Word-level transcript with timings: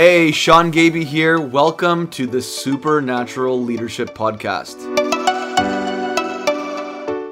Hey, 0.00 0.30
Sean 0.30 0.70
Gaby 0.70 1.02
here. 1.02 1.40
Welcome 1.40 2.06
to 2.10 2.28
the 2.28 2.40
Supernatural 2.40 3.60
Leadership 3.60 4.10
Podcast. 4.10 4.76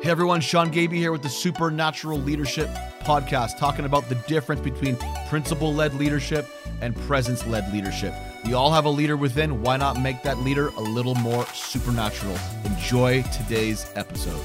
Hey 0.02 0.10
everyone, 0.10 0.40
Sean 0.40 0.72
Gaby 0.72 0.98
here 0.98 1.12
with 1.12 1.22
the 1.22 1.28
Supernatural 1.28 2.18
Leadership 2.18 2.68
Podcast, 3.02 3.56
talking 3.56 3.84
about 3.84 4.08
the 4.08 4.16
difference 4.26 4.62
between 4.62 4.98
principle 5.28 5.72
led 5.72 5.94
leadership 5.94 6.48
and 6.80 6.96
presence 7.02 7.46
led 7.46 7.72
leadership. 7.72 8.12
We 8.44 8.54
all 8.54 8.72
have 8.72 8.84
a 8.84 8.90
leader 8.90 9.16
within. 9.16 9.62
Why 9.62 9.76
not 9.76 10.00
make 10.00 10.24
that 10.24 10.38
leader 10.38 10.70
a 10.70 10.80
little 10.80 11.14
more 11.14 11.46
supernatural? 11.54 12.36
Enjoy 12.64 13.22
today's 13.22 13.92
episode. 13.94 14.44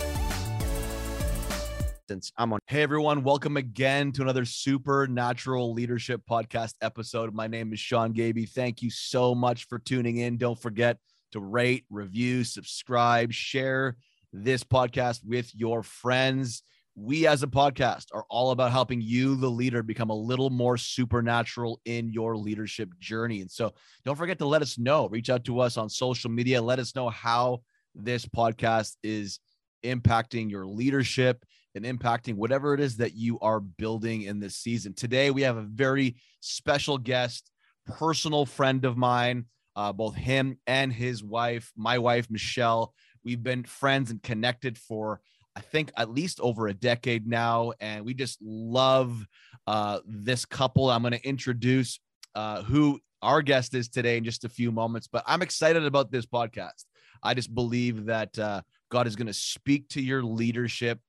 I'm 2.37 2.51
on. 2.51 2.59
Hey 2.67 2.81
everyone, 2.81 3.23
welcome 3.23 3.55
again 3.55 4.11
to 4.13 4.21
another 4.21 4.43
Supernatural 4.43 5.71
Leadership 5.71 6.21
Podcast 6.29 6.73
episode. 6.81 7.33
My 7.33 7.47
name 7.47 7.71
is 7.71 7.79
Sean 7.79 8.11
Gaby. 8.11 8.45
Thank 8.45 8.81
you 8.81 8.89
so 8.89 9.33
much 9.33 9.67
for 9.67 9.79
tuning 9.79 10.17
in. 10.17 10.35
Don't 10.35 10.59
forget 10.59 10.97
to 11.31 11.39
rate, 11.39 11.85
review, 11.89 12.43
subscribe, 12.43 13.31
share 13.31 13.95
this 14.33 14.61
podcast 14.61 15.23
with 15.23 15.55
your 15.55 15.83
friends. 15.83 16.63
We 16.95 17.27
as 17.27 17.43
a 17.43 17.47
podcast 17.47 18.07
are 18.13 18.25
all 18.29 18.51
about 18.51 18.73
helping 18.73 18.99
you, 18.99 19.37
the 19.37 19.49
leader, 19.49 19.81
become 19.81 20.09
a 20.09 20.15
little 20.15 20.49
more 20.49 20.75
supernatural 20.75 21.79
in 21.85 22.09
your 22.09 22.35
leadership 22.35 22.89
journey. 22.99 23.39
And 23.39 23.49
so 23.49 23.73
don't 24.03 24.17
forget 24.17 24.37
to 24.39 24.45
let 24.45 24.61
us 24.61 24.77
know. 24.77 25.07
Reach 25.07 25.29
out 25.29 25.45
to 25.45 25.61
us 25.61 25.77
on 25.77 25.87
social 25.87 26.29
media. 26.29 26.61
Let 26.61 26.79
us 26.79 26.93
know 26.93 27.07
how 27.07 27.61
this 27.95 28.25
podcast 28.25 28.97
is 29.01 29.39
impacting 29.85 30.51
your 30.51 30.65
leadership 30.65 31.45
and 31.75 31.85
impacting 31.85 32.35
whatever 32.35 32.73
it 32.73 32.79
is 32.79 32.97
that 32.97 33.15
you 33.15 33.39
are 33.39 33.59
building 33.59 34.23
in 34.23 34.39
this 34.39 34.55
season. 34.55 34.93
Today, 34.93 35.31
we 35.31 35.41
have 35.43 35.57
a 35.57 35.61
very 35.61 36.15
special 36.39 36.97
guest, 36.97 37.51
personal 37.85 38.45
friend 38.45 38.85
of 38.85 38.97
mine, 38.97 39.45
uh, 39.75 39.93
both 39.93 40.15
him 40.15 40.57
and 40.67 40.91
his 40.91 41.23
wife, 41.23 41.71
my 41.75 41.97
wife, 41.97 42.29
Michelle. 42.29 42.93
We've 43.23 43.41
been 43.41 43.63
friends 43.63 44.11
and 44.11 44.21
connected 44.21 44.77
for, 44.77 45.21
I 45.55 45.61
think, 45.61 45.91
at 45.97 46.09
least 46.09 46.39
over 46.39 46.67
a 46.67 46.73
decade 46.73 47.27
now. 47.27 47.73
And 47.79 48.05
we 48.05 48.13
just 48.13 48.39
love 48.41 49.25
uh, 49.67 49.99
this 50.05 50.45
couple. 50.45 50.89
I'm 50.89 51.01
going 51.01 51.13
to 51.13 51.27
introduce 51.27 51.99
uh, 52.35 52.63
who 52.63 52.99
our 53.21 53.41
guest 53.41 53.75
is 53.75 53.87
today 53.87 54.17
in 54.17 54.23
just 54.23 54.45
a 54.45 54.49
few 54.49 54.71
moments, 54.71 55.07
but 55.07 55.23
I'm 55.27 55.41
excited 55.41 55.85
about 55.85 56.11
this 56.11 56.25
podcast. 56.25 56.85
I 57.23 57.35
just 57.35 57.53
believe 57.53 58.05
that 58.05 58.37
uh, 58.39 58.61
God 58.89 59.05
is 59.05 59.15
going 59.15 59.27
to 59.27 59.33
speak 59.33 59.87
to 59.89 60.01
your 60.01 60.23
leadership 60.23 60.99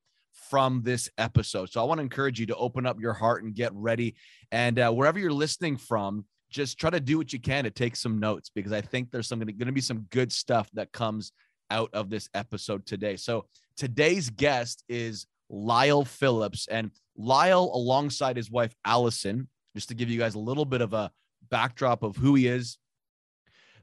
from 0.52 0.82
this 0.82 1.08
episode. 1.16 1.72
So 1.72 1.80
I 1.80 1.84
want 1.84 1.96
to 1.96 2.02
encourage 2.02 2.38
you 2.38 2.44
to 2.44 2.56
open 2.56 2.84
up 2.84 3.00
your 3.00 3.14
heart 3.14 3.42
and 3.42 3.54
get 3.54 3.72
ready. 3.72 4.16
And 4.50 4.78
uh, 4.78 4.92
wherever 4.92 5.18
you're 5.18 5.32
listening 5.32 5.78
from, 5.78 6.26
just 6.50 6.78
try 6.78 6.90
to 6.90 7.00
do 7.00 7.16
what 7.16 7.32
you 7.32 7.40
can 7.40 7.64
to 7.64 7.70
take 7.70 7.96
some 7.96 8.20
notes 8.20 8.50
because 8.54 8.70
I 8.70 8.82
think 8.82 9.10
there's 9.10 9.26
some 9.26 9.38
going 9.38 9.56
to 9.56 9.72
be 9.72 9.80
some 9.80 10.06
good 10.10 10.30
stuff 10.30 10.68
that 10.74 10.92
comes 10.92 11.32
out 11.70 11.88
of 11.94 12.10
this 12.10 12.28
episode 12.34 12.84
today. 12.84 13.16
So 13.16 13.46
today's 13.78 14.28
guest 14.28 14.84
is 14.90 15.26
Lyle 15.48 16.04
Phillips, 16.04 16.68
and 16.68 16.90
Lyle, 17.16 17.70
alongside 17.72 18.36
his 18.36 18.50
wife 18.50 18.74
Allison, 18.84 19.48
just 19.74 19.88
to 19.88 19.94
give 19.94 20.10
you 20.10 20.18
guys 20.18 20.34
a 20.34 20.38
little 20.38 20.66
bit 20.66 20.82
of 20.82 20.92
a 20.92 21.10
backdrop 21.50 22.02
of 22.02 22.16
who 22.16 22.34
he 22.34 22.46
is. 22.46 22.76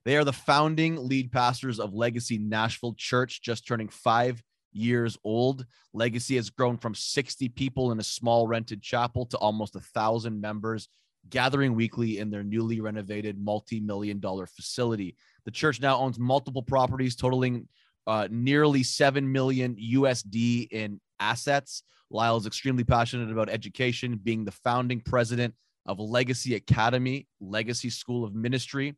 They 0.05 0.17
are 0.17 0.23
the 0.23 0.33
founding 0.33 0.97
lead 0.97 1.31
pastors 1.31 1.79
of 1.79 1.95
Legacy 1.95 2.37
Nashville 2.37 2.93
Church, 2.95 3.41
just 3.41 3.65
turning 3.65 3.89
five 3.89 4.43
years 4.71 5.17
old. 5.23 5.65
Legacy 5.93 6.35
has 6.35 6.49
grown 6.49 6.77
from 6.77 6.95
60 6.95 7.49
people 7.49 7.91
in 7.91 7.99
a 7.99 8.03
small 8.03 8.47
rented 8.47 8.81
chapel 8.81 9.25
to 9.27 9.37
almost 9.37 9.75
a 9.75 9.79
thousand 9.79 10.39
members 10.39 10.87
gathering 11.29 11.75
weekly 11.75 12.17
in 12.19 12.29
their 12.29 12.43
newly 12.43 12.79
renovated 12.79 13.39
multi-million 13.39 14.19
dollar 14.19 14.45
facility. 14.47 15.15
The 15.45 15.51
church 15.51 15.81
now 15.81 15.97
owns 15.97 16.19
multiple 16.19 16.63
properties 16.63 17.15
totaling 17.15 17.67
uh, 18.07 18.27
nearly 18.31 18.83
7 18.83 19.31
million 19.31 19.75
USD 19.75 20.71
in 20.71 20.99
assets. 21.19 21.83
Lyle 22.09 22.37
is 22.37 22.47
extremely 22.47 22.83
passionate 22.83 23.31
about 23.31 23.49
education, 23.49 24.19
being 24.21 24.45
the 24.45 24.51
founding 24.51 25.01
president 25.01 25.53
of 25.85 25.99
Legacy 25.99 26.55
Academy, 26.55 27.27
Legacy 27.39 27.89
School 27.89 28.23
of 28.23 28.33
Ministry. 28.33 28.95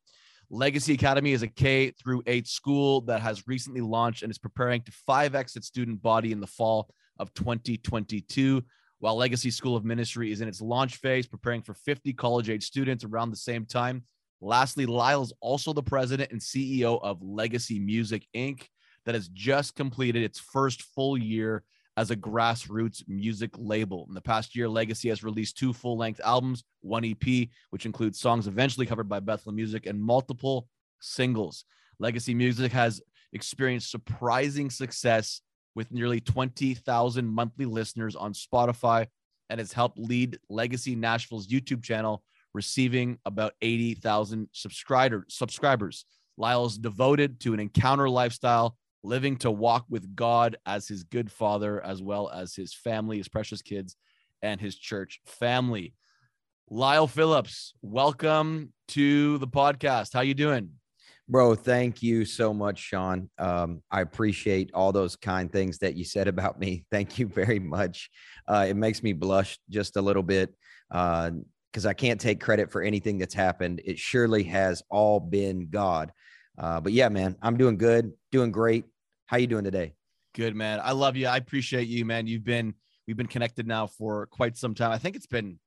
Legacy 0.54 0.96
Academy 0.96 1.32
is 1.32 1.44
a 1.44 1.48
K 1.48 1.92
through 1.92 2.24
8 2.28 2.46
school 2.46 3.00
that 3.02 3.22
has 3.22 3.48
recently 3.48 3.80
launched 3.80 4.22
and 4.22 4.30
is 4.30 4.38
preparing 4.38 4.82
to 4.82 4.92
5x 5.10 5.56
its 5.56 5.68
student 5.68 6.02
body 6.02 6.34
in 6.34 6.42
the 6.42 6.48
fall 6.48 6.90
of 7.18 7.34
2022. 7.34 8.62
While 9.00 9.16
Legacy 9.16 9.50
School 9.50 9.78
of 9.78 9.86
Ministry 9.86 10.30
is 10.30 10.42
in 10.42 10.50
its 10.50 10.60
launch 10.60 10.98
phase, 10.98 11.26
preparing 11.26 11.62
for 11.62 11.74
50 11.74 12.12
college 12.14 12.50
age 12.50 12.66
students 12.66 13.06
around 13.06 13.32
the 13.32 13.38
same 13.38 13.66
time. 13.66 14.04
Lastly, 14.42 14.86
Lyle 14.86 15.22
is 15.22 15.32
also 15.40 15.72
the 15.72 15.82
president 15.82 16.34
and 16.34 16.42
CEO 16.42 17.00
of 17.02 17.22
Legacy 17.22 17.80
Music 17.80 18.28
Inc., 18.36 18.64
that 19.06 19.16
has 19.16 19.30
just 19.30 19.76
completed 19.76 20.22
its 20.22 20.40
first 20.40 20.84
full 20.84 21.18
year 21.18 21.64
as 22.02 22.10
a 22.10 22.16
grassroots 22.16 23.08
music 23.08 23.52
label. 23.60 24.08
In 24.10 24.16
the 24.16 24.22
past 24.22 24.56
year, 24.56 24.68
Legacy 24.68 25.10
has 25.10 25.24
released 25.24 25.56
two 25.56 25.72
full 25.72 25.96
length 25.96 26.20
albums, 26.24 26.64
one 26.80 27.06
EP, 27.06 27.48
which 27.70 27.86
includes 27.86 28.20
songs 28.20 28.48
eventually 28.48 28.88
covered 28.88 29.08
by 29.08 29.20
Bethel 29.20 29.52
Music, 29.52 29.86
and 29.86 30.02
multiple 30.02 30.68
singles. 31.00 31.64
Legacy 32.00 32.34
Music 32.34 32.72
has 32.72 33.04
experienced 33.34 33.92
surprising 33.92 34.72
success 34.72 35.42
with 35.76 35.92
nearly 35.92 36.20
20,000 36.20 37.28
monthly 37.28 37.66
listeners 37.66 38.16
on 38.16 38.34
Spotify 38.34 39.06
and 39.52 39.60
has 39.60 39.72
helped 39.72 40.00
lead 40.00 40.40
Legacy 40.50 40.96
Nashville's 40.96 41.48
YouTube 41.48 41.84
channel, 41.84 42.24
receiving 42.56 43.20
about 43.26 43.54
80,000 43.62 44.50
subscriber, 44.54 45.24
subscribers. 45.30 46.06
Lyle 46.36 46.66
is 46.66 46.80
devoted 46.80 47.40
to 47.42 47.54
an 47.54 47.60
encounter 47.60 48.10
lifestyle 48.10 48.76
living 49.04 49.38
to 49.38 49.52
walk 49.52 49.86
with 49.90 50.16
God 50.16 50.58
as 50.66 50.88
his 50.88 51.04
good 51.04 51.32
father, 51.32 51.84
as 51.84 52.02
well 52.02 52.30
as 52.30 52.56
his 52.56 52.74
family, 52.74 53.18
his 53.18 53.28
precious 53.28 53.62
kids, 53.62 53.96
and 54.42 54.62
his 54.62 54.76
church 54.78 55.20
family. 55.26 55.94
Lyle 56.70 57.08
Phillips, 57.08 57.74
welcome 57.82 58.74
to 58.90 59.38
the 59.40 59.48
podcast. 59.48 60.14
How 60.14 60.22
you 60.22 60.34
doing? 60.34 60.70
Bro, 61.28 61.56
thank 61.56 62.04
you 62.04 62.26
so 62.26 62.54
much, 62.54 62.80
Sean. 62.80 63.30
Um, 63.38 63.82
I 63.90 64.02
appreciate 64.02 64.72
all 64.74 64.92
those 64.92 65.16
kind 65.16 65.52
things 65.52 65.78
that 65.80 65.96
you 65.96 66.04
said 66.04 66.28
about 66.30 66.60
me. 66.60 66.86
Thank 66.92 67.18
you 67.18 67.28
very 67.28 67.60
much. 67.60 68.10
Uh, 68.48 68.66
it 68.70 68.76
makes 68.76 69.02
me 69.02 69.14
blush 69.14 69.58
just 69.70 69.98
a 69.98 70.02
little 70.02 70.24
bit 70.24 70.54
because 70.90 71.86
uh, 71.86 71.90
I 71.90 71.94
can't 71.94 72.20
take 72.20 72.42
credit 72.42 72.72
for 72.72 72.82
anything 72.82 73.18
that's 73.18 73.34
happened. 73.34 73.82
It 73.86 73.98
surely 73.98 74.44
has 74.44 74.84
all 74.90 75.20
been 75.20 75.70
God. 75.70 76.12
Uh, 76.58 76.82
but 76.82 76.92
yeah, 76.92 77.10
man, 77.10 77.36
I'm 77.42 77.58
doing 77.58 77.78
good, 77.78 78.12
doing 78.32 78.52
great. 78.52 78.86
How 79.32 79.38
you 79.38 79.48
doing 79.48 79.64
today? 79.64 79.94
Good, 80.36 80.58
man. 80.58 80.82
I 80.84 80.92
love 80.92 81.16
you. 81.16 81.28
I 81.28 81.38
appreciate 81.38 81.88
you, 81.88 82.04
man. 82.04 82.28
You've 82.28 82.44
been 82.44 82.74
we've 83.08 83.16
been 83.16 83.28
connected 83.28 83.66
now 83.66 83.88
for 83.88 84.26
quite 84.26 84.58
some 84.58 84.76
time. 84.76 84.92
I 84.92 84.98
think 84.98 85.16
it's 85.16 85.26
been 85.26 85.58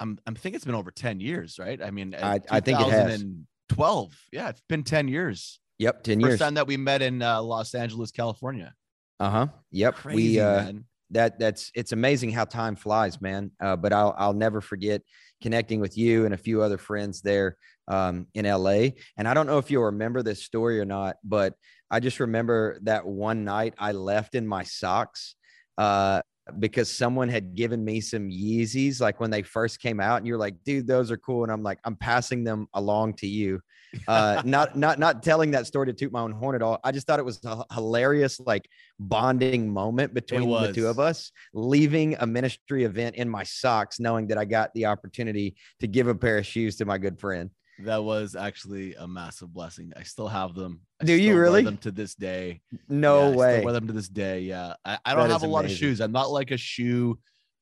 I'm 0.00 0.18
I'm 0.26 0.34
think 0.34 0.54
it's 0.56 0.64
been 0.64 0.74
over 0.74 0.90
10 0.90 1.20
years, 1.20 1.58
right? 1.58 1.78
I 1.82 1.90
mean, 1.90 2.14
I, 2.14 2.40
I 2.50 2.60
think 2.60 2.80
it 2.80 2.88
has. 2.88 3.22
12. 3.68 4.18
Yeah, 4.32 4.48
it's 4.48 4.62
been 4.66 4.82
10 4.82 5.08
years. 5.08 5.60
Yep, 5.78 6.04
10 6.04 6.20
First 6.20 6.28
years. 6.30 6.38
time 6.38 6.54
that 6.54 6.66
we 6.66 6.78
met 6.78 7.02
in 7.02 7.20
uh, 7.20 7.42
Los 7.42 7.74
Angeles, 7.74 8.12
California. 8.12 8.72
Uh-huh. 9.20 9.48
Yep. 9.72 9.96
Crazy, 9.96 10.16
we 10.16 10.40
uh 10.40 10.62
man. 10.62 10.84
that 11.10 11.38
that's 11.38 11.70
it's 11.74 11.92
amazing 11.92 12.30
how 12.30 12.46
time 12.46 12.76
flies, 12.76 13.20
man. 13.20 13.50
Uh, 13.60 13.76
but 13.76 13.92
I'll 13.92 14.14
I'll 14.16 14.32
never 14.32 14.62
forget 14.62 15.02
connecting 15.42 15.80
with 15.80 15.98
you 15.98 16.24
and 16.24 16.32
a 16.32 16.38
few 16.38 16.62
other 16.62 16.78
friends 16.78 17.20
there 17.20 17.58
um, 17.88 18.26
in 18.34 18.46
LA. 18.46 18.90
And 19.18 19.26
I 19.26 19.34
don't 19.34 19.46
know 19.46 19.58
if 19.58 19.70
you'll 19.70 19.84
remember 19.84 20.22
this 20.22 20.42
story 20.42 20.80
or 20.80 20.84
not, 20.84 21.16
but 21.24 21.54
I 21.90 22.00
just 22.00 22.20
remember 22.20 22.78
that 22.82 23.06
one 23.06 23.44
night 23.44 23.74
I 23.78 23.92
left 23.92 24.34
in 24.34 24.46
my 24.46 24.62
socks 24.62 25.34
uh, 25.78 26.22
because 26.58 26.90
someone 26.90 27.28
had 27.28 27.54
given 27.54 27.84
me 27.84 28.00
some 28.00 28.28
Yeezys, 28.28 29.00
like 29.00 29.20
when 29.20 29.30
they 29.30 29.42
first 29.42 29.80
came 29.80 30.00
out, 30.00 30.18
and 30.18 30.26
you're 30.26 30.38
like, 30.38 30.62
"Dude, 30.64 30.86
those 30.86 31.10
are 31.10 31.16
cool," 31.16 31.42
and 31.42 31.52
I'm 31.52 31.62
like, 31.62 31.78
"I'm 31.84 31.96
passing 31.96 32.44
them 32.44 32.66
along 32.74 33.14
to 33.14 33.26
you." 33.26 33.60
Uh, 34.06 34.42
not 34.44 34.76
not 34.76 34.98
not 34.98 35.22
telling 35.22 35.50
that 35.52 35.66
story 35.66 35.86
to 35.86 35.92
toot 35.92 36.12
my 36.12 36.20
own 36.20 36.32
horn 36.32 36.54
at 36.54 36.62
all. 36.62 36.78
I 36.84 36.92
just 36.92 37.06
thought 37.06 37.18
it 37.18 37.24
was 37.24 37.40
a 37.44 37.64
hilarious, 37.72 38.40
like 38.40 38.68
bonding 38.98 39.72
moment 39.72 40.14
between 40.14 40.48
the 40.48 40.72
two 40.72 40.86
of 40.86 40.98
us. 40.98 41.32
Leaving 41.54 42.16
a 42.20 42.26
ministry 42.26 42.84
event 42.84 43.16
in 43.16 43.28
my 43.28 43.42
socks, 43.42 44.00
knowing 44.00 44.28
that 44.28 44.38
I 44.38 44.44
got 44.44 44.72
the 44.74 44.86
opportunity 44.86 45.56
to 45.80 45.86
give 45.86 46.08
a 46.08 46.14
pair 46.14 46.38
of 46.38 46.46
shoes 46.46 46.76
to 46.76 46.84
my 46.84 46.98
good 46.98 47.18
friend. 47.18 47.50
That 47.84 48.04
was 48.04 48.36
actually 48.36 48.94
a 48.94 49.06
massive 49.06 49.52
blessing. 49.52 49.92
I 49.96 50.02
still 50.02 50.28
have 50.28 50.54
them. 50.54 50.80
I 51.00 51.04
Do 51.04 51.14
you 51.14 51.36
really? 51.38 51.62
them 51.64 51.76
to 51.78 51.90
this 51.90 52.14
day? 52.14 52.60
No 52.88 53.18
Yeah, 53.20 53.24
I 53.24 53.28
still 53.30 53.38
way. 53.38 53.64
wear 53.64 53.72
them 53.72 53.86
to 53.86 53.92
this 53.92 54.08
day. 54.08 54.40
Yeah, 54.40 54.74
I, 54.84 54.98
I 55.04 55.14
don't 55.14 55.28
That 55.28 55.34
have 55.34 55.42
a 55.42 55.46
lot 55.46 55.64
of 55.64 55.70
shoes. 55.70 56.00
I'm 56.00 56.12
not 56.12 56.30
like 56.30 56.50
a 56.50 56.56
shoe 56.56 57.18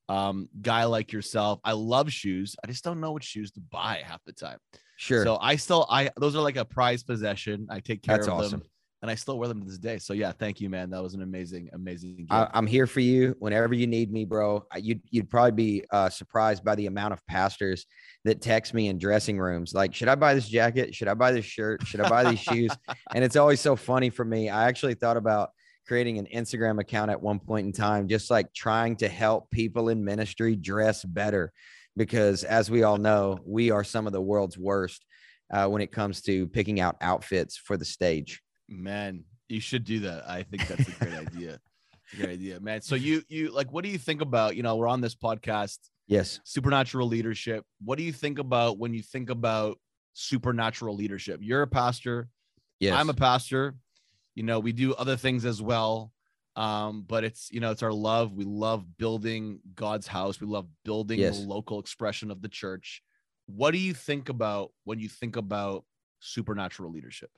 um, 0.07 0.49
guy 0.61 0.85
like 0.85 1.11
yourself. 1.13 1.59
I 1.63 1.73
love 1.73 2.11
shoes. 2.11 2.55
I 2.63 2.67
just 2.67 2.83
don't 2.83 2.99
know 2.99 3.11
what 3.11 3.23
shoes 3.23 3.51
to 3.51 3.59
buy 3.59 4.01
half 4.05 4.23
the 4.25 4.33
time. 4.33 4.57
Sure. 4.97 5.23
So 5.23 5.37
I 5.39 5.55
still 5.55 5.85
I 5.89 6.09
those 6.17 6.35
are 6.35 6.41
like 6.41 6.57
a 6.57 6.65
prized 6.65 7.07
possession. 7.07 7.67
I 7.69 7.79
take 7.79 8.01
care 8.03 8.17
That's 8.17 8.27
of 8.27 8.33
awesome. 8.33 8.59
them 8.59 8.69
and 9.01 9.09
I 9.09 9.15
still 9.15 9.39
wear 9.39 9.47
them 9.47 9.61
to 9.61 9.65
this 9.65 9.77
day. 9.77 9.97
So 9.97 10.13
yeah, 10.13 10.31
thank 10.31 10.59
you, 10.59 10.69
man. 10.69 10.89
That 10.89 11.01
was 11.01 11.13
an 11.13 11.21
amazing, 11.21 11.69
amazing. 11.73 12.15
Gift. 12.17 12.31
I, 12.31 12.49
am 12.53 12.67
here 12.67 12.85
for 12.85 12.99
you 12.99 13.35
whenever 13.39 13.73
you 13.73 13.87
need 13.87 14.11
me, 14.11 14.25
bro. 14.25 14.65
You'd 14.77 15.01
you'd 15.09 15.29
probably 15.29 15.51
be 15.51 15.85
uh, 15.91 16.09
surprised 16.09 16.63
by 16.63 16.75
the 16.75 16.87
amount 16.87 17.13
of 17.13 17.25
pastors 17.25 17.85
that 18.25 18.41
text 18.41 18.73
me 18.73 18.87
in 18.89 18.97
dressing 18.97 19.39
rooms, 19.39 19.73
like, 19.73 19.95
"Should 19.95 20.09
I 20.09 20.15
buy 20.15 20.33
this 20.33 20.49
jacket? 20.49 20.93
Should 20.93 21.07
I 21.07 21.13
buy 21.13 21.31
this 21.31 21.45
shirt? 21.45 21.85
Should 21.87 22.01
I 22.01 22.09
buy 22.09 22.29
these 22.29 22.39
shoes?" 22.39 22.71
And 23.13 23.23
it's 23.23 23.35
always 23.35 23.59
so 23.59 23.75
funny 23.75 24.09
for 24.09 24.25
me. 24.25 24.49
I 24.49 24.67
actually 24.67 24.93
thought 24.93 25.17
about 25.17 25.49
creating 25.87 26.19
an 26.19 26.27
Instagram 26.33 26.79
account 26.79 27.09
at 27.09 27.21
one 27.21 27.39
point 27.39 27.65
in 27.65 27.71
time, 27.71 28.07
just 28.07 28.29
like 28.29 28.53
trying 28.53 28.95
to 28.97 29.07
help 29.07 29.49
people 29.49 29.89
in 29.89 30.03
ministry 30.03 30.55
dress 30.55 31.03
better, 31.03 31.51
because 31.95 32.43
as 32.43 32.69
we 32.69 32.83
all 32.83 32.97
know, 32.97 33.39
we 33.45 33.71
are 33.71 33.83
some 33.83 34.05
of 34.05 34.13
the 34.13 34.21
world's 34.21 34.57
worst 34.57 35.05
uh, 35.51 35.67
when 35.67 35.81
it 35.81 35.91
comes 35.91 36.21
to 36.21 36.47
picking 36.47 36.79
out 36.79 36.97
outfits 37.01 37.57
for 37.57 37.77
the 37.77 37.85
stage. 37.85 38.41
Man, 38.69 39.25
you 39.47 39.59
should 39.59 39.83
do 39.83 40.01
that. 40.01 40.29
I 40.29 40.43
think 40.43 40.67
that's 40.67 40.87
a 40.87 40.91
great 40.91 41.13
idea. 41.13 41.59
Great 42.17 42.29
idea, 42.29 42.59
man. 42.59 42.81
So 42.81 42.95
you 42.95 43.21
you 43.29 43.51
like 43.51 43.71
what 43.71 43.83
do 43.83 43.89
you 43.91 43.99
think 43.99 44.21
about, 44.21 44.55
you 44.55 44.63
know, 44.63 44.75
we're 44.75 44.87
on 44.87 44.99
this 44.99 45.13
podcast. 45.13 45.77
Yes. 46.07 46.39
Supernatural 46.43 47.07
leadership. 47.07 47.63
What 47.85 47.99
do 47.99 48.03
you 48.03 48.11
think 48.11 48.39
about 48.39 48.79
when 48.79 48.95
you 48.95 49.03
think 49.03 49.29
about 49.29 49.77
supernatural 50.13 50.95
leadership? 50.95 51.39
You're 51.43 51.61
a 51.61 51.67
pastor. 51.67 52.29
Yes. 52.79 52.95
I'm 52.95 53.11
a 53.11 53.13
pastor. 53.13 53.75
You 54.33 54.41
know, 54.41 54.59
we 54.59 54.71
do 54.71 54.95
other 54.95 55.17
things 55.17 55.45
as 55.45 55.61
well. 55.61 56.11
Um, 56.55 57.05
but 57.07 57.23
it's 57.23 57.49
you 57.51 57.59
know, 57.59 57.69
it's 57.69 57.83
our 57.83 57.93
love. 57.93 58.33
We 58.33 58.43
love 58.43 58.97
building 58.97 59.59
God's 59.75 60.07
house. 60.07 60.41
We 60.41 60.47
love 60.47 60.67
building 60.83 61.19
yes. 61.19 61.39
the 61.39 61.47
local 61.47 61.79
expression 61.79 62.31
of 62.31 62.41
the 62.41 62.49
church. 62.49 63.03
What 63.45 63.71
do 63.71 63.77
you 63.77 63.93
think 63.93 64.29
about 64.29 64.71
when 64.83 64.99
you 64.99 65.09
think 65.09 65.35
about 65.35 65.85
supernatural 66.19 66.91
leadership? 66.91 67.29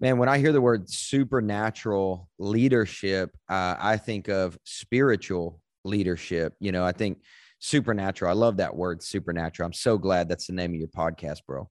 Man, 0.00 0.16
when 0.16 0.30
I 0.30 0.38
hear 0.38 0.52
the 0.52 0.62
word 0.62 0.88
supernatural 0.88 2.26
leadership, 2.38 3.36
uh, 3.50 3.76
I 3.78 3.98
think 3.98 4.28
of 4.28 4.58
spiritual 4.64 5.60
leadership. 5.84 6.54
You 6.58 6.72
know, 6.72 6.86
I 6.86 6.92
think 6.92 7.18
supernatural. 7.58 8.30
I 8.30 8.34
love 8.34 8.56
that 8.56 8.74
word, 8.74 9.02
supernatural. 9.02 9.66
I'm 9.66 9.74
so 9.74 9.98
glad 9.98 10.26
that's 10.26 10.46
the 10.46 10.54
name 10.54 10.72
of 10.72 10.80
your 10.80 10.88
podcast, 10.88 11.40
bro. 11.46 11.68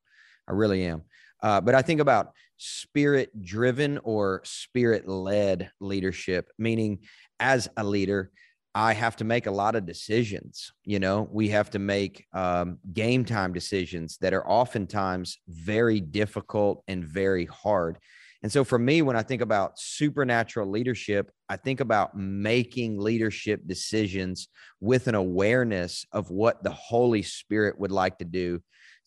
I 0.47 0.51
really 0.51 0.85
am. 0.85 1.01
Uh, 1.41 1.59
but 1.59 1.73
I 1.73 1.81
think 1.81 2.01
about 2.01 2.33
spirit 2.57 3.31
driven 3.41 3.97
or 4.03 4.41
spirit 4.43 5.07
led 5.07 5.71
leadership, 5.79 6.51
meaning 6.59 6.99
as 7.39 7.67
a 7.77 7.83
leader, 7.83 8.31
I 8.75 8.93
have 8.93 9.15
to 9.15 9.23
make 9.23 9.47
a 9.47 9.51
lot 9.51 9.75
of 9.75 9.87
decisions. 9.87 10.71
You 10.83 10.99
know, 10.99 11.27
we 11.31 11.49
have 11.49 11.71
to 11.71 11.79
make 11.79 12.27
um, 12.33 12.77
game 12.93 13.25
time 13.25 13.53
decisions 13.53 14.17
that 14.21 14.35
are 14.35 14.47
oftentimes 14.47 15.39
very 15.47 15.99
difficult 15.99 16.83
and 16.87 17.03
very 17.03 17.45
hard. 17.45 17.97
And 18.41 18.51
so 18.51 18.63
for 18.63 18.79
me, 18.79 19.01
when 19.01 19.17
I 19.17 19.21
think 19.21 19.41
about 19.41 19.79
supernatural 19.79 20.69
leadership, 20.69 21.29
I 21.49 21.57
think 21.57 21.81
about 21.81 22.17
making 22.17 22.97
leadership 22.97 23.61
decisions 23.65 24.47
with 24.79 25.07
an 25.07 25.15
awareness 25.15 26.05
of 26.13 26.31
what 26.31 26.63
the 26.63 26.71
Holy 26.71 27.21
Spirit 27.21 27.77
would 27.79 27.91
like 27.91 28.17
to 28.19 28.25
do 28.25 28.61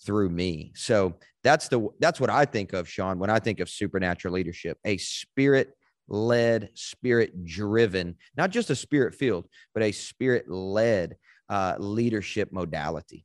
through 0.05 0.29
me. 0.29 0.73
So 0.75 1.15
that's 1.43 1.69
the 1.69 1.89
that's 1.99 2.21
what 2.21 2.31
I 2.31 2.45
think 2.45 2.73
of, 2.73 2.89
Sean, 2.89 3.19
when 3.19 3.31
I 3.31 3.39
think 3.39 3.61
of 3.61 3.71
supernatural 3.71 4.35
leadership, 4.35 4.79
a 4.85 4.99
spirit 4.99 5.75
led, 6.09 6.71
spirit 6.75 7.45
driven, 7.45 8.17
not 8.37 8.51
just 8.51 8.71
a 8.71 8.77
spirit 8.77 9.15
filled, 9.15 9.47
but 9.73 9.83
a 9.83 9.93
spirit 9.93 10.51
led 10.51 11.17
uh, 11.49 11.77
leadership 11.79 12.53
modality. 12.53 13.25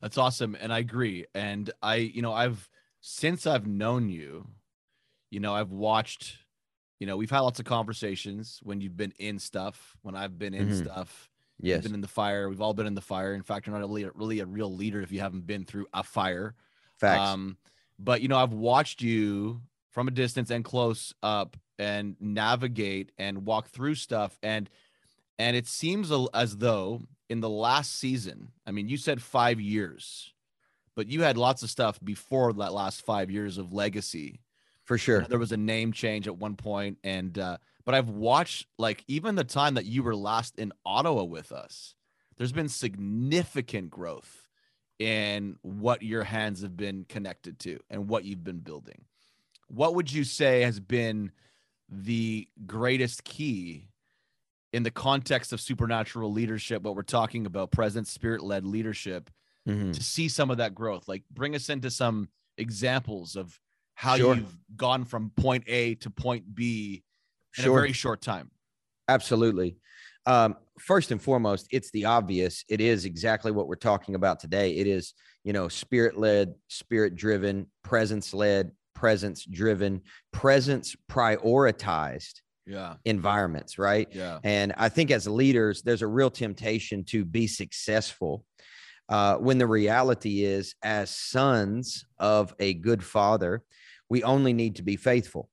That's 0.00 0.18
awesome. 0.18 0.56
And 0.60 0.72
I 0.72 0.78
agree. 0.78 1.26
And 1.34 1.70
I, 1.82 1.96
you 1.96 2.22
know, 2.22 2.32
I've 2.32 2.68
since 3.00 3.46
I've 3.46 3.66
known 3.66 4.08
you, 4.08 4.48
you 5.30 5.40
know, 5.40 5.54
I've 5.54 5.70
watched, 5.70 6.38
you 6.98 7.06
know, 7.06 7.16
we've 7.16 7.30
had 7.30 7.40
lots 7.40 7.58
of 7.58 7.66
conversations 7.66 8.60
when 8.62 8.80
you've 8.80 8.96
been 8.96 9.12
in 9.18 9.38
stuff, 9.38 9.96
when 10.02 10.14
I've 10.14 10.38
been 10.38 10.54
in 10.54 10.68
mm-hmm. 10.68 10.84
stuff. 10.84 11.30
Yes. 11.60 11.82
been 11.82 11.94
in 11.94 12.00
the 12.00 12.08
fire. 12.08 12.48
We've 12.48 12.60
all 12.60 12.72
been 12.72 12.86
in 12.86 12.94
the 12.94 13.00
fire. 13.00 13.34
In 13.34 13.42
fact, 13.42 13.66
you're 13.66 13.76
not 13.76 13.88
really, 13.88 14.08
really 14.14 14.38
a 14.40 14.46
real 14.46 14.72
leader 14.72 15.00
if 15.02 15.10
you 15.10 15.18
haven't 15.18 15.44
been 15.44 15.64
through 15.64 15.86
a 15.92 16.04
fire. 16.04 16.54
Facts. 16.98 17.20
Um, 17.20 17.56
but 17.98 18.22
you 18.22 18.28
know, 18.28 18.38
I've 18.38 18.52
watched 18.52 19.02
you 19.02 19.60
from 19.90 20.06
a 20.06 20.12
distance 20.12 20.50
and 20.50 20.64
close 20.64 21.14
up 21.22 21.56
and 21.78 22.16
navigate 22.20 23.10
and 23.18 23.44
walk 23.44 23.68
through 23.68 23.96
stuff 23.96 24.38
and 24.42 24.68
and 25.40 25.56
it 25.56 25.68
seems 25.68 26.12
as 26.34 26.56
though 26.56 27.02
in 27.28 27.40
the 27.40 27.48
last 27.48 27.94
season, 27.94 28.48
I 28.66 28.72
mean, 28.72 28.88
you 28.88 28.96
said 28.96 29.22
5 29.22 29.60
years, 29.60 30.32
but 30.96 31.08
you 31.08 31.22
had 31.22 31.36
lots 31.36 31.62
of 31.62 31.70
stuff 31.70 32.00
before 32.02 32.52
that 32.54 32.72
last 32.72 33.04
5 33.04 33.30
years 33.30 33.56
of 33.56 33.72
legacy 33.72 34.40
for 34.88 34.96
sure. 34.96 35.20
There 35.28 35.38
was 35.38 35.52
a 35.52 35.58
name 35.58 35.92
change 35.92 36.26
at 36.26 36.38
one 36.38 36.56
point, 36.56 36.96
and 37.04 37.38
uh, 37.38 37.58
but 37.84 37.94
I've 37.94 38.08
watched 38.08 38.68
like 38.78 39.04
even 39.06 39.34
the 39.34 39.44
time 39.44 39.74
that 39.74 39.84
you 39.84 40.02
were 40.02 40.16
last 40.16 40.58
in 40.58 40.72
Ottawa 40.84 41.24
with 41.24 41.52
us. 41.52 41.94
There's 42.38 42.52
been 42.52 42.70
significant 42.70 43.90
growth 43.90 44.48
in 44.98 45.56
what 45.60 46.02
your 46.02 46.24
hands 46.24 46.62
have 46.62 46.74
been 46.74 47.04
connected 47.04 47.58
to 47.60 47.80
and 47.90 48.08
what 48.08 48.24
you've 48.24 48.42
been 48.42 48.60
building. 48.60 49.04
What 49.68 49.94
would 49.94 50.10
you 50.10 50.24
say 50.24 50.62
has 50.62 50.80
been 50.80 51.32
the 51.90 52.48
greatest 52.66 53.24
key 53.24 53.88
in 54.72 54.84
the 54.84 54.90
context 54.90 55.52
of 55.52 55.60
supernatural 55.60 56.32
leadership? 56.32 56.82
What 56.82 56.96
we're 56.96 57.02
talking 57.02 57.44
about, 57.44 57.72
present 57.72 58.06
spirit 58.06 58.42
led 58.42 58.64
leadership, 58.64 59.28
mm-hmm. 59.68 59.92
to 59.92 60.02
see 60.02 60.30
some 60.30 60.50
of 60.50 60.56
that 60.56 60.74
growth. 60.74 61.08
Like, 61.08 61.24
bring 61.30 61.54
us 61.54 61.68
into 61.68 61.90
some 61.90 62.30
examples 62.56 63.36
of 63.36 63.60
how 63.98 64.16
sure. 64.16 64.36
you've 64.36 64.56
gone 64.76 65.04
from 65.04 65.30
point 65.30 65.64
A 65.66 65.96
to 65.96 66.08
point 66.08 66.54
B 66.54 67.02
in 67.56 67.64
sure. 67.64 67.76
a 67.76 67.80
very 67.80 67.92
short 67.92 68.22
time. 68.22 68.48
Absolutely. 69.08 69.76
Um, 70.24 70.54
first 70.78 71.10
and 71.10 71.20
foremost, 71.20 71.66
it's 71.72 71.90
the 71.90 72.04
obvious. 72.04 72.64
It 72.68 72.80
is 72.80 73.04
exactly 73.04 73.50
what 73.50 73.66
we're 73.66 73.74
talking 73.74 74.14
about 74.14 74.38
today. 74.38 74.76
It 74.76 74.86
is, 74.86 75.14
you 75.42 75.52
know, 75.52 75.66
spirit 75.66 76.16
led, 76.16 76.54
spirit 76.68 77.16
driven, 77.16 77.66
presence 77.82 78.32
led, 78.32 78.70
presence 78.94 79.44
driven, 79.44 80.02
presence 80.32 80.94
prioritized 81.10 82.34
yeah. 82.68 82.94
environments, 83.04 83.80
right? 83.80 84.06
Yeah. 84.12 84.38
And 84.44 84.74
I 84.76 84.90
think 84.90 85.10
as 85.10 85.26
leaders, 85.26 85.82
there's 85.82 86.02
a 86.02 86.06
real 86.06 86.30
temptation 86.30 87.02
to 87.06 87.24
be 87.24 87.48
successful 87.48 88.44
uh, 89.08 89.38
when 89.38 89.58
the 89.58 89.66
reality 89.66 90.44
is, 90.44 90.76
as 90.84 91.10
sons 91.10 92.04
of 92.20 92.54
a 92.60 92.74
good 92.74 93.02
father, 93.02 93.64
we 94.10 94.22
only 94.22 94.52
need 94.52 94.76
to 94.76 94.82
be 94.82 94.96
faithful. 94.96 95.48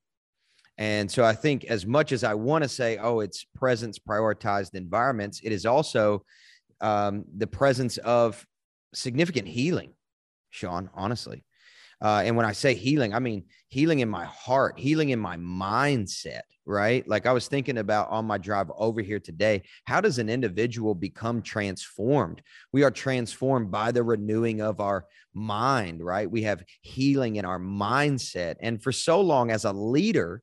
And 0.78 1.10
so 1.10 1.24
I 1.24 1.34
think 1.34 1.64
as 1.66 1.86
much 1.86 2.12
as 2.12 2.24
I 2.24 2.34
want 2.34 2.64
to 2.64 2.70
say, 2.70 2.98
oh, 2.98 3.22
it's 3.22 3.46
presence 3.56 3.98
prioritized 3.98 4.76
environments, 4.76 5.40
it 5.42 5.54
is 5.54 5.66
also 5.66 6.26
um, 6.82 7.24
the 7.38 7.48
presence 7.48 7.98
of 7.98 8.46
significant 8.94 9.48
healing, 9.48 9.94
Sean, 10.50 10.90
honestly. 10.94 11.45
Uh, 12.02 12.24
and 12.26 12.36
when 12.36 12.46
I 12.46 12.52
say 12.52 12.74
healing, 12.74 13.14
I 13.14 13.20
mean 13.20 13.46
healing 13.70 14.00
in 14.00 14.10
my 14.10 14.26
heart, 14.26 14.80
healing 14.80 15.10
in 15.10 15.20
my 15.20 15.38
mindset, 15.38 16.42
right? 16.66 17.08
Like 17.08 17.26
I 17.26 17.32
was 17.32 17.48
thinking 17.48 17.78
about 17.78 18.10
on 18.10 18.26
my 18.26 18.38
drive 18.38 18.70
over 18.76 19.02
here 19.02 19.20
today, 19.20 19.64
how 19.86 20.02
does 20.02 20.20
an 20.20 20.30
individual 20.30 20.96
become 20.96 21.42
transformed? 21.42 22.42
We 22.72 22.84
are 22.84 22.92
transformed 22.92 23.72
by 23.72 23.92
the 23.92 24.04
renewing 24.04 24.62
of 24.62 24.80
our 24.80 25.06
mind, 25.34 26.04
right? 26.04 26.30
We 26.30 26.44
have 26.44 26.64
healing 26.82 27.36
in 27.38 27.46
our 27.46 27.60
mindset. 27.60 28.56
And 28.62 28.82
for 28.82 28.92
so 28.92 29.22
long 29.22 29.52
as 29.52 29.66
a 29.66 29.74
leader, 29.74 30.42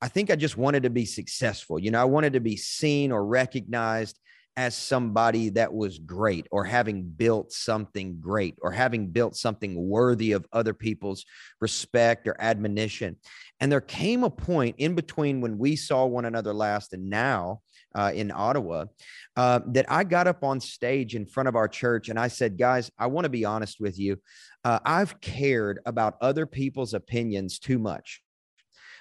I 0.00 0.08
think 0.08 0.30
I 0.30 0.36
just 0.36 0.58
wanted 0.58 0.82
to 0.82 0.90
be 0.90 1.06
successful. 1.06 1.78
You 1.78 1.90
know, 1.90 2.00
I 2.00 2.04
wanted 2.04 2.34
to 2.34 2.40
be 2.40 2.56
seen 2.56 3.10
or 3.10 3.24
recognized 3.24 4.18
as 4.56 4.76
somebody 4.76 5.48
that 5.50 5.72
was 5.72 5.98
great 5.98 6.46
or 6.50 6.64
having 6.64 7.02
built 7.02 7.52
something 7.52 8.20
great 8.20 8.56
or 8.62 8.70
having 8.70 9.08
built 9.08 9.36
something 9.36 9.88
worthy 9.88 10.32
of 10.32 10.46
other 10.52 10.72
people's 10.72 11.24
respect 11.60 12.28
or 12.28 12.36
admonition. 12.38 13.16
And 13.60 13.70
there 13.70 13.80
came 13.80 14.22
a 14.22 14.30
point 14.30 14.76
in 14.78 14.94
between 14.94 15.40
when 15.40 15.58
we 15.58 15.74
saw 15.76 16.06
one 16.06 16.24
another 16.24 16.54
last 16.54 16.92
and 16.92 17.10
now 17.10 17.60
uh, 17.96 18.12
in 18.14 18.30
Ottawa 18.30 18.86
uh, 19.36 19.60
that 19.68 19.86
I 19.88 20.04
got 20.04 20.26
up 20.26 20.44
on 20.44 20.60
stage 20.60 21.14
in 21.14 21.26
front 21.26 21.48
of 21.48 21.56
our 21.56 21.68
church 21.68 22.08
and 22.08 22.18
I 22.18 22.28
said, 22.28 22.58
guys, 22.58 22.90
I 22.98 23.06
want 23.06 23.24
to 23.24 23.30
be 23.30 23.44
honest 23.44 23.80
with 23.80 23.98
you. 23.98 24.18
Uh, 24.64 24.78
I've 24.84 25.20
cared 25.20 25.80
about 25.84 26.16
other 26.20 26.46
people's 26.46 26.94
opinions 26.94 27.58
too 27.58 27.78
much 27.78 28.23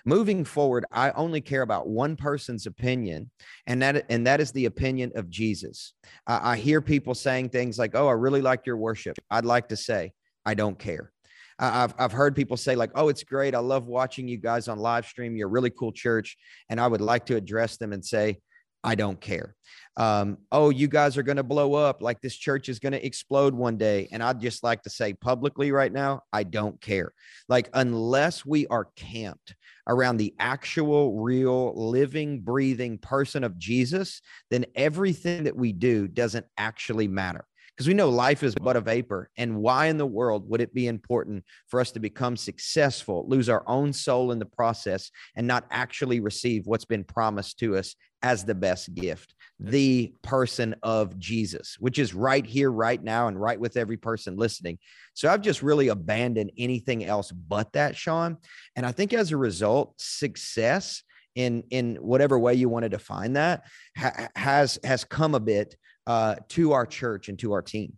moving 0.05 0.43
forward 0.43 0.85
i 0.91 1.11
only 1.11 1.39
care 1.39 1.61
about 1.61 1.87
one 1.87 2.15
person's 2.15 2.65
opinion 2.65 3.29
and 3.67 3.81
that 3.81 4.05
and 4.09 4.27
that 4.27 4.41
is 4.41 4.51
the 4.51 4.65
opinion 4.65 5.11
of 5.15 5.29
jesus. 5.29 5.93
I, 6.27 6.53
I 6.53 6.55
hear 6.57 6.81
people 6.81 7.15
saying 7.15 7.49
things 7.49 7.79
like 7.79 7.95
oh 7.95 8.07
i 8.07 8.11
really 8.11 8.41
like 8.41 8.65
your 8.65 8.77
worship. 8.77 9.17
I'd 9.31 9.45
like 9.45 9.69
to 9.69 9.77
say 9.77 10.11
i 10.45 10.53
don't 10.53 10.77
care. 10.77 11.11
I've, 11.59 11.93
I've 11.97 12.11
heard 12.11 12.35
people 12.35 12.57
say 12.57 12.75
like 12.75 12.91
oh 12.95 13.09
it's 13.09 13.23
great. 13.23 13.55
I 13.55 13.59
love 13.59 13.87
watching 13.87 14.27
you 14.27 14.37
guys 14.37 14.67
on 14.67 14.79
live 14.79 15.05
stream. 15.05 15.35
You're 15.35 15.47
a 15.47 15.51
really 15.51 15.69
cool 15.69 15.91
church. 15.91 16.37
And 16.69 16.79
i 16.79 16.87
would 16.87 17.01
like 17.01 17.25
to 17.27 17.35
address 17.35 17.77
them 17.77 17.93
and 17.93 18.03
say 18.03 18.39
I 18.83 18.95
don't 18.95 19.19
care. 19.19 19.55
Um, 19.95 20.39
oh, 20.51 20.71
you 20.71 20.87
guys 20.87 21.17
are 21.17 21.23
going 21.23 21.37
to 21.37 21.43
blow 21.43 21.73
up 21.75 22.01
like 22.01 22.19
this 22.19 22.35
church 22.35 22.67
is 22.67 22.79
going 22.79 22.93
to 22.93 23.05
explode 23.05 23.53
one 23.53 23.77
day. 23.77 24.07
And 24.11 24.23
I'd 24.23 24.41
just 24.41 24.63
like 24.63 24.81
to 24.83 24.89
say 24.89 25.13
publicly 25.13 25.71
right 25.71 25.91
now, 25.91 26.21
I 26.33 26.43
don't 26.43 26.79
care. 26.81 27.13
Like, 27.47 27.69
unless 27.73 28.45
we 28.45 28.65
are 28.67 28.89
camped 28.95 29.55
around 29.87 30.17
the 30.17 30.33
actual, 30.39 31.21
real, 31.21 31.73
living, 31.75 32.41
breathing 32.41 32.97
person 32.97 33.43
of 33.43 33.57
Jesus, 33.57 34.21
then 34.49 34.65
everything 34.75 35.43
that 35.43 35.55
we 35.55 35.73
do 35.73 36.07
doesn't 36.07 36.45
actually 36.57 37.07
matter 37.07 37.45
because 37.75 37.87
we 37.87 37.93
know 37.93 38.09
life 38.09 38.43
is 38.43 38.53
but 38.55 38.75
a 38.75 38.81
vapor. 38.81 39.29
And 39.37 39.57
why 39.57 39.87
in 39.87 39.97
the 39.97 40.05
world 40.05 40.47
would 40.49 40.61
it 40.61 40.73
be 40.73 40.87
important 40.87 41.43
for 41.67 41.79
us 41.79 41.91
to 41.91 41.99
become 41.99 42.37
successful, 42.37 43.25
lose 43.27 43.49
our 43.49 43.63
own 43.67 43.93
soul 43.93 44.31
in 44.31 44.39
the 44.39 44.45
process, 44.45 45.09
and 45.35 45.47
not 45.47 45.65
actually 45.71 46.19
receive 46.19 46.67
what's 46.67 46.85
been 46.85 47.03
promised 47.03 47.59
to 47.59 47.75
us 47.75 47.95
as 48.21 48.43
the 48.43 48.55
best 48.55 48.93
gift? 48.93 49.33
The 49.59 50.13
person 50.21 50.75
of 50.83 51.17
Jesus, 51.17 51.77
which 51.79 51.97
is 51.97 52.13
right 52.13 52.45
here, 52.45 52.71
right 52.71 53.01
now, 53.01 53.27
and 53.27 53.41
right 53.41 53.59
with 53.59 53.75
every 53.75 53.97
person 53.97 54.35
listening. 54.35 54.77
So 55.15 55.29
I've 55.29 55.41
just 55.41 55.63
really 55.63 55.87
abandoned 55.87 56.51
anything 56.57 57.05
else 57.05 57.31
but 57.31 57.73
that, 57.73 57.95
Sean. 57.95 58.37
And 58.75 58.85
I 58.85 58.91
think 58.91 59.13
as 59.13 59.31
a 59.31 59.37
result, 59.37 59.95
success 59.97 61.01
in 61.35 61.63
in 61.71 61.95
whatever 61.95 62.37
way 62.37 62.53
you 62.53 62.69
want 62.69 62.83
to 62.83 62.89
define 62.89 63.33
that 63.33 63.63
ha- 63.97 64.29
has 64.35 64.77
has 64.83 65.03
come 65.03 65.33
a 65.33 65.39
bit 65.39 65.75
uh, 66.07 66.35
to 66.49 66.73
our 66.73 66.85
church 66.85 67.29
and 67.29 67.39
to 67.39 67.53
our 67.53 67.61
team. 67.61 67.97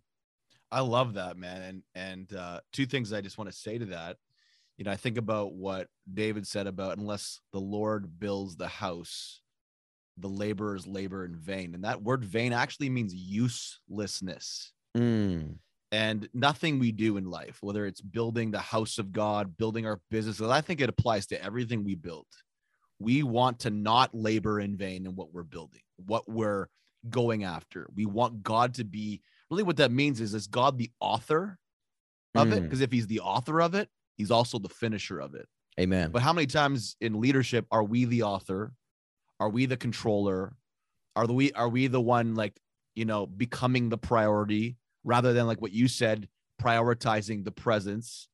I 0.70 0.80
love 0.80 1.14
that, 1.14 1.36
man. 1.36 1.62
And 1.62 1.82
and 1.94 2.34
uh, 2.34 2.60
two 2.72 2.86
things 2.86 3.12
I 3.12 3.20
just 3.20 3.38
want 3.38 3.50
to 3.50 3.56
say 3.56 3.78
to 3.78 3.86
that. 3.86 4.16
You 4.76 4.84
know, 4.84 4.90
I 4.90 4.96
think 4.96 5.16
about 5.16 5.54
what 5.54 5.88
David 6.12 6.46
said 6.46 6.66
about 6.66 6.98
unless 6.98 7.40
the 7.52 7.60
Lord 7.60 8.18
builds 8.18 8.56
the 8.56 8.68
house, 8.68 9.40
the 10.18 10.28
laborers 10.28 10.86
labor 10.86 11.24
in 11.24 11.34
vain. 11.34 11.74
And 11.74 11.84
that 11.84 12.02
word 12.02 12.24
vain 12.24 12.52
actually 12.52 12.90
means 12.90 13.14
uselessness. 13.14 14.72
Mm. 14.96 15.56
And 15.92 16.28
nothing 16.34 16.78
we 16.78 16.92
do 16.92 17.16
in 17.16 17.30
life, 17.30 17.58
whether 17.62 17.86
it's 17.86 18.00
building 18.00 18.50
the 18.50 18.58
house 18.58 18.98
of 18.98 19.12
God, 19.12 19.56
building 19.56 19.86
our 19.86 20.00
business, 20.10 20.42
I 20.42 20.60
think 20.60 20.80
it 20.80 20.90
applies 20.90 21.26
to 21.28 21.42
everything 21.42 21.84
we 21.84 21.94
build. 21.94 22.26
We 22.98 23.22
want 23.22 23.60
to 23.60 23.70
not 23.70 24.14
labor 24.14 24.60
in 24.60 24.76
vain 24.76 25.06
in 25.06 25.14
what 25.14 25.32
we're 25.32 25.42
building, 25.42 25.82
what 25.96 26.28
we're 26.28 26.66
going 27.10 27.44
after. 27.44 27.88
We 27.94 28.06
want 28.06 28.42
God 28.42 28.74
to 28.74 28.84
be 28.84 29.20
really 29.50 29.62
what 29.62 29.76
that 29.78 29.90
means 29.90 30.20
is 30.20 30.34
is 30.34 30.46
God 30.46 30.78
the 30.78 30.90
author 31.00 31.58
of 32.34 32.48
mm. 32.48 32.56
it? 32.56 32.62
Because 32.62 32.80
if 32.80 32.92
he's 32.92 33.06
the 33.06 33.20
author 33.20 33.60
of 33.60 33.74
it, 33.74 33.88
he's 34.16 34.30
also 34.30 34.58
the 34.58 34.68
finisher 34.68 35.20
of 35.20 35.34
it. 35.34 35.46
Amen. 35.78 36.10
But 36.10 36.22
how 36.22 36.32
many 36.32 36.46
times 36.46 36.96
in 37.00 37.20
leadership 37.20 37.66
are 37.70 37.84
we 37.84 38.04
the 38.04 38.22
author? 38.22 38.72
Are 39.38 39.50
we 39.50 39.66
the 39.66 39.76
controller? 39.76 40.56
Are 41.14 41.26
the 41.26 41.34
we 41.34 41.52
are 41.52 41.68
we 41.68 41.86
the 41.86 42.00
one 42.00 42.34
like 42.34 42.58
you 42.94 43.04
know 43.04 43.26
becoming 43.26 43.88
the 43.88 43.98
priority 43.98 44.76
rather 45.04 45.32
than 45.32 45.46
like 45.46 45.60
what 45.60 45.72
you 45.72 45.88
said, 45.88 46.28
prioritizing 46.60 47.44
the 47.44 47.52
presence? 47.52 48.28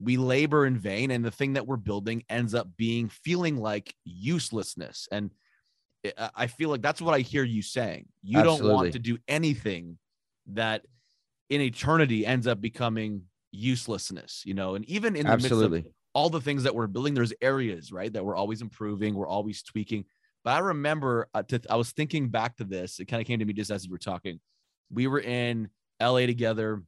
We 0.00 0.16
labor 0.16 0.66
in 0.66 0.78
vain, 0.78 1.12
and 1.12 1.24
the 1.24 1.30
thing 1.30 1.52
that 1.52 1.68
we're 1.68 1.76
building 1.76 2.24
ends 2.28 2.54
up 2.54 2.76
being 2.76 3.08
feeling 3.08 3.56
like 3.56 3.94
uselessness. 4.04 5.06
And 5.12 5.30
I 6.36 6.46
feel 6.48 6.70
like 6.70 6.82
that's 6.82 7.00
what 7.00 7.14
I 7.14 7.20
hear 7.20 7.44
you 7.44 7.62
saying. 7.62 8.06
You 8.22 8.40
Absolutely. 8.40 8.66
don't 8.68 8.74
want 8.74 8.92
to 8.92 8.98
do 8.98 9.18
anything 9.28 9.98
that 10.48 10.84
in 11.48 11.60
eternity 11.60 12.26
ends 12.26 12.46
up 12.46 12.60
becoming 12.60 13.22
uselessness, 13.52 14.42
you 14.44 14.54
know, 14.54 14.74
and 14.74 14.84
even 14.86 15.14
in 15.14 15.26
the 15.26 15.32
Absolutely. 15.32 15.78
midst 15.78 15.86
of 15.86 15.92
all 16.14 16.30
the 16.30 16.40
things 16.40 16.64
that 16.64 16.74
we're 16.74 16.86
building, 16.86 17.14
there's 17.14 17.32
areas, 17.40 17.92
right, 17.92 18.12
that 18.12 18.24
we're 18.24 18.36
always 18.36 18.62
improving, 18.62 19.14
we're 19.14 19.28
always 19.28 19.62
tweaking. 19.62 20.04
But 20.44 20.52
I 20.52 20.58
remember, 20.58 21.28
uh, 21.34 21.42
to, 21.44 21.60
I 21.70 21.76
was 21.76 21.92
thinking 21.92 22.28
back 22.28 22.56
to 22.56 22.64
this. 22.64 22.98
It 22.98 23.04
kind 23.04 23.20
of 23.20 23.26
came 23.26 23.38
to 23.38 23.44
me 23.44 23.52
just 23.52 23.70
as 23.70 23.86
we 23.86 23.92
were 23.92 23.98
talking. 23.98 24.40
We 24.90 25.06
were 25.06 25.20
in 25.20 25.68
LA 26.00 26.26
together. 26.26 26.82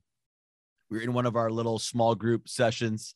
We 0.91 0.99
were 0.99 1.05
in 1.05 1.13
one 1.13 1.27
of 1.27 1.37
our 1.37 1.51
little 1.51 1.79
small 1.79 2.15
group 2.15 2.49
sessions, 2.49 3.15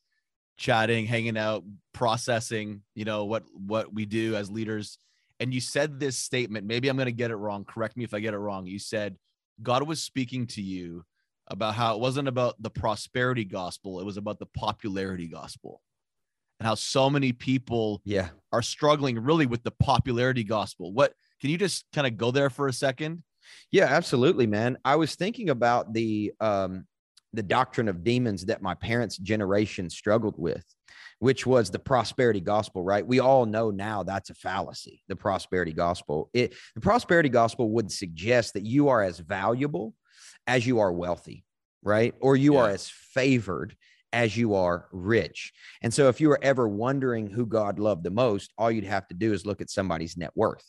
chatting, 0.57 1.07
hanging 1.07 1.37
out, 1.37 1.65
processing, 1.93 2.83
you 2.95 3.05
know, 3.05 3.25
what 3.25 3.45
what 3.53 3.93
we 3.93 4.07
do 4.07 4.37
as 4.37 4.51
leaders 4.51 4.99
and 5.41 5.55
you 5.55 5.61
said 5.61 6.01
this 6.01 6.19
statement. 6.19 6.67
Maybe 6.67 6.89
I'm 6.89 6.97
going 6.97 7.07
to 7.07 7.13
get 7.13 7.31
it 7.31 7.37
wrong. 7.37 7.65
Correct 7.65 7.97
me 7.97 8.05
if 8.05 8.15
I 8.15 8.21
get 8.21 8.35
it 8.35 8.39
wrong. 8.39 8.67
You 8.67 8.79
said 8.79 9.17
God 9.63 9.87
was 9.87 10.03
speaking 10.03 10.47
to 10.49 10.63
you 10.63 11.05
about 11.49 11.75
how 11.75 11.95
it 11.95 12.01
wasn't 12.01 12.29
about 12.29 12.61
the 12.63 12.71
prosperity 12.71 13.45
gospel, 13.45 14.01
it 14.01 14.07
was 14.07 14.17
about 14.17 14.39
the 14.39 14.47
popularity 14.47 15.29
gospel. 15.29 15.81
And 16.61 16.67
how 16.67 16.75
so 16.75 17.09
many 17.09 17.33
people 17.33 18.03
yeah. 18.05 18.31
are 18.53 18.63
struggling 18.63 19.17
really 19.21 19.47
with 19.47 19.63
the 19.63 19.71
popularity 19.71 20.43
gospel. 20.43 20.93
What 20.93 21.15
can 21.41 21.51
you 21.51 21.57
just 21.57 21.85
kind 21.93 22.07
of 22.07 22.17
go 22.17 22.33
there 22.33 22.51
for 22.51 22.67
a 22.67 22.73
second? 22.73 23.23
Yeah, 23.71 23.85
absolutely, 23.85 24.49
man. 24.49 24.77
I 24.85 24.97
was 24.97 25.15
thinking 25.15 25.51
about 25.51 25.93
the 25.93 26.33
um 26.41 26.87
the 27.33 27.43
doctrine 27.43 27.89
of 27.89 28.03
demons 28.03 28.47
that 28.47 28.63
my 28.63 28.75
parents' 28.75 29.19
generation 29.19 29.89
struggled 29.91 30.35
with 30.39 30.65
which 31.21 31.47
was 31.47 31.71
the 31.71 31.79
prosperity 31.79 32.41
gospel, 32.41 32.83
right? 32.83 33.07
We 33.07 33.21
all 33.21 33.45
know 33.45 33.71
now 33.71 34.03
that's 34.03 34.31
a 34.31 34.35
fallacy, 34.35 35.03
the 35.09 35.17
prosperity 35.17 35.73
gospel. 35.73 36.31
It, 36.33 36.55
the 36.75 36.81
prosperity 36.81 37.29
gospel 37.29 37.71
would 37.71 37.91
suggest 37.91 38.55
that 38.55 38.65
you 38.65 38.89
are 38.89 39.03
as 39.03 39.19
valuable 39.19 39.95
as 40.47 40.67
you 40.67 40.79
are 40.79 40.93
wealthy, 40.93 41.45
right? 41.83 42.15
Or 42.21 42.37
you 42.37 42.55
yeah. 42.55 42.61
are 42.61 42.71
as 42.71 42.89
favored 42.89 43.77
as 44.13 44.37
you 44.37 44.55
are 44.55 44.87
rich. 44.93 45.53
And 45.83 45.93
so 45.93 46.09
if 46.09 46.21
you 46.21 46.29
were 46.29 46.39
ever 46.43 46.69
wondering 46.69 47.29
who 47.29 47.47
God 47.47 47.79
loved 47.79 48.05
the 48.05 48.11
most, 48.11 48.53
all 48.57 48.71
you'd 48.71 48.85
have 48.85 49.07
to 49.09 49.15
do 49.15 49.33
is 49.33 49.45
look 49.45 49.61
at 49.61 49.71
somebody's 49.71 50.17
net 50.17 50.31
worth. 50.35 50.65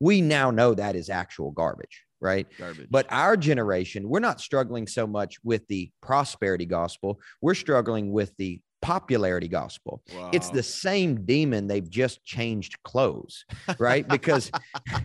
We 0.00 0.20
now 0.20 0.50
know 0.50 0.74
that 0.74 0.96
is 0.96 1.08
actual 1.08 1.52
garbage, 1.52 2.04
right? 2.20 2.46
Garbage. 2.58 2.88
But 2.90 3.06
our 3.08 3.36
generation, 3.36 4.08
we're 4.08 4.20
not 4.20 4.40
struggling 4.40 4.86
so 4.86 5.06
much 5.06 5.36
with 5.44 5.66
the 5.68 5.90
prosperity 6.02 6.66
gospel. 6.66 7.20
We're 7.40 7.54
struggling 7.54 8.12
with 8.12 8.36
the 8.36 8.60
popularity 8.82 9.48
gospel. 9.48 10.02
Wow. 10.14 10.30
It's 10.32 10.50
the 10.50 10.62
same 10.62 11.24
demon. 11.24 11.66
They've 11.66 11.88
just 11.88 12.24
changed 12.24 12.82
clothes, 12.82 13.44
right? 13.78 14.06
Because, 14.06 14.50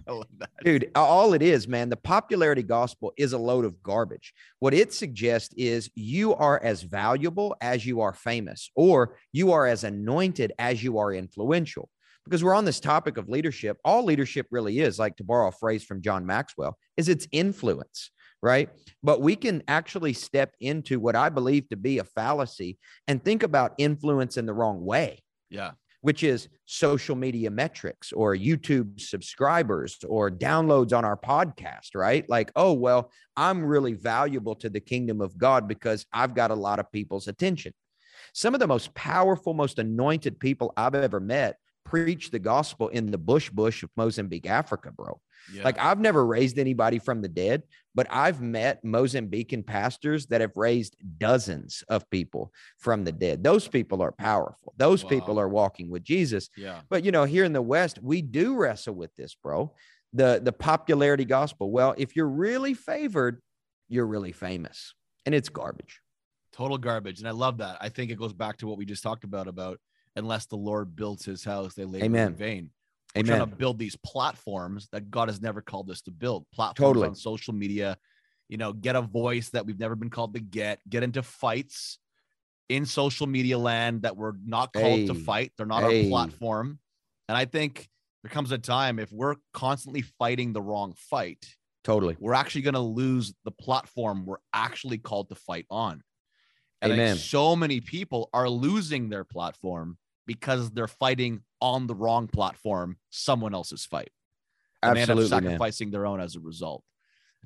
dude, 0.63 0.91
all 0.95 1.33
it 1.33 1.41
is, 1.41 1.67
man, 1.67 1.89
the 1.89 1.95
popularity 1.95 2.63
gospel 2.63 3.13
is 3.17 3.31
a 3.33 3.37
load 3.37 3.63
of 3.63 3.81
garbage. 3.81 4.33
What 4.59 4.73
it 4.73 4.93
suggests 4.93 5.53
is 5.55 5.89
you 5.95 6.33
are 6.33 6.61
as 6.61 6.81
valuable 6.81 7.55
as 7.61 7.85
you 7.85 8.01
are 8.01 8.13
famous, 8.13 8.69
or 8.75 9.17
you 9.31 9.51
are 9.51 9.67
as 9.67 9.83
anointed 9.83 10.51
as 10.59 10.83
you 10.83 10.97
are 10.97 11.13
influential. 11.13 11.89
Because 12.25 12.43
we're 12.43 12.55
on 12.55 12.65
this 12.65 12.81
topic 12.81 13.15
of 13.15 13.29
leadership, 13.29 13.77
all 13.85 14.03
leadership 14.03 14.47
really 14.51 14.79
is, 14.79 14.99
like 14.99 15.15
to 15.15 15.23
borrow 15.23 15.47
a 15.47 15.51
phrase 15.51 15.85
from 15.85 16.01
John 16.01 16.25
Maxwell, 16.25 16.77
is 16.97 17.07
its 17.07 17.25
influence 17.31 18.11
right? 18.41 18.69
But 19.03 19.21
we 19.21 19.35
can 19.35 19.63
actually 19.67 20.13
step 20.13 20.53
into 20.59 20.99
what 20.99 21.15
I 21.15 21.29
believe 21.29 21.69
to 21.69 21.77
be 21.77 21.99
a 21.99 22.03
fallacy 22.03 22.77
and 23.07 23.23
think 23.23 23.43
about 23.43 23.73
influence 23.77 24.37
in 24.37 24.45
the 24.45 24.53
wrong 24.53 24.83
way. 24.85 25.19
Yeah. 25.49 25.71
Which 26.01 26.23
is 26.23 26.47
social 26.65 27.15
media 27.15 27.49
metrics 27.49 28.13
or 28.13 28.35
YouTube 28.35 29.01
subscribers 29.01 29.97
or 30.07 30.29
downloads 30.29 30.95
on 30.95 31.03
our 31.03 31.17
podcast, 31.17 31.95
right? 31.95 32.29
Like, 32.29 32.51
oh, 32.55 32.73
well, 32.73 33.11
I'm 33.35 33.65
really 33.65 33.93
valuable 33.93 34.55
to 34.55 34.69
the 34.69 34.79
kingdom 34.79 35.21
of 35.21 35.37
God 35.37 35.67
because 35.67 36.05
I've 36.13 36.35
got 36.35 36.51
a 36.51 36.55
lot 36.55 36.79
of 36.79 36.91
people's 36.91 37.27
attention. 37.27 37.73
Some 38.33 38.53
of 38.53 38.59
the 38.59 38.67
most 38.67 38.93
powerful, 38.93 39.53
most 39.53 39.79
anointed 39.79 40.39
people 40.39 40.71
I've 40.77 40.95
ever 40.95 41.19
met 41.19 41.57
preach 41.83 42.29
the 42.31 42.39
gospel 42.39 42.89
in 42.89 43.07
the 43.07 43.17
bush 43.17 43.49
bush 43.49 43.81
of 43.81 43.89
Mozambique, 43.97 44.47
Africa, 44.47 44.91
bro. 44.91 45.19
Yeah. 45.53 45.63
Like 45.63 45.79
I've 45.79 45.99
never 45.99 46.25
raised 46.25 46.59
anybody 46.59 46.99
from 46.99 47.21
the 47.21 47.27
dead, 47.27 47.63
but 47.95 48.07
I've 48.09 48.41
met 48.41 48.83
Mozambican 48.83 49.65
pastors 49.65 50.27
that 50.27 50.41
have 50.41 50.51
raised 50.55 50.95
dozens 51.17 51.83
of 51.89 52.09
people 52.09 52.51
from 52.77 53.03
the 53.03 53.11
dead. 53.11 53.43
Those 53.43 53.67
people 53.67 54.01
are 54.01 54.11
powerful. 54.11 54.73
Those 54.77 55.03
wow. 55.03 55.09
people 55.09 55.39
are 55.39 55.49
walking 55.49 55.89
with 55.89 56.03
Jesus. 56.03 56.49
Yeah. 56.57 56.81
But 56.89 57.03
you 57.05 57.11
know, 57.11 57.23
here 57.23 57.43
in 57.43 57.53
the 57.53 57.61
West, 57.61 57.99
we 58.01 58.21
do 58.21 58.55
wrestle 58.55 58.95
with 58.95 59.15
this, 59.15 59.35
bro. 59.35 59.73
The 60.13 60.39
the 60.43 60.53
popularity 60.53 61.25
gospel. 61.25 61.71
Well, 61.71 61.95
if 61.97 62.15
you're 62.15 62.29
really 62.29 62.73
favored, 62.73 63.41
you're 63.89 64.07
really 64.07 64.31
famous. 64.31 64.93
And 65.25 65.35
it's 65.35 65.49
garbage. 65.49 66.01
Total 66.53 66.77
garbage. 66.77 67.19
And 67.19 67.27
I 67.27 67.31
love 67.31 67.57
that. 67.57 67.77
I 67.81 67.89
think 67.89 68.11
it 68.11 68.17
goes 68.17 68.33
back 68.33 68.57
to 68.57 68.67
what 68.67 68.77
we 68.77 68.85
just 68.85 69.03
talked 69.03 69.23
about 69.23 69.47
about 69.47 69.79
unless 70.17 70.47
the 70.47 70.55
Lord 70.55 70.95
builds 70.95 71.23
his 71.23 71.43
house, 71.43 71.75
they 71.75 71.85
labor 71.85 72.05
Amen. 72.05 72.27
in 72.29 72.35
vain. 72.35 72.69
We're 73.17 73.21
Amen. 73.21 73.37
trying 73.37 73.49
to 73.49 73.55
build 73.55 73.79
these 73.79 73.95
platforms 73.95 74.87
that 74.91 75.09
God 75.09 75.29
has 75.29 75.41
never 75.41 75.61
called 75.61 75.89
us 75.89 76.01
to 76.03 76.11
build. 76.11 76.45
Platforms 76.53 76.87
totally. 76.87 77.07
on 77.07 77.15
social 77.15 77.53
media, 77.53 77.97
you 78.47 78.57
know, 78.57 78.73
get 78.73 78.95
a 78.95 79.01
voice 79.01 79.49
that 79.49 79.65
we've 79.65 79.79
never 79.79 79.95
been 79.95 80.09
called 80.09 80.33
to 80.35 80.39
get, 80.39 80.79
get 80.87 81.03
into 81.03 81.23
fights 81.23 81.99
in 82.69 82.85
social 82.85 83.27
media 83.27 83.57
land 83.57 84.03
that 84.03 84.15
we're 84.15 84.33
not 84.45 84.73
called 84.73 84.99
hey. 84.99 85.07
to 85.07 85.13
fight. 85.15 85.51
They're 85.57 85.65
not 85.65 85.83
hey. 85.83 86.03
our 86.03 86.09
platform. 86.09 86.79
And 87.27 87.37
I 87.37 87.45
think 87.45 87.87
there 88.23 88.29
comes 88.29 88.51
a 88.51 88.57
time 88.57 88.99
if 88.99 89.11
we're 89.11 89.35
constantly 89.53 90.01
fighting 90.01 90.53
the 90.53 90.61
wrong 90.61 90.93
fight, 90.97 91.45
totally, 91.83 92.15
we're 92.19 92.33
actually 92.33 92.61
going 92.61 92.73
to 92.73 92.79
lose 92.79 93.33
the 93.45 93.51
platform 93.51 94.25
we're 94.25 94.37
actually 94.53 94.97
called 94.97 95.29
to 95.29 95.35
fight 95.35 95.65
on. 95.69 96.03
And 96.81 96.93
Amen. 96.93 97.15
so 97.17 97.55
many 97.55 97.81
people 97.81 98.29
are 98.33 98.47
losing 98.49 99.09
their 99.09 99.23
platform 99.23 99.97
because 100.27 100.69
they're 100.71 100.87
fighting 100.87 101.41
on 101.61 101.87
the 101.87 101.95
wrong 101.95 102.27
platform, 102.27 102.97
someone 103.09 103.53
else's 103.55 103.85
fight. 103.85 104.11
and 104.83 104.95
they 104.95 105.01
end 105.01 105.09
up 105.09 105.17
Absolutely, 105.17 105.41
man. 105.41 105.49
sacrificing 105.51 105.89
their 105.91 106.05
own 106.05 106.19
as 106.21 106.35
a 106.35 106.39
result. 106.39 106.83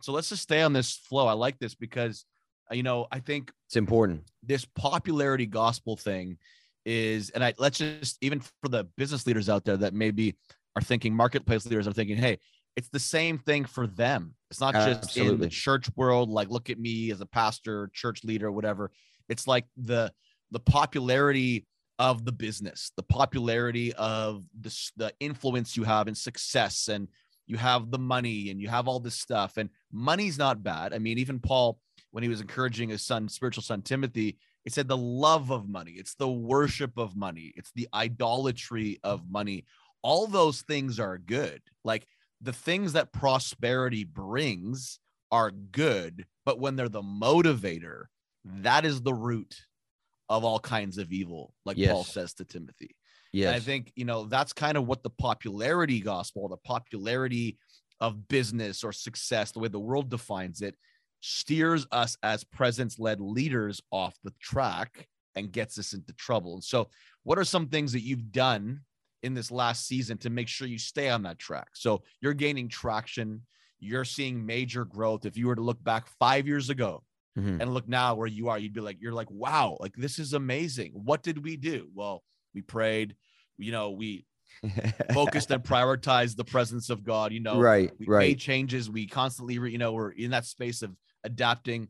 So 0.02 0.12
let's 0.12 0.28
just 0.30 0.42
stay 0.44 0.62
on 0.64 0.74
this 0.74 0.96
flow. 0.98 1.28
I 1.28 1.34
like 1.34 1.60
this 1.60 1.76
because, 1.76 2.26
uh, 2.70 2.76
you 2.76 2.84
know, 2.84 3.08
I 3.12 3.20
think 3.20 3.52
It's 3.68 3.78
important. 3.78 4.24
this 4.44 4.66
popularity 4.76 5.46
gospel 5.46 5.96
thing 5.96 6.38
is, 6.86 7.30
and 7.30 7.44
I 7.44 7.54
let's 7.60 7.78
just 7.78 8.18
even 8.22 8.40
for 8.42 8.68
the 8.70 8.86
business 8.98 9.26
leaders 9.28 9.48
out 9.48 9.64
there 9.64 9.78
that 9.78 9.94
maybe 9.94 10.36
are 10.76 10.82
thinking, 10.82 11.14
marketplace 11.16 11.66
leaders 11.66 11.88
are 11.88 11.94
thinking, 11.94 12.18
hey, 12.18 12.40
it's 12.76 12.90
the 12.90 13.00
same 13.00 13.38
thing 13.38 13.66
for 13.66 13.86
them. 13.86 14.34
It's 14.50 14.60
not 14.60 14.74
just 14.74 15.16
in 15.18 15.40
the 15.40 15.50
church 15.50 15.90
world, 15.96 16.30
like 16.30 16.50
look 16.50 16.70
at 16.70 16.80
me 16.80 17.12
as 17.12 17.22
a 17.22 17.26
pastor, 17.26 17.92
church 17.94 18.24
leader, 18.24 18.52
whatever. 18.52 18.92
It's 19.30 19.46
like 19.46 19.66
the 19.78 20.12
the 20.52 20.60
popularity 20.60 21.66
of 22.00 22.26
the 22.26 22.32
business, 22.32 22.92
the 22.96 23.04
popularity 23.04 23.94
of 23.94 24.44
the, 24.60 24.76
the 24.98 25.14
influence 25.20 25.78
you 25.78 25.84
have 25.84 26.08
and 26.08 26.18
success, 26.18 26.88
and 26.88 27.08
you 27.48 27.58
have 27.58 27.92
the 27.92 28.00
money 28.00 28.50
and 28.50 28.62
you 28.62 28.70
have 28.70 28.88
all 28.88 29.00
this 29.00 29.20
stuff. 29.20 29.58
And 29.58 29.70
money's 29.92 30.38
not 30.38 30.64
bad. 30.64 30.94
I 30.94 31.00
mean, 31.00 31.18
even 31.18 31.40
Paul, 31.40 31.80
when 32.12 32.24
he 32.24 32.30
was 32.30 32.42
encouraging 32.42 32.90
his 32.90 33.06
son, 33.06 33.28
spiritual 33.30 33.64
son 33.64 33.82
Timothy, 33.82 34.38
he 34.64 34.70
said 34.70 34.88
the 34.88 34.98
love 34.98 35.52
of 35.52 35.68
money, 35.68 35.94
it's 35.94 36.16
the 36.16 36.30
worship 36.30 36.98
of 36.98 37.16
money, 37.16 37.52
it's 37.56 37.72
the 37.76 37.88
idolatry 37.94 39.00
of 39.04 39.30
money. 39.30 39.66
All 40.04 40.28
those 40.28 40.62
things 40.62 41.00
are 41.00 41.18
good. 41.18 41.62
Like 41.84 42.08
the 42.42 42.54
things 42.54 42.94
that 42.94 43.12
prosperity 43.12 44.04
brings 44.04 45.00
are 45.32 45.52
good, 45.52 46.26
but 46.46 46.60
when 46.60 46.76
they're 46.76 46.90
the 46.90 47.02
motivator, 47.02 48.06
that 48.46 48.86
is 48.86 49.02
the 49.02 49.14
root 49.14 49.56
of 50.32 50.46
all 50.46 50.60
kinds 50.60 50.98
of 50.98 51.12
evil, 51.12 51.54
like 51.66 51.78
Paul 51.78 52.06
says 52.06 52.34
to 52.36 52.46
Timothy. 52.46 52.96
Yes. 53.34 53.48
And 53.48 53.56
I 53.56 53.60
think, 53.60 53.92
you 53.96 54.06
know, 54.06 54.24
that's 54.26 54.54
kind 54.54 54.78
of 54.78 54.88
what 54.88 55.04
the 55.04 55.10
popularity 55.10 56.00
gospel, 56.00 56.48
the 56.48 56.56
popularity 56.56 57.58
of 58.00 58.30
business 58.30 58.82
or 58.84 58.94
success, 58.94 59.52
the 59.52 59.60
way 59.60 59.68
the 59.68 59.80
world 59.80 60.10
defines 60.10 60.62
it, 60.62 60.76
steers 61.20 61.86
us 61.92 62.18
as 62.24 62.46
presence 62.46 62.98
led 62.98 63.20
leaders 63.20 63.82
off 63.92 64.16
the 64.24 64.34
track 64.42 65.06
and 65.36 65.52
gets 65.52 65.78
us 65.78 65.94
into 65.94 66.14
trouble. 66.14 66.54
And 66.54 66.64
so, 66.64 66.88
what 67.24 67.38
are 67.38 67.44
some 67.44 67.68
things 67.68 67.92
that 67.92 68.02
you've 68.02 68.32
done 68.32 68.80
in 69.24 69.34
this 69.34 69.52
last 69.52 69.86
season 69.86 70.18
to 70.20 70.30
make 70.30 70.48
sure 70.48 70.68
you 70.68 70.80
stay 70.80 71.10
on 71.10 71.24
that 71.24 71.40
track? 71.40 71.70
So, 71.74 72.04
you're 72.22 72.34
gaining 72.34 72.70
traction, 72.70 73.42
you're 73.80 74.06
seeing 74.06 74.46
major 74.46 74.86
growth. 74.86 75.26
If 75.26 75.38
you 75.38 75.48
were 75.48 75.56
to 75.56 75.62
look 75.62 75.84
back 75.84 76.08
five 76.20 76.48
years 76.48 76.70
ago, 76.70 77.04
Mhm. 77.38 77.62
and 77.62 77.74
look 77.74 77.88
now 77.88 78.16
where 78.16 78.28
you 78.28 78.50
are, 78.50 78.60
you'd 78.60 78.74
be 78.74 78.82
like, 78.82 78.98
you're 79.02 79.14
like, 79.14 79.32
wow, 79.32 79.78
like 79.80 79.96
this 79.96 80.20
is 80.20 80.34
amazing. 80.34 80.92
What 80.94 81.24
did 81.24 81.44
we 81.44 81.56
do? 81.56 81.90
Well, 81.94 82.24
we 82.54 82.62
prayed, 82.62 83.16
you 83.58 83.72
know, 83.72 83.92
we 83.92 84.26
focused 85.14 85.50
and 85.52 85.64
prioritized 85.74 86.36
the 86.36 86.44
presence 86.44 86.90
of 86.90 87.04
God, 87.06 87.32
you 87.32 87.40
know, 87.40 87.58
right. 87.60 87.92
we 87.98 88.06
Right. 88.06 88.20
made 88.30 88.40
changes. 88.40 88.90
We 88.90 89.08
constantly, 89.08 89.54
you 89.54 89.78
know, 89.78 89.94
we're 89.94 90.12
in 90.12 90.32
that 90.32 90.46
space 90.46 90.82
of 90.82 90.94
adapting. 91.24 91.88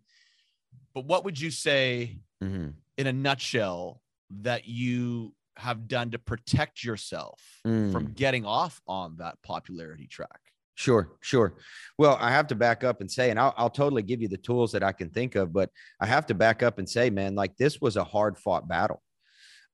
But 0.94 1.06
what 1.06 1.26
would 1.26 1.40
you 1.40 1.50
say 1.52 2.20
Mhm. 2.44 2.76
in 2.98 3.08
a 3.08 3.14
nutshell 3.14 4.04
that 4.30 4.68
you 4.68 5.34
have 5.58 5.88
done 5.88 6.12
to 6.12 6.20
protect 6.20 6.84
yourself 6.84 7.42
from 7.64 7.92
Mm. 8.10 8.14
getting 8.16 8.46
off 8.46 8.80
on 8.88 9.18
that 9.18 9.42
popularity 9.42 10.08
track? 10.08 10.51
Sure, 10.82 11.12
sure. 11.22 11.54
Well, 12.00 12.18
I 12.20 12.32
have 12.32 12.48
to 12.48 12.56
back 12.56 12.84
up 12.84 13.02
and 13.02 13.12
say, 13.12 13.30
and 13.30 13.40
I'll, 13.40 13.54
I'll 13.56 13.70
totally 13.70 14.02
give 14.02 14.20
you 14.20 14.28
the 14.28 14.38
tools 14.38 14.72
that 14.72 14.82
I 14.82 14.92
can 14.92 15.12
think 15.12 15.36
of, 15.36 15.54
but 15.54 15.70
I 16.00 16.08
have 16.08 16.26
to 16.28 16.34
back 16.34 16.64
up 16.64 16.80
and 16.80 16.90
say, 16.90 17.12
man, 17.12 17.36
like 17.36 17.56
this 17.56 17.80
was 17.80 17.98
a 17.98 18.04
hard 18.04 18.36
fought 18.36 18.68
battle 18.68 19.04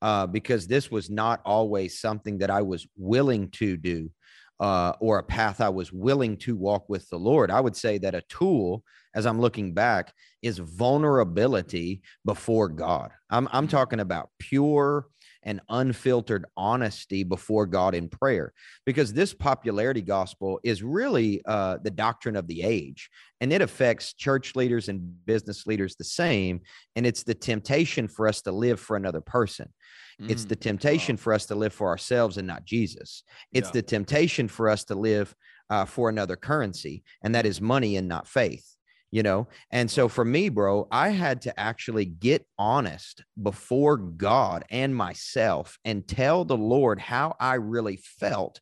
uh, 0.01 0.27
because 0.27 0.67
this 0.67 0.91
was 0.91 1.09
not 1.09 1.39
always 1.45 2.01
something 2.01 2.39
that 2.39 2.49
I 2.49 2.61
was 2.61 2.85
willing 2.97 3.49
to 3.51 3.77
do 3.77 4.11
uh, 4.59 4.93
or 4.99 5.19
a 5.19 5.23
path 5.23 5.61
I 5.61 5.69
was 5.69 5.93
willing 5.93 6.35
to 6.39 6.57
walk 6.57 6.89
with 6.89 7.07
the 7.07 7.17
Lord. 7.17 7.51
I 7.51 7.61
would 7.61 7.77
say 7.77 7.97
that 7.99 8.13
a 8.13 8.23
tool, 8.27 8.83
as 9.15 9.25
I'm 9.25 9.39
looking 9.39 9.73
back, 9.73 10.11
is 10.41 10.57
vulnerability 10.57 12.01
before 12.25 12.67
God. 12.67 13.11
I'm, 13.29 13.47
I'm 13.53 13.69
talking 13.69 14.01
about 14.01 14.29
pure 14.39 15.07
and 15.43 15.61
unfiltered 15.69 16.45
honesty 16.55 17.23
before 17.23 17.65
God 17.65 17.95
in 17.95 18.09
prayer. 18.09 18.53
Because 18.85 19.13
this 19.13 19.33
popularity 19.33 20.01
gospel 20.01 20.59
is 20.63 20.83
really 20.83 21.41
uh, 21.45 21.77
the 21.83 21.91
doctrine 21.91 22.35
of 22.35 22.47
the 22.47 22.63
age 22.63 23.09
and 23.41 23.51
it 23.53 23.61
affects 23.61 24.13
church 24.13 24.55
leaders 24.55 24.89
and 24.89 25.25
business 25.25 25.67
leaders 25.67 25.95
the 25.95 26.03
same 26.03 26.61
and 26.95 27.05
it's 27.05 27.23
the 27.23 27.35
temptation 27.35 28.07
for 28.07 28.27
us 28.27 28.41
to 28.43 28.51
live 28.51 28.79
for 28.79 28.95
another 28.97 29.21
person. 29.21 29.73
It's 30.27 30.45
Mm, 30.45 30.49
the 30.49 30.55
temptation 30.55 31.17
for 31.17 31.33
us 31.33 31.45
to 31.47 31.55
live 31.55 31.73
for 31.73 31.87
ourselves 31.87 32.37
and 32.37 32.47
not 32.47 32.65
jesus. 32.65 33.23
It's 33.53 33.69
Yeah. 33.69 33.73
the 33.73 33.81
temptation 33.83 34.47
for 34.47 34.69
us 34.69 34.83
to 34.85 34.95
live 34.95 35.35
uh, 35.69 35.85
for 35.85 36.09
another 36.09 36.35
currency 36.35 37.03
and 37.23 37.35
that 37.35 37.45
is 37.45 37.59
money 37.61 37.97
and 37.97 38.07
not 38.07 38.27
faith 38.27 38.76
you 39.11 39.23
know? 39.23 39.47
And 39.71 39.89
so 39.89 40.07
for 40.07 40.25
me 40.25 40.49
bro 40.49 40.87
i 40.91 41.09
had 41.09 41.41
to 41.41 41.59
actually 41.59 42.05
get 42.05 42.45
honest 42.57 43.23
before 43.41 43.97
god 43.97 44.65
and 44.69 44.95
myself 44.95 45.77
and 45.85 46.07
tell 46.07 46.45
the 46.45 46.57
lord 46.57 46.99
how 46.99 47.35
i 47.39 47.53
really 47.53 47.97
felt 47.97 48.59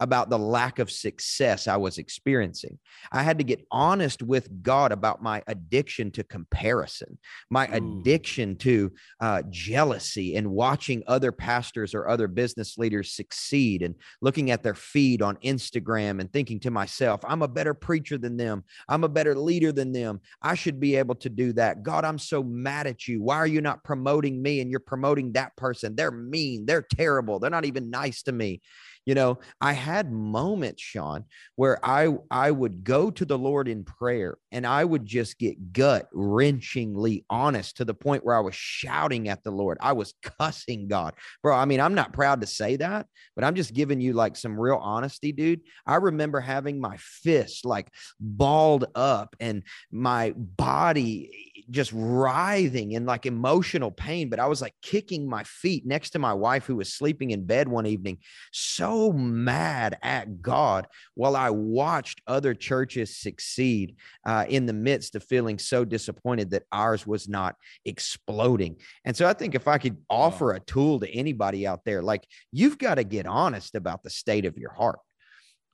about 0.00 0.30
the 0.30 0.38
lack 0.38 0.78
of 0.78 0.90
success 0.90 1.66
I 1.66 1.76
was 1.76 1.98
experiencing. 1.98 2.78
I 3.10 3.22
had 3.22 3.38
to 3.38 3.44
get 3.44 3.66
honest 3.70 4.22
with 4.22 4.62
God 4.62 4.92
about 4.92 5.22
my 5.22 5.42
addiction 5.46 6.10
to 6.12 6.24
comparison, 6.24 7.18
my 7.50 7.68
Ooh. 7.68 8.00
addiction 8.00 8.56
to 8.56 8.92
uh, 9.20 9.42
jealousy, 9.50 10.36
and 10.36 10.50
watching 10.50 11.02
other 11.06 11.32
pastors 11.32 11.94
or 11.94 12.08
other 12.08 12.28
business 12.28 12.78
leaders 12.78 13.12
succeed 13.12 13.82
and 13.82 13.94
looking 14.20 14.50
at 14.50 14.62
their 14.62 14.74
feed 14.74 15.22
on 15.22 15.36
Instagram 15.36 16.20
and 16.20 16.32
thinking 16.32 16.60
to 16.60 16.70
myself, 16.70 17.20
I'm 17.24 17.42
a 17.42 17.48
better 17.48 17.74
preacher 17.74 18.18
than 18.18 18.36
them. 18.36 18.64
I'm 18.88 19.04
a 19.04 19.08
better 19.08 19.34
leader 19.34 19.72
than 19.72 19.92
them. 19.92 20.20
I 20.42 20.54
should 20.54 20.78
be 20.78 20.96
able 20.96 21.16
to 21.16 21.28
do 21.28 21.52
that. 21.54 21.82
God, 21.82 22.04
I'm 22.04 22.18
so 22.18 22.42
mad 22.42 22.86
at 22.86 23.08
you. 23.08 23.22
Why 23.22 23.36
are 23.36 23.46
you 23.46 23.60
not 23.60 23.84
promoting 23.84 24.40
me 24.40 24.60
and 24.60 24.70
you're 24.70 24.80
promoting 24.80 25.32
that 25.32 25.56
person? 25.56 25.96
They're 25.96 26.10
mean. 26.10 26.66
They're 26.66 26.82
terrible. 26.82 27.38
They're 27.38 27.50
not 27.50 27.64
even 27.64 27.90
nice 27.90 28.22
to 28.24 28.32
me 28.32 28.60
you 29.08 29.14
know 29.14 29.38
i 29.62 29.72
had 29.72 30.12
moments 30.12 30.82
sean 30.82 31.24
where 31.56 31.82
i 31.82 32.14
i 32.30 32.50
would 32.50 32.84
go 32.84 33.10
to 33.10 33.24
the 33.24 33.38
lord 33.38 33.66
in 33.66 33.82
prayer 33.82 34.36
and 34.52 34.66
i 34.66 34.84
would 34.84 35.06
just 35.06 35.38
get 35.38 35.72
gut 35.72 36.06
wrenchingly 36.14 37.24
honest 37.30 37.78
to 37.78 37.86
the 37.86 37.94
point 37.94 38.22
where 38.22 38.36
i 38.36 38.40
was 38.40 38.54
shouting 38.54 39.30
at 39.30 39.42
the 39.42 39.50
lord. 39.50 39.78
I 39.80 39.92
was 39.94 40.12
cussing 40.22 40.88
god. 40.88 41.14
Bro 41.42 41.56
i 41.56 41.64
mean 41.64 41.80
i'm 41.80 41.94
not 41.94 42.12
proud 42.12 42.42
to 42.42 42.46
say 42.46 42.76
that 42.76 43.06
but 43.34 43.44
i'm 43.44 43.54
just 43.54 43.72
giving 43.72 43.98
you 43.98 44.12
like 44.12 44.36
some 44.36 44.60
real 44.60 44.76
honesty 44.76 45.32
dude. 45.32 45.62
I 45.86 45.96
remember 45.96 46.40
having 46.40 46.78
my 46.78 46.98
fist 46.98 47.64
like 47.64 47.88
balled 48.20 48.84
up 48.94 49.34
and 49.40 49.62
my 49.90 50.34
body 50.36 51.47
just 51.70 51.92
writhing 51.94 52.92
in 52.92 53.04
like 53.04 53.26
emotional 53.26 53.90
pain 53.90 54.28
but 54.28 54.40
i 54.40 54.46
was 54.46 54.62
like 54.62 54.74
kicking 54.82 55.28
my 55.28 55.44
feet 55.44 55.86
next 55.86 56.10
to 56.10 56.18
my 56.18 56.32
wife 56.32 56.66
who 56.66 56.76
was 56.76 56.92
sleeping 56.92 57.30
in 57.30 57.44
bed 57.44 57.68
one 57.68 57.86
evening 57.86 58.18
so 58.52 59.12
mad 59.12 59.98
at 60.02 60.40
God 60.42 60.86
while 61.14 61.36
I 61.36 61.50
watched 61.50 62.22
other 62.26 62.54
churches 62.54 63.16
succeed 63.16 63.96
uh, 64.26 64.44
in 64.48 64.66
the 64.66 64.72
midst 64.72 65.14
of 65.14 65.24
feeling 65.24 65.58
so 65.58 65.84
disappointed 65.84 66.50
that 66.50 66.64
ours 66.72 67.06
was 67.06 67.28
not 67.28 67.56
exploding. 67.84 68.76
And 69.04 69.16
so 69.16 69.28
I 69.28 69.32
think 69.32 69.54
if 69.54 69.68
I 69.68 69.78
could 69.78 69.98
offer 70.08 70.52
a 70.52 70.60
tool 70.60 71.00
to 71.00 71.10
anybody 71.10 71.66
out 71.66 71.84
there, 71.84 72.02
like 72.02 72.26
you've 72.52 72.78
got 72.78 72.96
to 72.96 73.04
get 73.04 73.26
honest 73.26 73.74
about 73.74 74.02
the 74.02 74.10
state 74.10 74.46
of 74.46 74.58
your 74.58 74.72
heart. 74.72 74.98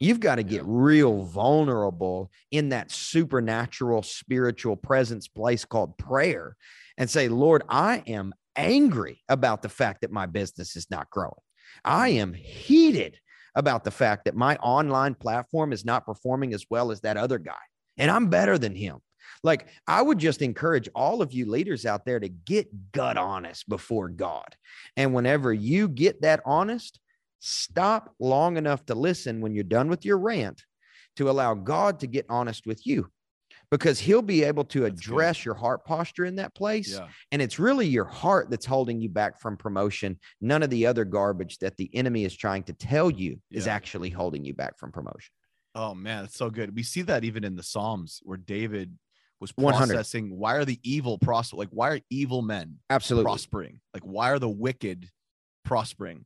You've 0.00 0.20
got 0.20 0.36
to 0.36 0.42
get 0.42 0.62
real 0.64 1.22
vulnerable 1.22 2.30
in 2.50 2.70
that 2.70 2.90
supernatural 2.90 4.02
spiritual 4.02 4.76
presence 4.76 5.28
place 5.28 5.64
called 5.64 5.96
prayer 5.98 6.56
and 6.98 7.08
say, 7.08 7.28
Lord, 7.28 7.62
I 7.68 8.02
am 8.06 8.34
angry 8.56 9.22
about 9.28 9.62
the 9.62 9.68
fact 9.68 10.02
that 10.02 10.12
my 10.12 10.26
business 10.26 10.76
is 10.76 10.90
not 10.90 11.10
growing. 11.10 11.32
I 11.84 12.10
mm. 12.10 12.16
am 12.16 12.32
heated 12.34 13.18
about 13.54 13.84
the 13.84 13.90
fact 13.90 14.24
that 14.24 14.34
my 14.34 14.56
online 14.56 15.14
platform 15.14 15.72
is 15.72 15.84
not 15.84 16.06
performing 16.06 16.54
as 16.54 16.66
well 16.68 16.90
as 16.90 17.00
that 17.02 17.16
other 17.16 17.38
guy, 17.38 17.52
and 17.96 18.10
I'm 18.10 18.28
better 18.28 18.58
than 18.58 18.74
him. 18.74 18.98
Like, 19.42 19.68
I 19.86 20.02
would 20.02 20.18
just 20.18 20.42
encourage 20.42 20.88
all 20.94 21.22
of 21.22 21.32
you 21.32 21.50
leaders 21.50 21.86
out 21.86 22.04
there 22.04 22.20
to 22.20 22.28
get 22.28 22.92
gut 22.92 23.16
honest 23.16 23.68
before 23.68 24.08
God. 24.08 24.56
And 24.96 25.14
whenever 25.14 25.52
you 25.52 25.88
get 25.88 26.22
that 26.22 26.40
honest, 26.44 26.98
stop 27.46 28.14
long 28.18 28.56
enough 28.56 28.86
to 28.86 28.94
listen 28.94 29.42
when 29.42 29.54
you're 29.54 29.64
done 29.64 29.90
with 29.90 30.04
your 30.04 30.16
rant 30.18 30.64
to 31.16 31.28
allow 31.28 31.54
God 31.54 32.00
to 32.00 32.06
get 32.06 32.24
honest 32.30 32.66
with 32.66 32.86
you 32.86 33.10
because 33.70 33.98
he'll 33.98 34.22
be 34.22 34.44
able 34.44 34.64
to 34.64 34.86
address 34.86 35.44
your 35.44 35.54
heart 35.54 35.84
posture 35.84 36.24
in 36.24 36.36
that 36.36 36.54
place. 36.54 36.92
Yeah. 36.92 37.08
And 37.32 37.42
it's 37.42 37.58
really 37.58 37.86
your 37.86 38.06
heart 38.06 38.48
that's 38.48 38.64
holding 38.64 38.98
you 38.98 39.10
back 39.10 39.40
from 39.40 39.58
promotion. 39.58 40.18
None 40.40 40.62
of 40.62 40.70
the 40.70 40.86
other 40.86 41.04
garbage 41.04 41.58
that 41.58 41.76
the 41.76 41.94
enemy 41.94 42.24
is 42.24 42.34
trying 42.34 42.62
to 42.64 42.72
tell 42.72 43.10
you 43.10 43.40
is 43.50 43.66
actually 43.66 44.08
holding 44.10 44.44
you 44.44 44.54
back 44.54 44.78
from 44.78 44.90
promotion. 44.90 45.32
Oh 45.74 45.94
man, 45.94 46.24
it's 46.24 46.38
so 46.38 46.48
good. 46.48 46.74
We 46.74 46.82
see 46.82 47.02
that 47.02 47.24
even 47.24 47.44
in 47.44 47.56
the 47.56 47.62
Psalms 47.62 48.20
where 48.22 48.38
David 48.38 48.96
was 49.40 49.52
100. 49.56 49.92
processing 49.92 50.38
why 50.38 50.54
are 50.54 50.64
the 50.64 50.78
evil 50.82 51.18
prosper 51.18 51.56
like 51.56 51.68
why 51.70 51.90
are 51.90 52.00
evil 52.08 52.40
men 52.40 52.76
Absolutely. 52.88 53.24
prospering? 53.24 53.80
Like 53.92 54.04
why 54.04 54.30
are 54.30 54.38
the 54.38 54.48
wicked 54.48 55.10
prospering? 55.64 56.24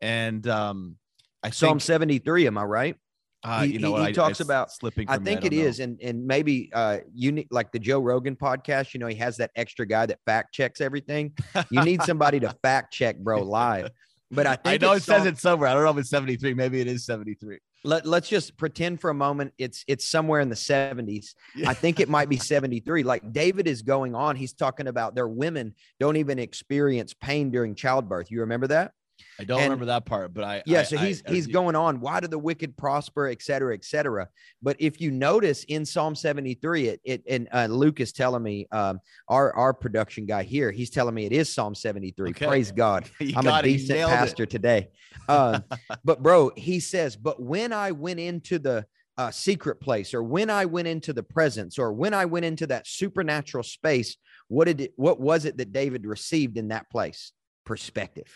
And 0.00 0.46
um 0.48 0.96
I 1.42 1.50
Psalm 1.50 1.74
think 1.78 1.82
73, 1.82 2.46
am 2.46 2.58
I 2.58 2.64
right? 2.64 2.96
Uh, 3.44 3.62
He- 3.62 3.74
you 3.74 3.78
know 3.78 3.94
he- 3.96 4.02
he 4.02 4.08
I- 4.08 4.12
talks 4.12 4.40
about- 4.40 4.72
slipping. 4.72 5.08
I 5.08 5.14
from 5.14 5.24
me, 5.24 5.30
think 5.30 5.40
don't 5.42 5.52
it 5.52 5.56
know. 5.56 5.62
is, 5.68 5.80
and 5.80 6.00
and 6.02 6.26
maybe 6.26 6.70
uh 6.72 6.98
you 7.14 7.30
need 7.32 7.46
like 7.50 7.70
the 7.72 7.78
Joe 7.78 8.00
Rogan 8.00 8.34
podcast. 8.36 8.94
You 8.94 9.00
know, 9.00 9.06
he 9.06 9.14
has 9.16 9.36
that 9.36 9.50
extra 9.54 9.86
guy 9.86 10.06
that 10.06 10.18
fact 10.26 10.52
checks 10.54 10.80
everything. 10.80 11.32
You 11.70 11.82
need 11.84 12.02
somebody 12.02 12.40
to 12.40 12.50
fact 12.62 12.92
check, 12.92 13.18
bro, 13.18 13.42
live. 13.42 13.90
But 14.30 14.46
I 14.46 14.56
think 14.56 14.82
I 14.82 14.86
know 14.86 14.92
it 14.92 15.02
says 15.02 15.24
it 15.24 15.38
somewhere. 15.38 15.68
I 15.70 15.74
don't 15.74 15.84
know 15.84 15.90
if 15.90 15.98
it's 15.98 16.10
73. 16.10 16.52
Maybe 16.54 16.80
it 16.80 16.86
is 16.86 17.06
73. 17.06 17.58
Let, 17.84 18.04
let's 18.04 18.28
just 18.28 18.56
pretend 18.58 19.00
for 19.00 19.08
a 19.08 19.14
moment 19.14 19.54
it's 19.56 19.84
it's 19.86 20.06
somewhere 20.06 20.40
in 20.40 20.48
the 20.48 20.56
70s. 20.56 21.28
I 21.64 21.72
think 21.74 22.00
it 22.00 22.08
might 22.08 22.28
be 22.28 22.36
73. 22.36 23.04
Like 23.04 23.32
David 23.32 23.68
is 23.68 23.82
going 23.82 24.16
on. 24.16 24.34
He's 24.34 24.52
talking 24.52 24.88
about 24.88 25.14
their 25.14 25.28
women 25.28 25.74
don't 26.00 26.16
even 26.16 26.40
experience 26.40 27.14
pain 27.14 27.50
during 27.52 27.76
childbirth. 27.76 28.32
You 28.32 28.40
remember 28.40 28.66
that? 28.66 28.92
I 29.38 29.44
don't 29.44 29.58
And- 29.60 29.64
remember 29.66 29.86
that 29.86 30.04
part, 30.04 30.34
but 30.34 30.44
I 30.44 30.62
Yeah, 30.66 30.80
I- 30.80 30.82
so 30.84 30.96
he's 30.96 31.22
I- 31.26 31.32
he's 31.32 31.46
going 31.46 31.76
on. 31.76 32.00
Why 32.00 32.20
do 32.20 32.28
the 32.28 32.38
wicked 32.38 32.76
prosper, 32.76 33.28
et 33.28 33.42
cetera, 33.42 33.74
et 33.74 33.84
cetera? 33.84 34.28
But 34.62 34.76
if 34.78 35.00
you 35.00 35.10
notice 35.10 35.64
in 35.64 35.84
Psalm 35.84 36.14
73, 36.14 36.88
it 36.88 37.00
it 37.04 37.22
and 37.28 37.48
uh, 37.52 37.66
Luke 37.66 38.00
is 38.00 38.12
telling 38.12 38.42
me, 38.42 38.66
um, 38.72 39.00
our 39.28 39.54
our 39.54 39.72
production 39.74 40.26
guy 40.26 40.42
here, 40.42 40.70
he's 40.70 40.90
telling 40.90 41.14
me 41.14 41.24
it 41.26 41.32
is 41.32 41.52
Psalm 41.52 41.74
73. 41.74 42.30
Okay. 42.30 42.46
Praise 42.46 42.72
God. 42.72 43.08
You 43.20 43.34
I'm 43.36 43.46
a 43.46 43.62
decent 43.62 43.98
nailed 43.98 44.10
it. 44.10 44.14
pastor 44.14 44.46
today. 44.46 44.88
Um, 45.28 45.64
but 46.04 46.22
bro, 46.22 46.50
he 46.56 46.80
says, 46.80 47.16
but 47.16 47.40
when 47.42 47.72
I 47.72 47.92
went 47.92 48.20
into 48.20 48.58
the 48.58 48.86
uh, 49.16 49.30
secret 49.32 49.80
place, 49.80 50.14
or 50.14 50.22
when 50.22 50.48
I 50.48 50.64
went 50.66 50.86
into 50.86 51.12
the 51.12 51.24
presence, 51.24 51.76
or 51.78 51.92
when 51.92 52.14
I 52.14 52.24
went 52.26 52.44
into 52.44 52.68
that 52.68 52.86
supernatural 52.86 53.64
space, 53.64 54.16
what 54.46 54.66
did 54.66 54.80
it, 54.80 54.92
what 54.94 55.18
was 55.20 55.44
it 55.44 55.56
that 55.56 55.72
David 55.72 56.06
received 56.06 56.56
in 56.56 56.68
that 56.68 56.88
place? 56.88 57.32
Perspective. 57.66 58.32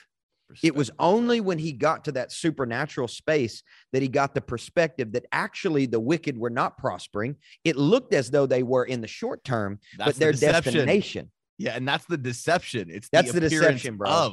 It 0.62 0.74
was 0.74 0.90
only 0.98 1.40
when 1.40 1.58
he 1.58 1.72
got 1.72 2.04
to 2.04 2.12
that 2.12 2.32
supernatural 2.32 3.08
space 3.08 3.62
that 3.92 4.02
he 4.02 4.08
got 4.08 4.34
the 4.34 4.40
perspective 4.40 5.12
that 5.12 5.26
actually 5.32 5.86
the 5.86 6.00
wicked 6.00 6.36
were 6.36 6.50
not 6.50 6.76
prospering. 6.78 7.36
It 7.64 7.76
looked 7.76 8.14
as 8.14 8.30
though 8.30 8.46
they 8.46 8.62
were 8.62 8.84
in 8.84 9.00
the 9.00 9.08
short 9.08 9.44
term, 9.44 9.78
That's 9.98 10.08
but 10.08 10.14
the 10.14 10.20
their 10.20 10.32
deception. 10.32 10.72
destination. 10.74 11.30
Yeah, 11.58 11.76
and 11.76 11.86
that's 11.86 12.06
the 12.06 12.16
deception. 12.18 12.90
It's 12.90 13.08
That's 13.12 13.30
the 13.32 13.46
appearance 13.46 13.66
deception, 13.82 13.96
bro. 13.96 14.10
Of, 14.10 14.32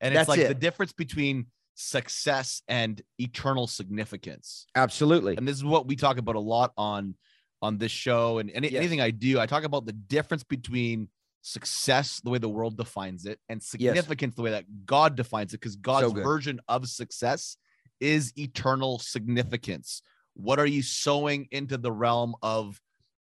and 0.00 0.14
it's 0.14 0.26
That's 0.26 0.28
like 0.28 0.48
the 0.48 0.54
difference 0.54 0.92
between 0.92 1.46
success 1.74 2.62
and 2.68 3.00
eternal 3.18 3.66
significance. 3.66 4.66
Absolutely. 4.74 5.36
And 5.36 5.46
this 5.46 5.56
is 5.56 5.64
what 5.64 5.86
we 5.86 5.96
talk 5.96 6.18
about 6.18 6.34
a 6.36 6.40
lot 6.40 6.72
on 6.76 7.14
on 7.62 7.78
this 7.78 7.90
show 7.92 8.38
and 8.38 8.50
any, 8.50 8.68
Yes. 8.68 8.80
anything 8.80 9.00
I 9.00 9.10
do. 9.10 9.40
I 9.40 9.46
talk 9.46 9.64
about 9.64 9.86
the 9.86 9.92
difference 9.94 10.44
between 10.44 11.08
success, 11.46 12.20
the 12.24 12.30
way 12.30 12.38
the 12.38 12.48
world 12.48 12.76
defines 12.76 13.24
it, 13.24 13.38
and 13.48 13.62
significance, 13.62 14.34
the 14.34 14.42
way 14.42 14.50
that 14.50 14.64
God 14.84 15.14
defines 15.14 15.54
it. 15.54 15.60
Because 15.60 15.76
God's 15.76 16.12
good. 16.12 16.24
version 16.24 16.60
of 16.66 16.88
success 16.88 17.56
is 18.00 18.32
eternal 18.36 18.98
significance. 18.98 20.02
What 20.34 20.58
are 20.58 20.66
you 20.66 20.82
sowing 20.82 21.46
into 21.52 21.78
the 21.78 21.92
realm 21.92 22.34
of 22.42 22.80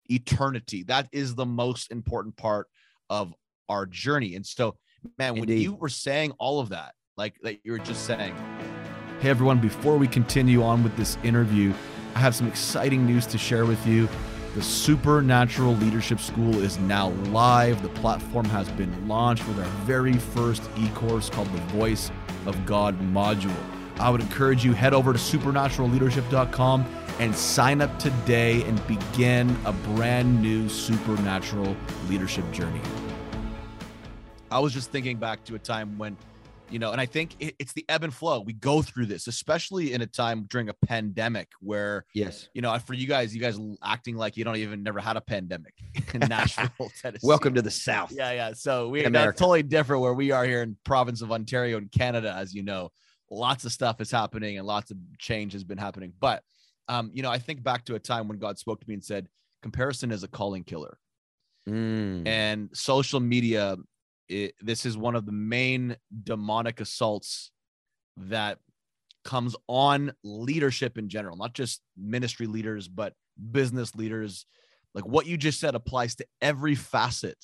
eternity? 0.10 0.84
That 0.84 1.10
is 1.12 1.36
the 1.36 1.46
most 1.46 1.92
important 1.92 2.38
part 2.38 2.68
of 3.10 3.34
our 3.68 3.86
journey. 3.86 4.36
And 4.36 4.46
so, 4.46 4.78
man, 5.20 5.36
when 5.36 5.50
you 5.50 5.76
were 5.76 5.90
saying 5.90 6.32
all 6.40 6.62
of 6.62 6.70
that, 6.70 6.94
like 7.18 7.36
that 7.44 7.60
you 7.64 7.74
were 7.74 7.80
just 7.80 8.06
saying, 8.06 8.34
Hey 9.20 9.30
everyone, 9.30 9.60
before 9.60 9.98
we 9.98 10.08
continue 10.08 10.64
on 10.64 10.82
with 10.82 10.96
this 10.96 11.18
interview, 11.24 11.74
I 12.16 12.20
have 12.20 12.36
some 12.36 12.48
exciting 12.48 13.06
news 13.06 13.26
to 13.28 13.38
share 13.38 13.66
with 13.66 13.86
you. 13.86 14.08
The 14.54 14.62
Supernatural 14.62 15.74
Leadership 15.78 16.20
School 16.20 16.62
is 16.62 16.78
now 16.78 17.10
live. 17.32 17.82
The 17.82 17.90
platform 17.90 18.46
has 18.46 18.70
been 18.70 19.08
launched 19.08 19.48
with 19.48 19.58
our 19.58 19.66
very 19.86 20.14
first 20.14 20.62
e 20.78 20.90
course 20.90 21.28
called 21.28 21.52
the 21.52 21.62
Voice 21.76 22.12
of 22.46 22.64
God 22.64 23.00
module. 23.02 23.56
I 23.98 24.12
would 24.12 24.22
encourage 24.22 24.64
you 24.64 24.74
head 24.74 24.94
over 24.94 25.12
to 25.12 25.18
supernaturalleadership.com 25.18 26.86
and 27.18 27.36
sign 27.36 27.82
up 27.82 27.98
today 27.98 28.62
and 28.66 28.86
begin 28.86 29.58
a 29.66 29.74
brand 29.74 30.40
new 30.40 30.70
supernatural 30.70 31.76
leadership 32.08 32.50
journey. 32.52 32.82
I 34.52 34.60
was 34.60 34.72
just 34.72 34.92
thinking 34.92 35.18
back 35.18 35.44
to 35.46 35.56
a 35.56 35.60
time 35.60 35.98
when 35.98 36.16
you 36.74 36.80
know 36.80 36.92
and 36.92 37.00
i 37.00 37.06
think 37.06 37.36
it, 37.40 37.56
it's 37.60 37.72
the 37.74 37.86
ebb 37.88 38.04
and 38.04 38.14
flow. 38.14 38.42
We 38.42 38.54
go 38.54 38.82
through 38.82 39.06
this 39.06 39.28
especially 39.28 39.94
in 39.94 40.02
a 40.02 40.08
time 40.08 40.46
during 40.50 40.70
a 40.70 40.74
pandemic 40.74 41.50
where 41.60 42.06
Yes. 42.14 42.50
you 42.54 42.62
know 42.62 42.78
for 42.80 42.94
you 42.96 43.08
guys 43.08 43.34
you 43.36 43.40
guys 43.42 43.60
acting 43.84 44.16
like 44.18 44.36
you 44.36 44.44
don't 44.44 44.58
even 44.58 44.82
never 44.84 45.00
had 45.00 45.16
a 45.16 45.22
pandemic 45.22 45.74
in 46.14 46.20
nashville 46.28 46.92
tennessee. 47.02 47.26
Welcome 47.28 47.54
to 47.54 47.62
the 47.62 47.72
South. 47.72 48.12
yeah 48.12 48.32
yeah. 48.32 48.54
So 48.54 48.90
we 48.90 49.06
are 49.06 49.34
totally 49.34 49.64
different 49.64 50.02
where 50.02 50.14
we 50.14 50.32
are 50.32 50.44
here 50.46 50.64
in 50.64 50.76
province 50.84 51.22
of 51.22 51.32
ontario 51.32 51.78
in 51.78 51.88
canada 51.90 52.34
as 52.36 52.54
you 52.54 52.64
know. 52.64 52.90
Lots 53.30 53.66
of 53.66 53.72
stuff 53.72 54.02
is 54.02 54.12
happening 54.12 54.58
and 54.58 54.68
lots 54.68 54.92
of 54.92 54.98
change 55.20 55.54
has 55.54 55.64
been 55.64 55.78
happening. 55.78 56.14
But 56.20 56.44
um 56.90 57.12
you 57.14 57.22
know 57.24 57.30
i 57.32 57.38
think 57.38 57.64
back 57.64 57.86
to 57.86 57.96
a 57.96 58.00
time 58.00 58.28
when 58.28 58.40
god 58.40 58.58
spoke 58.58 58.82
to 58.82 58.88
me 58.90 58.96
and 58.96 59.04
said 59.04 59.28
comparison 59.62 60.12
is 60.12 60.24
a 60.24 60.28
calling 60.28 60.64
killer. 60.64 60.98
Mm. 61.70 62.28
and 62.28 62.70
social 62.74 63.22
media 63.22 63.78
it, 64.30 64.56
this 64.62 64.86
is 64.86 64.98
one 64.98 65.16
of 65.16 65.26
the 65.26 65.32
main 65.32 65.98
demonic 66.24 66.80
assaults 66.80 67.52
that 68.18 68.60
comes 69.24 69.56
on 69.68 70.12
leadership 70.24 70.98
in 70.98 71.08
general 71.10 71.38
not 71.38 71.54
just 71.54 71.82
ministry 71.98 72.46
leaders 72.46 72.88
but 72.88 73.14
business 73.52 73.96
leaders 73.96 74.46
like 74.94 75.06
what 75.06 75.26
you 75.26 75.38
just 75.38 75.60
said 75.60 75.76
applies 75.76 76.16
to 76.16 76.26
every 76.42 76.76
facet 76.76 77.38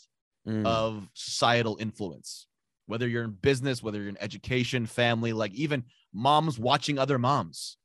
Mm. 0.47 0.65
of 0.65 1.07
societal 1.13 1.77
influence 1.81 2.47
whether 2.85 3.05
you're 3.09 3.25
in 3.25 3.31
business 3.31 3.83
whether 3.83 3.99
you're 3.99 4.07
in 4.07 4.17
education 4.21 4.85
family 4.85 5.33
like 5.33 5.53
even 5.53 5.83
moms 6.13 6.57
watching 6.57 6.97
other 6.97 7.19
moms 7.19 7.77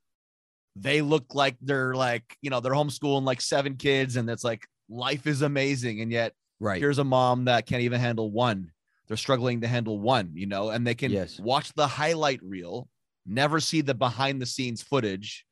they 0.77 1.01
look 1.01 1.35
like 1.35 1.57
they're 1.61 1.93
like 1.95 2.37
you 2.41 2.49
know 2.49 2.61
they're 2.61 2.71
homeschooling 2.71 3.25
like 3.25 3.41
seven 3.41 3.75
kids 3.75 4.15
and 4.15 4.29
it's 4.29 4.45
like 4.45 4.65
life 4.87 5.27
is 5.27 5.41
amazing 5.41 5.99
and 5.99 6.13
yet 6.13 6.33
right. 6.61 6.79
here's 6.79 6.97
a 6.97 7.03
mom 7.03 7.43
that 7.45 7.65
can't 7.65 7.81
even 7.81 7.99
handle 7.99 8.31
one 8.31 8.71
they're 9.07 9.17
struggling 9.17 9.61
to 9.61 9.67
handle 9.67 9.99
one 9.99 10.31
you 10.33 10.45
know 10.45 10.69
and 10.69 10.85
they 10.85 10.95
can 10.95 11.11
Yes. 11.11 11.39
watch 11.39 11.73
the 11.73 11.87
highlight 11.87 12.41
reel 12.43 12.89
never 13.25 13.59
see 13.59 13.81
the 13.81 13.93
behind 13.93 14.41
the 14.41 14.45
scenes 14.45 14.81
footage 14.81 15.45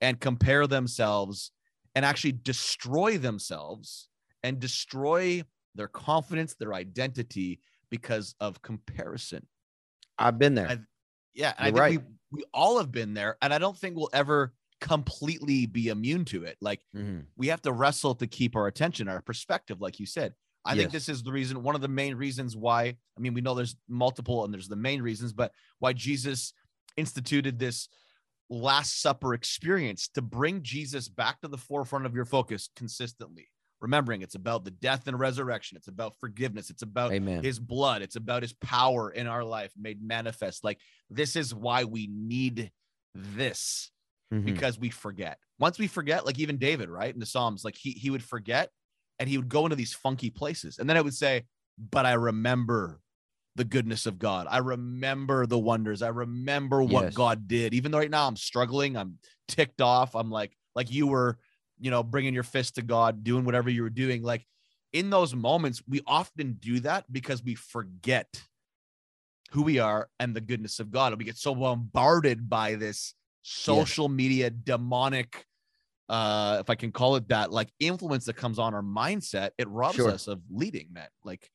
and 0.00 0.18
compare 0.20 0.66
themselves 0.66 1.52
and 1.94 2.04
actually 2.04 2.32
destroy 2.32 3.18
themselves 3.18 4.08
and 4.42 4.58
destroy 4.58 5.42
their 5.74 5.88
confidence 5.88 6.54
their 6.54 6.74
identity 6.74 7.60
because 7.90 8.34
of 8.40 8.62
comparison 8.62 9.46
I've 10.18 10.38
been 10.38 10.54
there. 10.54 10.68
I- 10.68 10.78
yeah 11.34 11.54
and 11.58 11.78
i 11.78 11.88
think 11.90 12.02
we, 12.30 12.38
we 12.38 12.44
all 12.52 12.78
have 12.78 12.90
been 12.90 13.14
there 13.14 13.36
and 13.40 13.54
i 13.54 13.58
don't 13.58 13.76
think 13.78 13.96
we'll 13.96 14.10
ever 14.12 14.52
completely 14.80 15.66
be 15.66 15.88
immune 15.88 16.24
to 16.24 16.42
it 16.44 16.56
like 16.60 16.80
Mhm. 16.96 17.26
we 17.36 17.46
have 17.48 17.62
to 17.62 17.72
wrestle 17.72 18.14
to 18.16 18.26
keep 18.26 18.56
our 18.56 18.66
attention, 18.66 19.08
our 19.08 19.20
perspective, 19.20 19.80
like 19.80 20.00
you 20.00 20.06
said. 20.06 20.34
I 20.64 20.76
think 20.76 20.90
this 20.92 21.08
is 21.08 21.22
the 21.22 21.32
reason, 21.32 21.62
one 21.62 21.74
of 21.74 21.80
the 21.80 21.88
main 21.88 22.14
reasons 22.14 22.56
why. 22.56 22.82
I 22.84 23.20
mean, 23.20 23.34
we 23.34 23.40
know 23.40 23.54
there's 23.54 23.76
multiple 23.88 24.44
and 24.44 24.52
there's 24.52 24.68
the 24.68 24.76
main 24.76 25.00
reasons, 25.02 25.32
but 25.32 25.52
why 25.78 25.92
Jesus 25.92 26.52
instituted 26.96 27.58
this 27.58 27.88
Last 28.50 29.00
Supper 29.00 29.32
experience 29.32 30.08
to 30.14 30.22
bring 30.22 30.62
Jesus 30.62 31.08
back 31.08 31.40
to 31.40 31.48
the 31.48 31.56
forefront 31.56 32.04
of 32.04 32.14
your 32.14 32.24
focus 32.24 32.68
consistently. 32.74 33.48
Remembering 33.80 34.20
it's 34.22 34.34
about 34.34 34.64
the 34.64 34.72
death 34.72 35.06
and 35.06 35.18
resurrection, 35.18 35.76
it's 35.76 35.88
about 35.88 36.14
forgiveness, 36.20 36.68
it's 36.68 36.82
about 36.82 37.12
Amen. 37.12 37.42
his 37.42 37.58
blood, 37.58 38.02
it's 38.02 38.16
about 38.16 38.42
his 38.42 38.52
power 38.54 39.10
in 39.10 39.26
our 39.26 39.44
life 39.44 39.72
made 39.80 40.02
manifest. 40.02 40.64
Like, 40.64 40.80
this 41.08 41.36
is 41.36 41.54
why 41.54 41.84
we 41.84 42.08
need 42.12 42.72
this 43.14 43.90
Mhm. 44.32 44.44
because 44.44 44.78
we 44.78 44.90
forget. 44.90 45.38
Once 45.58 45.78
we 45.78 45.86
forget, 45.86 46.26
like 46.26 46.38
even 46.38 46.58
David, 46.58 46.90
right? 46.90 47.14
In 47.14 47.20
the 47.20 47.26
Psalms, 47.26 47.64
like 47.64 47.76
he 47.76 47.92
he 47.92 48.10
would 48.10 48.22
forget 48.22 48.70
and 49.20 49.28
he 49.28 49.36
would 49.36 49.50
go 49.50 49.64
into 49.66 49.76
these 49.76 49.92
funky 49.92 50.30
places. 50.30 50.78
And 50.78 50.88
then 50.88 50.96
I 50.96 51.02
would 51.02 51.14
say, 51.14 51.44
but 51.78 52.06
I 52.06 52.14
remember 52.14 53.00
the 53.54 53.64
goodness 53.64 54.06
of 54.06 54.18
God. 54.18 54.46
I 54.50 54.58
remember 54.58 55.46
the 55.46 55.58
wonders. 55.58 56.00
I 56.02 56.08
remember 56.08 56.82
what 56.82 57.04
Yes. 57.04 57.14
God 57.14 57.46
did. 57.46 57.74
Even 57.74 57.92
though 57.92 57.98
right 57.98 58.10
now 58.10 58.26
I'm 58.26 58.36
struggling, 58.36 58.96
I'm 58.96 59.18
ticked 59.46 59.82
off. 59.82 60.16
I'm 60.16 60.30
like, 60.30 60.56
like 60.74 60.90
you 60.90 61.06
were, 61.06 61.38
you 61.78 61.90
know, 61.90 62.02
bringing 62.02 62.32
your 62.32 62.42
fist 62.42 62.76
to 62.76 62.82
God, 62.82 63.22
doing 63.22 63.44
whatever 63.44 63.68
you 63.68 63.82
were 63.82 63.90
doing. 63.90 64.22
Like 64.22 64.46
in 64.94 65.10
those 65.10 65.34
moments, 65.34 65.82
we 65.86 66.00
often 66.06 66.54
do 66.54 66.80
that 66.80 67.04
because 67.12 67.44
we 67.44 67.54
forget 67.54 68.42
who 69.50 69.62
we 69.62 69.78
are 69.78 70.08
and 70.18 70.34
the 70.34 70.40
goodness 70.40 70.80
of 70.80 70.90
God. 70.90 71.12
And 71.12 71.18
we 71.18 71.24
get 71.24 71.36
so 71.36 71.54
bombarded 71.54 72.48
by 72.48 72.76
this 72.76 73.14
social 73.42 74.08
media 74.08 74.48
demonic 74.48 75.44
uh 76.10 76.58
if 76.60 76.68
i 76.68 76.74
can 76.74 76.90
call 76.90 77.16
it 77.16 77.26
that 77.28 77.50
like 77.52 77.68
influence 77.78 78.24
that 78.26 78.34
comes 78.36 78.58
on 78.58 78.74
our 78.74 78.82
mindset 78.82 79.50
it 79.58 79.68
robs 79.68 79.96
Sure. 79.96 80.10
us 80.10 80.26
of 80.28 80.40
leading 80.50 80.88
man 80.92 81.08
like 81.24 81.48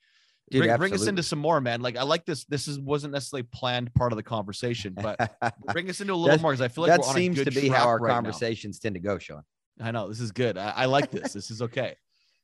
Dude, 0.51 0.61
bring, 0.63 0.77
bring 0.77 0.93
us 0.93 1.07
into 1.07 1.23
some 1.23 1.39
more 1.39 1.59
man 1.59 1.81
like 1.81 1.97
i 1.97 2.03
like 2.03 2.25
this 2.25 2.45
this 2.45 2.67
is 2.67 2.79
wasn't 2.79 3.13
necessarily 3.13 3.43
planned 3.51 3.93
part 3.93 4.11
of 4.13 4.15
the 4.17 4.23
conversation 4.23 4.93
but 4.95 5.17
bring 5.73 5.89
us 5.89 5.99
into 6.01 6.13
a 6.13 6.15
little 6.15 6.39
more 6.39 6.51
because 6.51 6.61
i 6.61 6.67
feel 6.69 6.83
like 6.83 6.89
that 6.91 7.01
we're 7.01 7.07
on 7.07 7.15
seems 7.15 7.39
a 7.39 7.43
good 7.45 7.53
to 7.53 7.61
be 7.61 7.67
how 7.67 7.85
our 7.87 7.97
right 7.99 8.09
now. 8.09 8.15
conversations 8.15 8.79
tend 8.79 8.95
to 8.95 9.01
go, 9.01 9.17
Sean. 9.19 9.41
i 9.81 9.91
know 9.91 10.07
this 10.07 10.19
is 10.21 10.31
good 10.31 10.57
i, 10.57 10.69
I 10.69 10.85
like 10.85 11.11
this 11.11 11.33
this 11.33 11.51
is 11.51 11.61
okay 11.63 11.95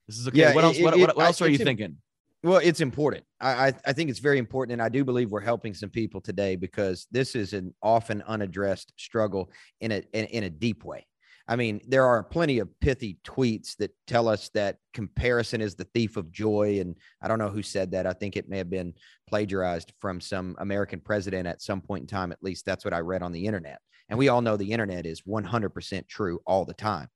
this 0.08 0.18
is 0.18 0.28
okay 0.28 0.38
Yeah, 0.40 0.54
what 0.56 0.64
else 0.66 0.80
what, 0.82 0.94
it- 0.96 1.00
what, 1.00 1.10
it- 1.12 1.16
what 1.18 1.26
else 1.28 1.42
I- 1.42 1.46
are 1.46 1.50
you 1.50 1.58
thinking 1.60 1.98
Well, 2.44 2.60
it's 2.64 2.82
important. 2.82 3.24
I, 3.40 3.68
I 3.68 3.74
I 3.90 3.94
think 3.94 4.10
it's 4.10 4.18
very 4.18 4.40
important, 4.40 4.74
and 4.74 4.82
I 4.82 4.90
do 4.90 5.06
believe 5.06 5.30
we're 5.30 5.42
helping 5.54 5.76
some 5.76 5.92
people 5.92 6.20
today 6.22 6.56
because 6.56 7.06
this 7.12 7.36
is 7.36 7.54
an 7.54 7.72
often 7.84 8.24
unaddressed 8.24 8.94
struggle 8.98 9.52
in 9.80 9.92
a 9.92 10.02
in, 10.12 10.26
in 10.38 10.44
a 10.46 10.50
deep 10.50 10.84
way. 10.84 11.06
I 11.52 11.58
mean, 11.58 11.82
there 11.86 12.06
are 12.06 12.24
plenty 12.24 12.60
of 12.60 12.70
pithy 12.80 13.18
tweets 13.26 13.76
that 13.76 13.92
tell 14.08 14.30
us 14.30 14.50
that 14.54 14.78
comparison 14.94 15.60
is 15.60 15.76
the 15.76 15.84
thief 15.94 16.16
of 16.16 16.32
joy. 16.32 16.80
And 16.80 16.96
I 17.22 17.28
don't 17.28 17.40
know 17.40 17.50
who 17.50 17.62
said 17.62 17.92
that. 17.92 18.08
I 18.08 18.14
think 18.14 18.38
it 18.38 18.48
may 18.48 18.58
have 18.58 18.70
been 18.70 18.94
plagiarized 19.28 19.92
from 20.00 20.22
some 20.22 20.56
American 20.60 21.02
president 21.02 21.48
at 21.48 21.62
some 21.62 21.82
point 21.82 22.04
in 22.04 22.08
time. 22.08 22.32
At 22.32 22.42
least 22.42 22.66
that's 22.66 22.86
what 22.86 22.94
I 22.94 23.00
read 23.00 23.22
on 23.22 23.34
the 23.34 23.46
internet. 23.48 23.80
And 24.08 24.18
we 24.18 24.30
all 24.30 24.42
know 24.42 24.56
the 24.56 24.72
internet 24.72 25.06
is 25.06 25.24
100% 25.24 26.08
true 26.08 26.40
all 26.48 26.64
the 26.64 26.74
time. 26.74 27.10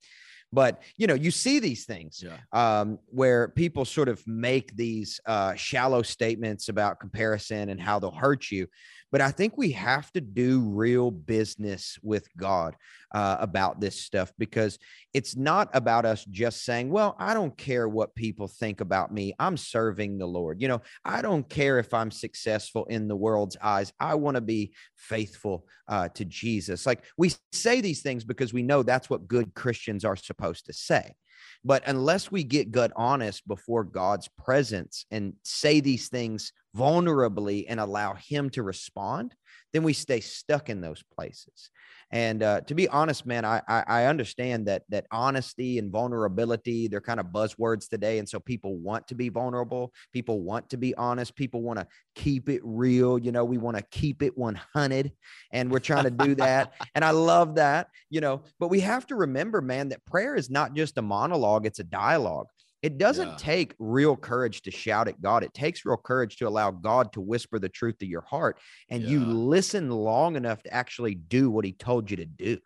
But 0.51 0.81
you 0.97 1.07
know, 1.07 1.13
you 1.15 1.31
see 1.31 1.59
these 1.59 1.85
things 1.85 2.23
Yeah. 2.23 2.37
um, 2.51 2.99
where 3.07 3.47
people 3.49 3.85
sort 3.85 4.09
of 4.09 4.21
make 4.27 4.75
these 4.75 5.19
uh, 5.25 5.55
shallow 5.55 6.01
statements 6.01 6.67
about 6.67 6.99
comparison 6.99 7.69
and 7.69 7.79
how 7.79 7.99
they'll 7.99 8.11
hurt 8.11 8.51
you. 8.51 8.67
But 9.15 9.21
I 9.21 9.31
think 9.31 9.57
we 9.57 9.71
have 9.71 10.11
to 10.11 10.19
do 10.19 10.59
real 10.59 11.09
business 11.09 11.97
with 12.03 12.27
God 12.35 12.75
uh, 13.13 13.37
about 13.39 13.79
this 13.79 13.97
stuff 13.97 14.33
because 14.37 14.77
it's 15.13 15.37
not 15.37 15.69
about 15.73 16.05
us 16.05 16.25
just 16.25 16.65
saying, 16.65 16.89
well, 16.89 17.15
I 17.17 17.33
don't 17.33 17.57
care 17.57 17.87
what 17.87 18.13
people 18.13 18.49
think 18.49 18.81
about 18.81 19.13
me. 19.13 19.33
I'm 19.39 19.55
serving 19.55 20.17
the 20.17 20.25
Lord. 20.25 20.61
You 20.61 20.67
know, 20.67 20.81
I 21.05 21.21
don't 21.21 21.47
care 21.47 21.79
if 21.79 21.93
I'm 21.93 22.11
successful 22.11 22.83
in 22.87 23.07
the 23.07 23.15
world's 23.15 23.55
eyes. 23.61 23.93
I 24.01 24.15
want 24.15 24.35
to 24.35 24.41
be 24.41 24.73
faithful 24.97 25.65
uh, 25.87 26.09
to 26.09 26.25
Jesus. 26.25 26.85
Like 26.85 27.05
we 27.17 27.31
say 27.53 27.79
these 27.79 28.01
things 28.01 28.25
because 28.25 28.51
we 28.51 28.63
know 28.63 28.83
that's 28.83 29.09
what 29.09 29.29
good 29.29 29.53
Christians 29.53 30.03
are 30.03 30.17
supposed 30.17 30.65
to 30.65 30.73
say. 30.73 31.15
But 31.63 31.83
unless 31.87 32.31
we 32.31 32.43
get 32.43 32.71
gut 32.71 32.91
honest 32.95 33.47
before 33.47 33.85
God's 33.85 34.27
presence 34.37 35.05
and 35.09 35.33
say 35.43 35.79
these 35.79 36.09
things 36.09 36.51
vulnerably 36.75 37.65
and 37.67 37.79
allow 37.79 38.13
Him 38.13 38.49
to 38.51 38.63
respond, 38.63 39.35
then 39.73 39.83
we 39.83 39.93
stay 39.93 40.19
stuck 40.19 40.69
in 40.69 40.81
those 40.81 41.03
places. 41.15 41.69
And 42.11 42.43
uh, 42.43 42.61
to 42.61 42.75
be 42.75 42.87
honest, 42.87 43.25
man, 43.25 43.43
I, 43.45 43.61
I 43.67 43.83
I 43.87 44.05
understand 44.05 44.67
that 44.67 44.83
that 44.89 45.07
honesty 45.11 45.79
and 45.79 45.91
vulnerability 45.91 46.87
they're 46.87 47.01
kind 47.01 47.19
of 47.19 47.27
buzzwords 47.27 47.89
today, 47.89 48.19
and 48.19 48.29
so 48.29 48.39
people 48.39 48.77
want 48.77 49.07
to 49.07 49.15
be 49.15 49.29
vulnerable. 49.29 49.91
People 50.13 50.41
want 50.41 50.69
to 50.69 50.77
be 50.77 50.95
honest. 50.95 51.35
People 51.35 51.61
want 51.61 51.79
to 51.79 51.87
keep 52.13 52.47
it 52.47 52.61
real. 52.63 53.17
You 53.17 53.31
know, 53.31 53.43
we 53.43 53.57
want 53.57 53.77
to 53.77 53.83
keep 53.91 54.21
it 54.21 54.37
100, 54.37 55.11
and 55.51 55.71
we're 55.71 55.79
trying 55.79 56.03
to 56.03 56.11
do 56.11 56.35
that. 56.35 56.73
and 56.95 57.03
I 57.03 57.11
love 57.11 57.55
that. 57.55 57.87
You 58.09 58.21
know, 58.21 58.43
but 58.59 58.67
we 58.67 58.81
have 58.81 59.07
to 59.07 59.15
remember, 59.15 59.61
man, 59.61 59.89
that 59.89 60.05
prayer 60.05 60.35
is 60.35 60.49
not 60.49 60.75
just 60.75 60.97
a 60.97 61.01
monologue; 61.01 61.65
it's 61.65 61.79
a 61.79 61.83
dialogue. 61.83 62.47
It 62.85 62.99
doesn't 62.99 63.29
Yeah. 63.29 63.35
take 63.39 63.73
real 63.79 64.15
courage 64.15 64.61
to 64.61 64.69
shout 64.71 65.07
at 65.07 65.19
God. 65.19 65.43
It 65.43 65.55
takes 65.55 65.85
real 65.85 65.97
courage 65.97 66.37
to 66.37 66.47
allow 66.47 66.69
God 66.69 67.11
to 67.13 67.21
whisper 67.21 67.57
the 67.57 67.67
truth 67.67 67.97
to 67.97 68.05
your 68.05 68.21
heart 68.21 68.59
and 68.91 69.01
you 69.01 69.25
listen 69.25 69.89
long 69.89 70.35
enough 70.35 70.61
to 70.61 70.71
actually 70.71 71.15
do 71.15 71.49
what 71.49 71.65
he 71.65 71.73
told 71.73 72.11
you 72.11 72.17
to 72.17 72.25
do. 72.25 72.59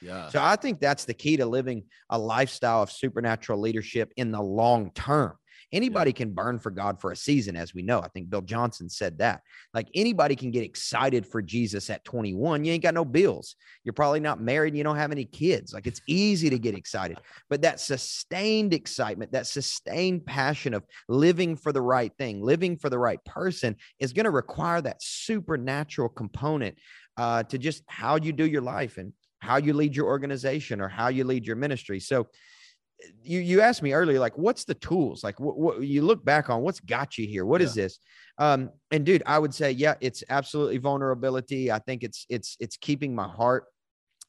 Yeah. 0.00 0.30
So 0.30 0.42
I 0.42 0.56
think 0.56 0.80
that's 0.80 1.04
the 1.04 1.12
key 1.12 1.36
to 1.36 1.44
living 1.44 1.84
a 2.08 2.18
lifestyle 2.18 2.82
of 2.82 2.90
supernatural 2.90 3.60
leadership 3.60 4.10
in 4.16 4.30
the 4.30 4.40
long 4.40 4.90
term. 4.92 5.34
Anybody 5.72 6.12
can 6.12 6.32
burn 6.32 6.58
for 6.58 6.70
God 6.70 7.00
for 7.00 7.12
a 7.12 7.16
season, 7.16 7.56
as 7.56 7.74
we 7.74 7.82
know. 7.82 8.00
I 8.00 8.08
think 8.08 8.30
Bill 8.30 8.40
Johnson 8.40 8.88
said 8.88 9.18
that. 9.18 9.42
Like 9.74 9.88
anybody 9.94 10.34
can 10.34 10.50
get 10.50 10.64
excited 10.64 11.26
for 11.26 11.42
Jesus 11.42 11.90
at 11.90 12.04
21. 12.04 12.64
You 12.64 12.72
ain't 12.72 12.82
got 12.82 12.94
no 12.94 13.04
bills. 13.04 13.54
You're 13.84 13.92
probably 13.92 14.20
not 14.20 14.40
married. 14.40 14.74
You 14.76 14.84
don't 14.84 14.96
have 14.96 15.12
any 15.12 15.26
kids. 15.26 15.74
Like 15.74 15.86
it's 15.86 16.00
easy 16.06 16.48
to 16.50 16.58
get 16.58 16.74
excited. 16.74 17.18
But 17.50 17.62
that 17.62 17.80
sustained 17.80 18.72
excitement, 18.72 19.32
that 19.32 19.46
sustained 19.46 20.24
passion 20.24 20.72
of 20.72 20.84
living 21.08 21.56
for 21.56 21.72
the 21.72 21.82
right 21.82 22.12
thing, 22.16 22.42
living 22.42 22.78
for 22.78 22.88
the 22.88 22.98
right 22.98 23.22
person 23.24 23.76
is 23.98 24.12
going 24.12 24.24
to 24.24 24.30
require 24.30 24.80
that 24.80 25.02
supernatural 25.02 26.08
component 26.08 26.78
uh, 27.18 27.42
to 27.42 27.58
just 27.58 27.82
how 27.88 28.16
you 28.16 28.32
do 28.32 28.46
your 28.46 28.62
life 28.62 28.96
and 28.96 29.12
how 29.40 29.56
you 29.56 29.72
lead 29.72 29.94
your 29.94 30.06
organization 30.06 30.80
or 30.80 30.88
how 30.88 31.08
you 31.08 31.24
lead 31.24 31.46
your 31.46 31.56
ministry. 31.56 32.00
So 32.00 32.28
you 33.22 33.40
you 33.40 33.60
asked 33.60 33.82
me 33.82 33.92
earlier, 33.92 34.18
like, 34.18 34.36
what's 34.36 34.64
the 34.64 34.74
tools? 34.74 35.22
Like, 35.22 35.38
what, 35.38 35.58
what 35.58 35.82
you 35.82 36.02
look 36.02 36.24
back 36.24 36.50
on, 36.50 36.62
what's 36.62 36.80
got 36.80 37.18
you 37.18 37.26
here? 37.26 37.44
What 37.44 37.62
is 37.62 37.74
this? 37.74 37.98
Um, 38.38 38.70
and 38.90 39.04
dude, 39.04 39.22
I 39.26 39.38
would 39.38 39.54
say, 39.54 39.72
yeah, 39.72 39.94
it's 40.00 40.24
absolutely 40.28 40.78
vulnerability. 40.78 41.70
I 41.70 41.78
think 41.78 42.02
it's 42.02 42.26
it's 42.28 42.56
it's 42.60 42.76
keeping 42.76 43.14
my 43.14 43.28
heart 43.28 43.66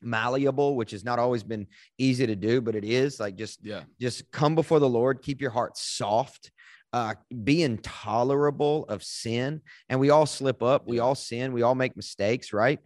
malleable, 0.02 0.76
which 0.76 0.92
has 0.92 1.04
not 1.04 1.20
always 1.20 1.44
been 1.44 1.68
easy 1.98 2.26
to 2.28 2.36
do, 2.36 2.62
but 2.62 2.76
it 2.76 2.84
is 2.84 3.20
like 3.20 3.36
just 3.36 3.60
yeah. 3.64 3.82
just 4.00 4.32
come 4.32 4.56
before 4.56 4.80
the 4.80 4.90
Lord, 4.90 5.22
keep 5.22 5.42
your 5.42 5.52
heart 5.52 5.78
soft, 5.78 6.52
uh, 6.94 7.16
be 7.44 7.64
intolerable 7.64 8.86
of 8.86 9.04
sin. 9.04 9.62
And 9.90 10.00
we 10.00 10.10
all 10.10 10.26
slip 10.26 10.64
up, 10.64 10.88
we 10.88 11.00
all 11.00 11.16
sin, 11.16 11.54
we 11.54 11.62
all 11.62 11.76
make 11.76 11.96
mistakes, 11.96 12.54
right? 12.54 12.80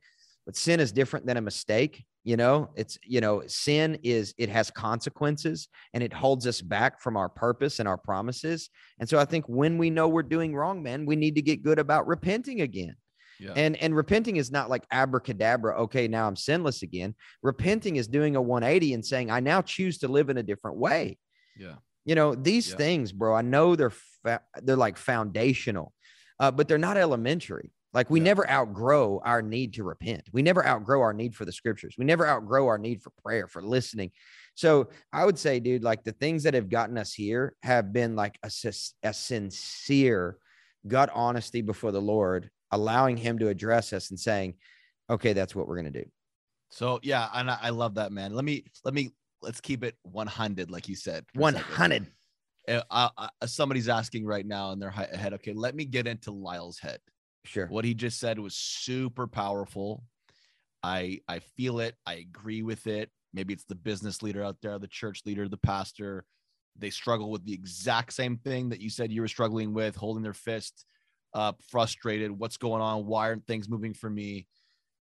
But 0.46 0.56
sin 0.56 0.80
is 0.80 0.92
different 0.92 1.26
than 1.26 1.38
a 1.38 1.42
mistake. 1.42 2.04
You 2.26 2.38
know, 2.38 2.70
it's, 2.76 2.98
you 3.04 3.20
know, 3.20 3.44
sin 3.48 4.00
is, 4.02 4.34
it 4.38 4.48
has 4.50 4.72
consequences 4.72 5.68
and 5.94 6.02
it 6.02 6.14
holds 6.14 6.48
us 6.48 6.62
back 6.62 7.02
from 7.02 7.18
our 7.18 7.28
purpose 7.28 7.80
and 7.80 7.88
our 7.88 7.98
promises. 7.98 8.70
And 9.00 9.10
so 9.10 9.20
I 9.20 9.26
think 9.26 9.46
when 9.50 9.78
we 9.78 9.90
know 9.90 10.08
we're 10.08 10.24
doing 10.24 10.56
wrong, 10.56 10.82
man, 10.82 11.06
we 11.06 11.16
need 11.18 11.36
to 11.36 11.42
get 11.42 11.64
good 11.64 11.80
about 11.80 12.08
repenting 12.08 12.62
again. 12.62 12.96
Yeah. 13.40 13.52
And 13.58 13.76
and 13.78 13.94
repenting 13.96 14.38
is 14.38 14.52
not 14.52 14.70
like 14.70 14.86
abracadabra, 14.92 15.82
okay, 15.84 16.08
now 16.08 16.28
I'm 16.28 16.36
sinless 16.38 16.82
again. 16.82 17.14
Repenting 17.42 17.98
is 17.98 18.08
doing 18.08 18.36
a 18.38 18.42
180 18.42 18.94
and 18.94 19.06
saying, 19.06 19.30
I 19.30 19.40
now 19.42 19.62
choose 19.62 19.98
to 20.00 20.08
live 20.08 20.30
in 20.30 20.38
a 20.38 20.44
different 20.44 20.78
way. 20.78 21.18
yeah. 21.58 21.76
You 22.06 22.16
know, 22.16 22.36
these 22.36 22.70
Yeah. 22.70 22.76
things, 22.78 23.12
bro, 23.14 23.34
I 23.34 23.42
know 23.42 23.76
they're 23.76 23.90
fa- 23.90 24.42
they're 24.62 24.76
like 24.76 24.98
foundational, 24.98 25.94
uh, 26.40 26.52
but 26.52 26.68
they're 26.68 26.78
not 26.78 26.98
elementary. 26.98 27.72
Like 27.94 28.10
we 28.10 28.20
Yeah. 28.20 28.26
never 28.26 28.50
outgrow 28.50 29.22
our 29.24 29.42
need 29.42 29.74
to 29.76 29.84
repent. 29.84 30.24
We 30.32 30.42
never 30.42 30.66
outgrow 30.66 31.02
our 31.02 31.14
need 31.14 31.36
for 31.36 31.46
the 31.46 31.52
scriptures. 31.52 31.96
We 31.98 32.06
never 32.06 32.28
outgrow 32.28 32.68
our 32.68 32.78
need 32.78 33.02
for 33.02 33.12
prayer, 33.24 33.48
for 33.48 33.62
listening. 33.62 34.12
So 34.56 34.90
I 35.12 35.26
would 35.26 35.38
say, 35.38 35.60
dude, 35.60 35.84
like 35.84 36.04
the 36.04 36.12
things 36.14 36.44
that 36.44 36.54
have 36.54 36.70
gotten 36.70 36.98
us 36.98 37.14
here 37.14 37.56
have 37.64 37.94
been 37.94 38.16
like 38.16 38.38
a, 38.44 38.52
a 39.04 39.14
sincere 39.14 40.38
gut 40.88 41.10
honesty 41.14 41.62
before 41.62 41.92
the 41.92 42.02
Lord, 42.02 42.50
allowing 42.72 43.18
Him 43.18 43.40
to 43.40 43.48
address 43.50 43.94
us 43.94 44.10
and 44.10 44.20
saying, 44.20 44.56
okay, 45.10 45.34
that's 45.34 45.56
what 45.56 45.68
we're 45.68 45.80
going 45.82 45.94
to 45.94 46.04
do. 46.04 46.10
So 46.70 47.00
yeah, 47.04 47.30
and 47.34 47.52
I, 47.52 47.58
I 47.64 47.70
love 47.70 47.96
that, 47.96 48.12
man. 48.12 48.34
Let 48.34 48.46
me 48.46 48.66
let 48.84 48.96
me 48.96 49.12
let's 49.42 49.62
keep 49.62 49.84
it 49.84 49.96
100, 50.04 50.72
like 50.72 50.88
you 50.90 50.96
said. 50.96 51.26
for 51.34 51.42
a 51.42 51.52
second. 51.52 51.70
100. 51.70 52.08
Uh, 52.68 52.82
uh, 52.90 53.10
uh, 53.18 53.46
somebody's 53.46 53.90
asking 53.90 54.26
right 54.26 54.46
now 54.46 54.72
in 54.72 54.80
their 54.80 54.90
head. 54.90 55.34
Okay, 55.34 55.54
let 55.54 55.76
me 55.76 55.86
get 55.86 56.08
into 56.08 56.32
Lyle's 56.32 56.80
head. 56.80 57.00
Sure. 57.46 57.68
What 57.68 57.86
he 57.86 57.94
just 57.94 58.20
said 58.20 58.40
was 58.40 58.56
super 58.56 59.28
powerful. 59.28 60.04
I 60.82 61.22
I 61.28 61.40
feel 61.40 61.80
it. 61.80 61.96
I 62.06 62.16
agree 62.16 62.64
with 62.64 62.88
it. 62.88 63.10
Maybe 63.34 63.54
it's 63.54 63.66
the 63.66 63.76
business 63.76 64.22
leader 64.22 64.44
out 64.44 64.58
there, 64.62 64.78
the 64.80 64.88
church 64.88 65.22
leader, 65.26 65.48
the 65.48 65.58
pastor. 65.58 66.26
They 66.76 66.90
struggle 66.90 67.30
with 67.32 67.46
the 67.46 67.54
exact 67.54 68.14
same 68.14 68.38
thing 68.38 68.70
that 68.70 68.80
you 68.80 68.90
said 68.90 69.12
you 69.12 69.22
were 69.22 69.28
struggling 69.28 69.74
with, 69.74 69.96
holding 69.96 70.24
their 70.24 70.34
fist 70.34 70.86
up, 71.34 71.62
frustrated. 71.64 72.32
What's 72.32 72.58
going 72.58 72.82
on? 72.82 73.06
Why 73.06 73.28
aren't 73.28 73.46
things 73.46 73.70
moving 73.70 73.94
for 73.94 74.10
me? 74.10 74.48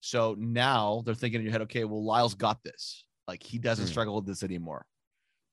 So 0.02 0.36
now 0.38 1.04
they're 1.06 1.16
thinking 1.16 1.40
in 1.40 1.46
your 1.46 1.52
head, 1.52 1.62
okay, 1.64 1.84
well, 1.84 2.04
Lyle's 2.04 2.36
got 2.36 2.64
this. 2.64 3.04
Like 3.28 3.44
he 3.44 3.60
doesn't 3.60 3.86
Hmm. 3.86 3.92
struggle 3.92 4.16
with 4.16 4.26
this 4.26 4.44
anymore. 4.44 4.86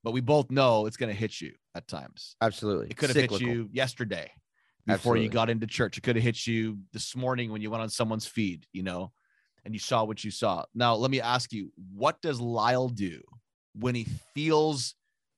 But 0.04 0.12
we 0.12 0.20
both 0.20 0.50
know 0.50 0.86
it's 0.86 0.96
going 0.96 1.12
to 1.12 1.18
hit 1.18 1.40
you 1.40 1.54
at 1.74 1.88
times. 1.88 2.36
Absolutely. 2.40 2.88
It 2.90 2.96
could 2.96 3.10
have 3.10 3.16
hit 3.30 3.40
you 3.40 3.68
yesterday 3.72 4.32
before 4.86 5.16
you 5.16 5.28
got 5.28 5.50
into 5.50 5.66
church. 5.66 5.98
It 5.98 6.02
could 6.02 6.16
have 6.16 6.22
hit 6.22 6.46
you 6.46 6.78
this 6.92 7.16
morning 7.16 7.50
when 7.50 7.60
you 7.62 7.70
went 7.70 7.82
on 7.82 7.88
someone's 7.90 8.26
feed, 8.26 8.66
you 8.72 8.82
know, 8.82 9.12
and 9.64 9.74
you 9.74 9.80
saw 9.80 10.04
what 10.04 10.22
you 10.24 10.30
saw. 10.30 10.64
Now, 10.74 10.94
let 10.94 11.10
me 11.10 11.20
ask 11.20 11.52
you, 11.52 11.72
what 11.92 12.20
does 12.22 12.40
Lyle 12.40 12.88
do 12.88 13.20
when 13.74 13.94
he 13.94 14.04
feels 14.34 14.94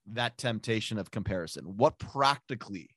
that 0.06 0.36
temptation 0.38 0.98
of 0.98 1.10
comparison? 1.10 1.76
What 1.76 1.98
practically 1.98 2.90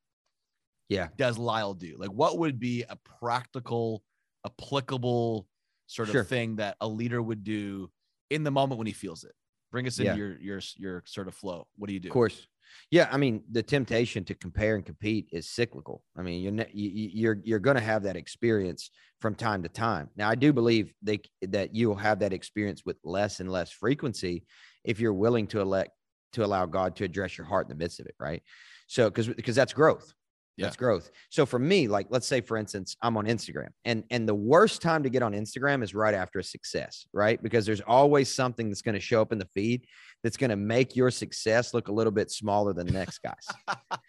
Yeah. 0.90 1.08
does 1.16 1.38
Lyle 1.38 1.74
do? 1.74 1.96
Like, 1.98 2.12
what 2.12 2.38
would 2.38 2.60
be 2.60 2.84
a 2.84 2.98
practical, 2.98 4.04
applicable 4.46 5.48
sort 5.88 6.10
of 6.10 6.14
Sure. 6.14 6.24
thing 6.24 6.58
that 6.58 6.76
a 6.82 6.88
leader 6.88 7.22
would 7.22 7.44
do 7.44 7.92
in 8.30 8.44
the 8.44 8.52
moment 8.52 8.78
when 8.78 8.88
he 8.88 8.94
feels 8.94 9.24
it? 9.24 9.34
Bring 9.72 9.88
us 9.88 10.00
into 10.00 10.12
Yeah. 10.12 10.16
your 10.18 10.40
your 10.42 10.62
your 10.76 11.04
sort 11.06 11.30
of 11.30 11.34
flow. 11.34 11.68
What 11.78 11.88
do 11.88 11.94
you 11.94 12.00
do? 12.02 12.10
Of 12.10 12.14
course. 12.14 12.48
Yeah, 12.90 13.08
I 13.12 13.18
mean, 13.18 13.44
the 13.52 13.64
temptation 13.64 14.24
to 14.26 14.34
compare 14.36 14.76
and 14.76 14.86
compete 14.86 15.28
is 15.32 15.48
cyclical. 15.50 16.04
I 16.18 16.22
mean, 16.22 16.42
you're 16.42 16.52
ne- 16.52 16.72
you, 16.74 16.90
you- 16.90 17.10
you're 17.14 17.38
you're 17.44 17.60
going 17.60 17.78
to 17.78 17.82
have 17.84 18.04
that 18.04 18.16
experience 18.16 18.90
from 19.20 19.36
time 19.36 19.64
to 19.64 19.70
time. 19.70 20.10
Now, 20.16 20.30
I 20.30 20.36
do 20.36 20.52
believe 20.54 20.94
they 21.02 21.20
that 21.42 21.76
you 21.76 21.88
will 21.90 21.96
have 21.96 22.20
that 22.20 22.34
experience 22.34 22.84
with 22.86 22.98
less 23.04 23.40
and 23.40 23.52
less 23.52 23.72
frequency 23.72 24.46
if 24.84 25.00
you're 25.00 25.14
willing 25.14 25.48
to 25.48 25.62
elect 25.62 25.92
to 26.34 26.46
allow 26.46 26.66
God 26.66 26.96
to 26.98 27.04
address 27.04 27.38
your 27.38 27.46
heart 27.46 27.66
in 27.66 27.70
the 27.70 27.82
midst 27.84 28.00
of 28.00 28.06
it, 28.06 28.16
right? 28.20 28.42
So, 28.88 29.10
because 29.10 29.28
because 29.28 29.56
that's 29.56 29.74
growth. 29.74 30.14
That's 30.62 30.76
growth. 30.76 31.12
So 31.30 31.46
for 31.46 31.60
me, 31.60 31.88
like 31.88 32.08
let's 32.10 32.28
say 32.28 32.42
for 32.42 32.58
instance, 32.58 32.96
I'm 33.02 33.18
on 33.18 33.26
Instagram 33.26 33.70
and 33.86 34.04
and 34.10 34.28
the 34.28 34.36
worst 34.36 34.82
time 34.82 35.04
to 35.04 35.10
get 35.10 35.24
on 35.24 35.34
Instagram 35.34 35.84
is 35.84 35.94
right 35.94 36.14
after 36.14 36.40
a 36.40 36.44
success, 36.44 37.06
right? 37.14 37.42
Because 37.42 37.66
there's 37.66 37.82
always 37.82 38.34
something 38.34 38.70
that's 38.70 38.82
going 38.82 38.96
to 38.96 39.02
show 39.02 39.22
up 39.22 39.32
in 39.32 39.38
the 39.38 39.48
feed 39.54 39.86
that's 40.24 40.38
going 40.38 40.50
to 40.50 40.56
make 40.56 40.96
your 40.96 41.12
success 41.12 41.74
look 41.74 41.88
a 41.88 41.92
little 41.92 42.12
bit 42.12 42.32
smaller 42.32 42.74
than 42.74 42.88
the 42.88 42.94
next 42.94 43.20
guy's. 43.20 43.48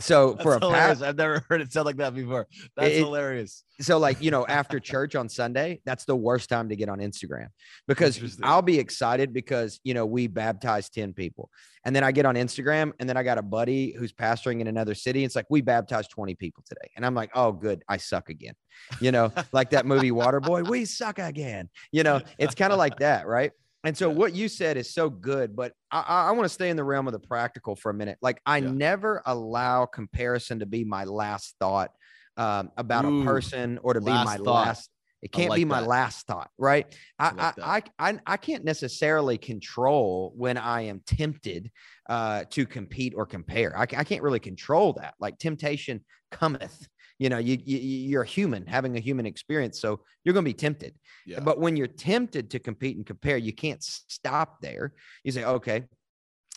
So 0.00 0.32
That's 0.32 0.42
for 0.42 0.54
a 0.56 0.60
hilarious. 0.60 1.02
I've 1.02 1.16
never 1.16 1.44
heard 1.48 1.60
it 1.60 1.72
sound 1.72 1.86
like 1.86 1.96
that 1.96 2.14
before. 2.14 2.46
That's 2.76 2.90
It- 2.94 2.98
hilarious. 2.98 3.64
so 3.80 3.98
like 3.98 4.20
you 4.20 4.30
know 4.30 4.46
after 4.46 4.78
church 4.78 5.14
on 5.14 5.26
sunday 5.28 5.80
that's 5.86 6.04
the 6.04 6.14
worst 6.14 6.50
time 6.50 6.68
to 6.68 6.76
get 6.76 6.90
on 6.90 6.98
instagram 6.98 7.46
because 7.88 8.38
i'll 8.42 8.60
be 8.60 8.78
excited 8.78 9.32
because 9.32 9.80
you 9.84 9.94
know 9.94 10.04
we 10.04 10.26
baptized 10.26 10.92
10 10.92 11.14
people. 11.14 11.48
And 11.86 11.96
then 11.96 12.04
i 12.04 12.12
get 12.12 12.26
on 12.26 12.34
instagram 12.34 12.92
and 13.00 13.08
then 13.08 13.16
i 13.16 13.22
got 13.22 13.38
a 13.38 13.42
buddy 13.42 13.94
who's 13.98 14.12
pastoring 14.12 14.60
in 14.60 14.66
another 14.66 14.94
city. 14.94 15.24
It's 15.24 15.34
like 15.34 15.46
we 15.48 15.62
baptized 15.62 16.10
20 16.10 16.34
people 16.34 16.62
today. 16.68 16.90
And 16.96 17.06
i'm 17.06 17.14
like 17.14 17.30
oh 17.34 17.52
good. 17.52 17.82
I 17.88 17.96
suck 17.96 18.28
again. 18.28 18.54
You 19.00 19.12
know 19.12 19.32
like 19.52 19.70
that 19.70 19.86
movie 19.86 20.10
waterboy 20.22 20.68
we 20.68 20.84
suck 20.84 21.18
again. 21.18 21.70
You 21.90 22.02
know 22.02 22.20
it's 22.38 22.54
kind 22.54 22.72
of 22.72 22.78
like 22.78 22.98
that 22.98 23.26
right 23.26 23.52
and 23.84 23.96
so 23.96 24.08
Yeah. 24.08 24.14
what 24.14 24.34
you 24.34 24.48
said 24.48 24.76
is 24.76 24.92
so 24.92 25.08
good 25.08 25.56
but 25.56 25.72
i 25.90 26.00
i, 26.00 26.30
want 26.32 26.44
to 26.44 26.48
stay 26.48 26.70
in 26.70 26.76
the 26.76 26.84
realm 26.84 27.06
of 27.06 27.12
the 27.12 27.18
practical 27.18 27.74
for 27.76 27.90
a 27.90 27.94
minute 27.94 28.18
like 28.20 28.40
i 28.46 28.60
Yeah. 28.60 28.68
never 28.68 29.22
allow 29.26 29.86
comparison 29.86 30.58
to 30.60 30.66
be 30.66 30.84
my 30.84 31.04
last 31.04 31.56
thought 31.58 31.90
um, 32.36 32.70
about 32.76 33.04
Ooh, 33.04 33.20
a 33.22 33.24
person 33.24 33.78
or 33.82 33.94
to 33.94 34.00
be 34.00 34.12
my 34.12 34.36
thought. 34.36 34.46
last. 34.46 34.90
It 35.22 35.32
can't 35.32 35.54
be 35.54 35.66
my 35.66 35.80
that. 35.80 35.86
last 35.86 36.26
thought, 36.26 36.50
right? 36.56 36.86
I 37.18 37.28
I 37.28 37.32
like 37.34 37.58
I, 37.58 37.82
I 37.98 38.10
I 38.12 38.18
I 38.26 38.36
can't 38.38 38.64
necessarily 38.64 39.36
control 39.36 40.32
when 40.34 40.56
I 40.56 40.82
am 40.82 41.02
tempted 41.06 41.70
uh, 42.08 42.44
to 42.50 42.64
compete 42.64 43.12
or 43.14 43.26
compare. 43.26 43.76
I, 43.76 43.82
I 43.82 44.04
can't 44.04 44.22
really 44.22 44.40
control 44.40 44.94
that. 44.94 45.14
Like 45.20 45.36
temptation 45.36 46.02
cometh. 46.30 46.88
You 47.20 47.28
know, 47.28 47.38
you, 47.38 47.58
you 47.64 47.78
you're 47.78 48.24
human 48.24 48.66
having 48.66 48.96
a 48.96 49.00
human 49.00 49.26
experience, 49.26 49.78
so 49.78 50.00
you're 50.24 50.32
going 50.32 50.44
to 50.44 50.48
be 50.48 50.54
tempted. 50.54 50.94
Yeah. 51.26 51.40
But 51.40 51.60
when 51.60 51.76
you're 51.76 51.86
tempted 51.86 52.50
to 52.50 52.58
compete 52.58 52.96
and 52.96 53.04
compare, 53.04 53.36
you 53.36 53.52
can't 53.52 53.82
stop 53.82 54.60
there. 54.62 54.94
You 55.22 55.30
say, 55.30 55.44
okay, 55.44 55.84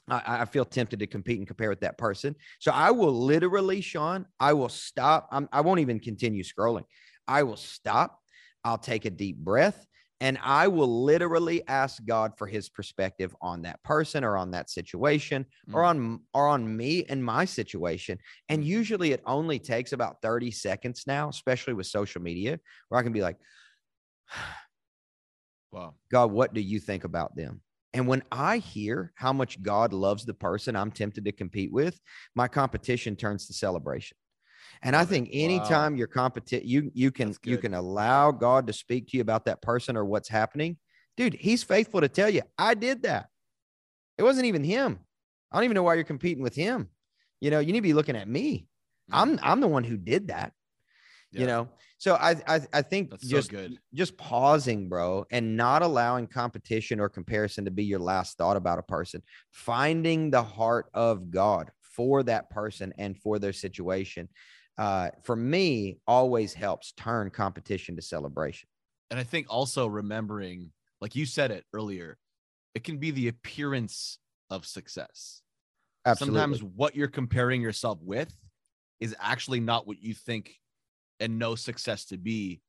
I, 0.07 0.21
I 0.25 0.45
feel 0.45 0.63
tempted 0.63 0.99
to 0.99 1.07
compete 1.07 1.37
and 1.37 1.45
compare 1.45 1.69
with 1.69 1.81
that 1.81 1.97
person. 1.97 2.35
So 2.59 2.71
I 2.71 2.91
will 2.91 3.13
literally, 3.13 3.81
Sean, 3.81 4.25
I 4.39 4.53
will 4.53 4.69
stop. 4.69 5.27
I'm, 5.31 5.49
I 5.51 5.61
won't 5.61 5.81
even 5.81 5.99
continue 5.99 6.43
scrolling. 6.43 6.85
I 7.27 7.43
will 7.43 7.57
stop. 7.57 8.19
I'll 8.63 8.77
take 8.77 9.03
a 9.03 9.09
deep 9.09 9.37
breath 9.37 9.85
and 10.23 10.39
I 10.41 10.69
will 10.69 11.03
literally 11.03 11.67
ask 11.67 12.01
God 12.05 12.37
for 12.37 12.47
his 12.47 12.69
perspective 12.69 13.35
on 13.41 13.63
that 13.63 13.83
person 13.83 14.23
or 14.23 14.37
on 14.37 14.51
that 14.51 14.69
situation 14.69 15.45
or 15.73 15.81
Mm. 15.81 15.87
on 15.89 16.19
or 16.33 16.47
on 16.47 16.77
me 16.77 17.03
and 17.09 17.23
my 17.23 17.43
situation. 17.43 18.17
And 18.47 18.63
usually 18.63 19.11
it 19.11 19.21
only 19.25 19.59
takes 19.59 19.91
about 19.91 20.21
30 20.21 20.49
seconds 20.49 21.03
now, 21.05 21.27
especially 21.27 21.73
with 21.73 21.87
social 21.87 22.21
media, 22.21 22.57
where 22.87 23.01
I 23.01 23.03
can 23.03 23.11
be 23.11 23.21
like, 23.21 23.35
wow. 25.73 25.93
God, 26.09 26.31
what 26.31 26.53
do 26.53 26.61
you 26.61 26.79
think 26.79 27.03
about 27.03 27.35
them? 27.35 27.61
And 27.93 28.07
when 28.07 28.23
I 28.31 28.59
hear 28.59 29.11
how 29.15 29.33
much 29.33 29.61
God 29.61 29.91
loves 29.91 30.23
the 30.23 30.33
person 30.33 30.77
I'm 30.77 30.91
tempted 30.91 31.25
to 31.25 31.33
compete 31.33 31.73
with, 31.73 31.99
my 32.33 32.47
competition 32.47 33.17
turns 33.17 33.47
to 33.47 33.53
celebration. 33.53 34.15
And 34.83 34.95
I 34.95 35.03
it. 35.03 35.07
think 35.07 35.27
Wow. 35.29 35.33
anytime 35.35 35.95
you're 35.95 36.07
competi- 36.07 36.65
you 36.65 36.91
you 36.93 37.11
can 37.11 37.35
you 37.43 37.57
can 37.57 37.73
allow 37.73 38.31
God 38.31 38.67
to 38.67 38.73
speak 38.73 39.07
to 39.09 39.17
you 39.17 39.21
about 39.21 39.45
that 39.45 39.61
person 39.61 39.95
or 39.97 40.05
what's 40.05 40.29
happening, 40.29 40.77
dude. 41.17 41.33
He's 41.33 41.63
faithful 41.63 42.01
to 42.01 42.09
tell 42.09 42.29
you, 42.29 42.41
I 42.57 42.73
did 42.73 43.03
that. 43.03 43.27
It 44.17 44.23
wasn't 44.23 44.45
even 44.45 44.63
him. 44.63 44.99
I 45.51 45.57
don't 45.57 45.65
even 45.65 45.75
know 45.75 45.83
why 45.83 45.95
you're 45.95 46.03
competing 46.03 46.43
with 46.43 46.55
him. 46.55 46.89
You 47.41 47.51
know, 47.51 47.59
you 47.59 47.71
need 47.73 47.79
to 47.79 47.83
be 47.83 47.93
looking 47.93 48.15
at 48.15 48.27
me. 48.27 48.67
I'm 49.11 49.37
mm. 49.37 49.39
I'm 49.43 49.59
the 49.61 49.67
one 49.67 49.83
who 49.83 49.97
did 49.97 50.29
that 50.29 50.53
Yeah. 51.31 51.41
you 51.41 51.47
know 51.47 51.69
so 51.97 52.15
i 52.15 52.35
i, 52.47 52.61
I 52.71 52.81
think 52.81 53.09
That's 53.11 53.23
so 53.29 53.35
just 53.35 53.49
good. 53.49 53.77
just 53.93 54.17
pausing 54.17 54.87
bro 54.87 55.25
and 55.31 55.57
not 55.57 55.81
allowing 55.81 56.27
competition 56.27 56.99
or 57.01 57.09
comparison 57.09 57.65
to 57.65 57.71
be 57.71 57.83
your 57.83 57.99
last 57.99 58.37
thought 58.37 58.55
about 58.55 58.79
a 58.79 58.83
person 58.83 59.21
finding 59.51 60.31
the 60.31 60.43
heart 60.43 60.85
of 60.93 61.31
god 61.31 61.71
for 61.81 62.23
that 62.23 62.49
person 62.49 62.93
and 62.97 63.17
for 63.17 63.39
their 63.39 63.53
situation 63.53 64.29
uh 64.77 65.09
for 65.23 65.35
me 65.35 65.99
always 66.07 66.53
helps 66.53 66.91
turn 66.93 67.29
competition 67.29 67.95
to 67.95 68.01
celebration 68.01 68.67
And 69.09 69.19
I 69.19 69.23
think 69.23 69.47
also 69.49 69.87
remembering, 69.87 70.71
like 71.01 71.15
you 71.15 71.25
said 71.25 71.51
it 71.51 71.65
earlier, 71.73 72.17
it 72.75 72.83
can 72.83 72.97
be 72.99 73.11
the 73.11 73.27
appearance 73.29 74.19
of 74.49 74.65
success. 74.65 75.43
absolutely 76.05 76.59
Sometimes 76.59 76.63
what 76.63 76.95
you're 76.95 77.09
comparing 77.09 77.61
yourself 77.61 77.99
with 78.01 78.35
is 78.99 79.15
actually 79.19 79.61
not 79.61 79.87
what 79.87 80.01
you 80.01 80.13
think 80.13 80.59
and 81.19 81.39
know 81.39 81.55
success 81.55 82.05
to 82.05 82.17
be. 82.17 82.61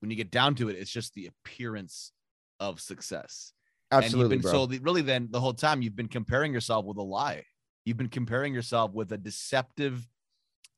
When 0.00 0.10
you 0.10 0.16
get 0.16 0.30
down 0.30 0.54
to 0.56 0.68
it, 0.68 0.76
it's 0.76 0.90
just 0.90 1.14
the 1.14 1.26
appearance 1.28 2.12
of 2.60 2.80
success. 2.80 3.54
And 4.00 4.16
absolutely 4.16 4.16
you've 4.16 4.28
been, 4.28 4.42
bro 4.42 4.64
so 4.64 4.66
the, 4.66 4.80
really 4.80 5.02
then 5.02 5.28
the 5.30 5.40
whole 5.40 5.54
time 5.54 5.82
you've 5.82 5.96
been 5.96 6.08
comparing 6.08 6.52
yourself 6.52 6.86
with 6.86 6.98
a 6.98 7.02
lie. 7.02 7.44
You've 7.84 7.98
been 7.98 8.08
comparing 8.10 8.54
yourself 8.54 8.92
with 8.92 9.12
a 9.12 9.18
deceptive 9.18 10.08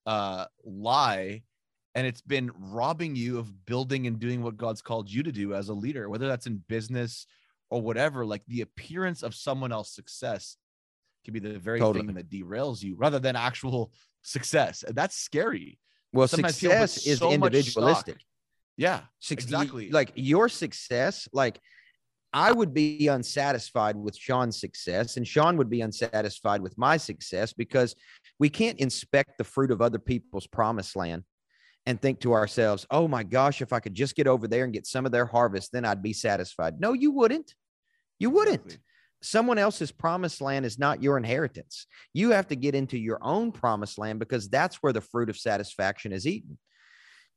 uh 0.07 0.47
lie 0.65 1.43
and 1.95 2.07
it's 2.07 2.21
been 2.21 2.51
robbing 2.59 3.15
you 3.15 3.39
of 3.39 3.67
building 3.67 4.07
and 4.07 4.19
doing 4.19 4.43
what 4.43 4.57
God's 4.57 4.83
called 4.83 5.11
you 5.11 5.23
to 5.23 5.31
do 5.33 5.55
as 5.55 5.69
a 5.69 5.75
leader, 5.75 6.09
whether 6.09 6.27
that's 6.27 6.47
in 6.47 6.63
business 6.69 7.27
or 7.71 7.81
whatever. 7.81 8.27
Like 8.27 8.43
the 8.49 8.63
appearance 8.63 9.23
of 9.23 9.35
someone 9.35 9.71
else's 9.73 9.95
success 9.95 10.57
can 11.25 11.33
be 11.33 11.41
the 11.41 11.59
very 11.59 11.79
Totally. 11.79 12.07
thing 12.07 12.15
that 12.17 12.29
derails 12.29 12.83
you 12.83 12.97
rather 12.97 13.19
than 13.21 13.37
actual 13.37 13.93
success. 14.23 14.83
And 14.83 14.97
that's 14.97 15.17
scary. 15.17 15.79
well 16.13 16.27
sometimes 16.27 16.57
success 16.57 17.07
is 17.07 17.19
so 17.21 17.31
individualistic. 17.31 18.19
Yeah, 18.77 19.03
Suc- 19.21 19.39
exactly. 19.39 19.91
Like 19.91 20.11
your 20.17 20.49
success, 20.49 21.29
like 21.33 21.61
I 22.35 22.51
would 22.51 22.75
be 22.75 23.07
unsatisfied 23.07 23.95
with 23.95 24.17
Sean's 24.17 24.59
success, 24.59 25.17
and 25.17 25.27
Sean 25.27 25.57
would 25.57 25.71
be 25.71 25.83
unsatisfied 25.83 26.61
with 26.61 26.77
my 26.77 26.97
success 26.97 27.53
because 27.53 27.95
we 28.41 28.49
can't 28.49 28.81
inspect 28.81 29.39
the 29.39 29.45
fruit 29.45 29.71
of 29.71 29.81
other 29.81 30.01
people's 30.01 30.49
promised 30.49 30.97
land 30.97 31.23
and 31.87 32.03
think 32.03 32.19
to 32.21 32.33
ourselves, 32.33 32.87
oh 32.91 33.07
my 33.07 33.23
gosh, 33.23 33.63
if 33.63 33.73
I 33.73 33.79
could 33.79 33.95
just 33.95 34.17
get 34.17 34.27
over 34.27 34.49
there 34.49 34.65
and 34.65 34.73
get 34.73 34.85
some 34.85 35.07
of 35.07 35.13
their 35.13 35.27
harvest, 35.27 35.71
then 35.71 35.85
I'd 35.85 36.03
be 36.03 36.13
satisfied. 36.13 36.81
No, 36.81 36.93
you 36.93 37.13
wouldn't. 37.13 37.55
You 38.19 38.31
wouldn't. 38.31 38.79
Someone 39.23 39.59
else's 39.59 39.93
promised 39.93 40.41
land 40.41 40.67
is 40.67 40.77
not 40.77 41.03
your 41.03 41.17
inheritance. 41.17 41.87
You 42.13 42.31
have 42.33 42.49
to 42.49 42.57
get 42.57 42.75
into 42.75 42.99
your 42.99 43.19
own 43.23 43.53
promised 43.53 43.97
land 43.97 44.19
because 44.19 44.49
that's 44.49 44.77
where 44.77 44.93
the 44.93 45.01
fruit 45.01 45.31
of 45.31 45.39
satisfaction 45.39 46.13
is 46.13 46.27
eaten. 46.27 46.59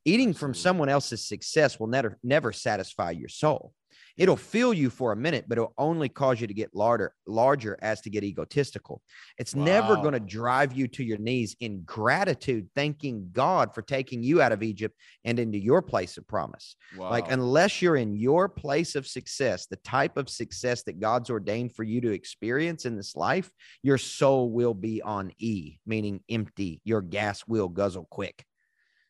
Eating 0.08 0.34
from 0.34 0.54
someone 0.54 0.88
else's 0.88 1.28
success 1.28 1.82
will 1.82 1.88
never 1.88 2.17
never 2.24 2.54
satisfy 2.54 3.12
your 3.12 3.28
soul. 3.28 3.74
It'll 4.15 4.38
fill 4.38 4.74
you 4.74 4.89
for 4.89 5.12
a 5.12 5.17
minute, 5.17 5.46
but 5.50 5.58
it'll 5.58 5.74
only 5.78 6.08
cause 6.08 6.39
you 6.39 6.48
to 6.48 6.54
get 6.54 6.74
larger, 6.74 7.13
larger 7.28 7.78
as 7.82 8.00
to 8.02 8.10
get 8.10 8.24
egotistical. 8.24 9.02
It's 9.38 9.54
never 9.54 9.96
going 9.98 10.13
to 10.13 10.22
drive 10.22 10.72
you 10.72 10.88
to 10.88 11.04
your 11.04 11.17
knees 11.17 11.58
in 11.60 11.82
gratitude, 11.82 12.70
thanking 12.74 13.32
God 13.34 13.76
for 13.76 13.82
taking 13.82 14.24
you 14.24 14.41
out 14.41 14.54
of 14.54 14.63
Egypt 14.63 14.96
and 15.26 15.38
into 15.39 15.60
your 15.60 15.82
place 15.82 16.17
of 16.17 16.26
promise. 16.26 16.78
Like, 17.12 17.30
unless 17.30 17.82
you're 17.82 17.98
in 17.98 18.15
your 18.15 18.48
place 18.48 18.96
of 18.96 19.06
success, 19.06 19.65
the 19.67 19.76
type 19.76 20.15
of 20.15 20.30
success 20.30 20.84
that 20.84 21.02
God's 21.02 21.30
ordained 21.30 21.76
for 21.76 21.84
you 21.84 22.00
to 22.00 22.13
experience 22.13 22.86
in 22.86 22.96
this 22.96 23.13
life, 23.13 23.52
your 23.84 23.98
soul 23.98 24.52
will 24.52 24.74
be 24.74 25.02
on 25.02 25.34
E, 25.38 25.80
meaning 25.86 26.22
empty. 26.30 26.80
Your 26.86 27.02
gas 27.02 27.46
will 27.46 27.67
guzzle 27.67 28.08
quick. 28.10 28.46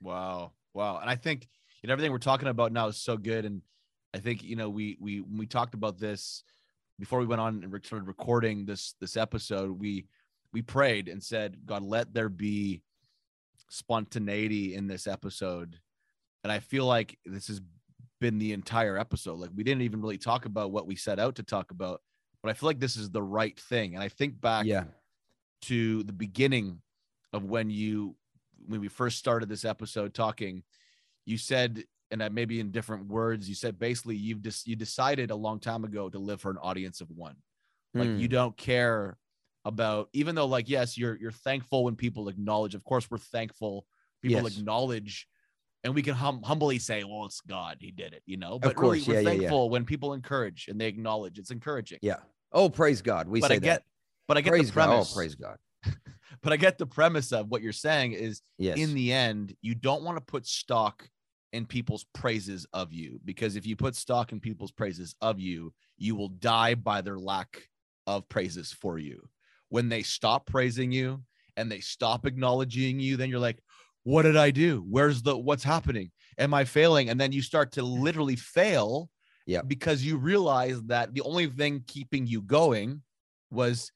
Wow. 0.02 0.54
Wow. 0.78 1.00
And 1.00 1.10
I 1.10 1.16
think 1.16 1.48
you 1.82 1.88
know 1.88 1.94
everything 1.94 2.12
we're 2.12 2.20
talking 2.20 2.48
about 2.48 2.72
now 2.72 2.88
is 2.88 2.98
so 2.98 3.18
good. 3.18 3.46
And 3.46 3.62
I 4.13 4.20
think, 4.20 4.44
you 4.44 4.56
know, 4.56 4.70
we 4.70 4.96
we 5.00 5.22
when 5.22 5.38
we 5.38 5.48
talked 5.48 5.74
about 5.74 5.98
this 6.00 6.44
before 7.00 7.20
we 7.20 7.26
went 7.26 7.42
on 7.42 7.63
and 7.63 7.86
started 7.86 8.08
recording 8.08 8.66
this 8.66 8.94
this 9.02 9.18
episode, 9.18 9.72
we 9.72 10.06
we 10.54 10.62
prayed 10.62 11.08
and 11.10 11.22
said, 11.22 11.66
God, 11.66 11.82
let 11.84 12.13
there 12.13 12.30
be 12.30 12.84
spontaneity 13.70 14.76
in 14.76 14.88
this 14.88 15.08
episode. 15.08 15.80
And 16.44 16.52
I 16.52 16.60
feel 16.60 16.86
like 16.86 17.18
this 17.26 17.48
has 17.48 17.60
been 18.22 18.38
the 18.38 18.54
entire 18.54 18.98
episode. 18.98 19.40
Like 19.40 19.50
we 19.56 19.63
didn't 19.63 19.82
even 19.82 20.02
really 20.02 20.18
talk 20.18 20.46
about 20.46 20.72
what 20.72 20.88
we 20.88 20.96
set 20.96 21.20
out 21.20 21.36
to 21.36 21.44
talk 21.44 21.72
about, 21.72 22.02
but 22.42 22.50
I 22.50 22.54
feel 22.54 22.68
like 22.68 22.80
this 22.80 22.96
is 22.96 23.10
the 23.10 23.22
right 23.24 23.60
thing. 23.60 23.96
And 23.96 24.04
I 24.04 24.10
think 24.10 24.40
back 24.40 24.66
Yeah. 24.66 24.86
to 25.63 26.04
the 26.04 26.13
beginning 26.13 26.82
of 27.34 27.44
when 27.46 27.70
you 27.70 28.16
when 28.68 28.82
we 28.82 28.88
first 28.88 29.18
started 29.18 29.50
this 29.50 29.66
episode 29.66 30.14
talking 30.14 30.64
you 31.26 31.38
said 31.38 31.84
and 32.12 32.22
that 32.22 32.32
maybe 32.32 32.60
in 32.60 32.72
different 32.72 33.08
words 33.08 33.48
you 33.50 33.56
said 33.56 33.78
basically 33.80 34.16
you've 34.16 34.42
just 34.42 34.68
you 34.68 34.76
decided 34.76 35.32
a 35.32 35.36
long 35.36 35.60
time 35.60 35.84
ago 35.84 36.10
to 36.10 36.20
live 36.20 36.40
for 36.42 36.52
an 36.52 36.58
audience 36.58 37.02
of 37.02 37.10
one 37.12 37.36
like 37.94 38.08
Mm. 38.10 38.20
you 38.20 38.28
don't 38.28 38.56
care 38.58 39.18
about 39.66 40.10
even 40.14 40.36
though 40.36 40.46
like 40.46 40.70
yes 40.70 40.98
you're 40.98 41.18
you're 41.18 41.32
thankful 41.32 41.84
when 41.84 41.96
people 41.96 42.30
acknowledge 42.30 42.76
of 42.76 42.84
course 42.84 43.10
we're 43.10 43.18
thankful 43.18 43.86
people 44.22 44.44
Yes. 44.44 44.58
acknowledge 44.58 45.28
and 45.84 45.94
we 45.96 46.02
can 46.02 46.14
hum- 46.14 46.42
humbly 46.44 46.80
say 46.80 47.04
well 47.04 47.26
it's 47.26 47.42
god 47.42 47.78
he 47.82 47.92
did 47.92 48.14
it 48.14 48.24
you 48.26 48.38
know 48.38 48.60
but 48.60 48.76
course, 48.76 49.06
really 49.08 49.08
we're 49.08 49.14
yeah, 49.16 49.20
yeah, 49.20 49.32
yeah. 49.34 49.40
thankful 49.40 49.70
when 49.70 49.84
people 49.86 50.14
encourage 50.14 50.68
and 50.70 50.80
they 50.80 50.88
acknowledge 50.88 51.40
it's 51.40 51.52
encouraging 51.52 52.00
Yeah. 52.02 52.18
Oh, 52.54 52.70
praise 52.70 53.02
God. 53.02 53.28
We 53.28 53.42
but 53.42 53.50
say 53.50 53.56
i 53.56 53.60
get 53.60 53.82
that. 53.82 53.84
but 54.28 54.38
i 54.38 54.42
get 54.42 54.52
praise 54.52 54.68
the 54.72 54.76
God. 54.76 54.86
premise 54.88 55.12
Oh, 55.12 55.16
praise 55.16 55.36
God. 55.36 55.58
but 56.42 56.54
I 56.54 56.58
get 56.58 56.78
the 56.78 56.86
premise 56.86 57.32
of 57.32 57.50
what 57.50 57.62
you're 57.62 57.73
saying 57.73 58.13
is 58.13 58.42
Yes. 58.58 58.78
in 58.78 58.94
the 58.94 59.12
end, 59.13 59.56
you 59.62 59.75
don't 59.75 60.04
want 60.04 60.17
to 60.17 60.21
put 60.23 60.46
stock 60.46 61.08
in 61.54 61.65
people's 61.65 62.06
praises 62.13 62.65
of 62.73 62.92
you 62.92 63.19
because 63.23 63.56
if 63.56 63.65
you 63.65 63.75
put 63.75 63.96
stock 63.96 64.32
in 64.32 64.40
people's 64.40 64.71
praises 64.71 65.15
of 65.21 65.40
you, 65.40 65.73
you 65.98 66.15
will 66.15 66.30
die 66.30 66.75
by 66.75 67.02
their 67.02 67.17
lack 67.17 67.67
of 68.06 68.28
praises 68.30 68.71
for 68.73 68.98
you. 69.00 69.28
When 69.69 69.90
they 69.90 70.04
stop 70.04 70.46
praising 70.46 70.92
you 70.92 71.23
and 71.56 71.71
they 71.71 71.80
stop 71.80 72.25
acknowledging 72.25 73.00
you, 73.00 73.17
then 73.17 73.30
you're 73.30 73.40
like, 73.40 73.60
what 74.04 74.23
did 74.23 74.38
I 74.38 74.52
do? 74.52 74.86
Where's 74.90 75.21
the 75.21 75.38
what's 75.38 75.63
happening? 75.63 76.12
Am 76.38 76.54
I 76.54 76.63
failing? 76.65 77.10
And 77.10 77.19
then 77.19 77.32
you 77.32 77.42
start 77.42 77.71
to 77.73 77.82
literally 77.84 78.36
fail 78.38 79.10
Yeah. 79.46 79.62
because 79.62 80.04
you 80.04 80.17
realize 80.17 80.82
that 80.84 81.13
the 81.13 81.21
only 81.21 81.48
thing 81.48 81.84
keeping 81.88 82.28
you 82.28 82.42
going 82.42 83.02
was 83.52 83.92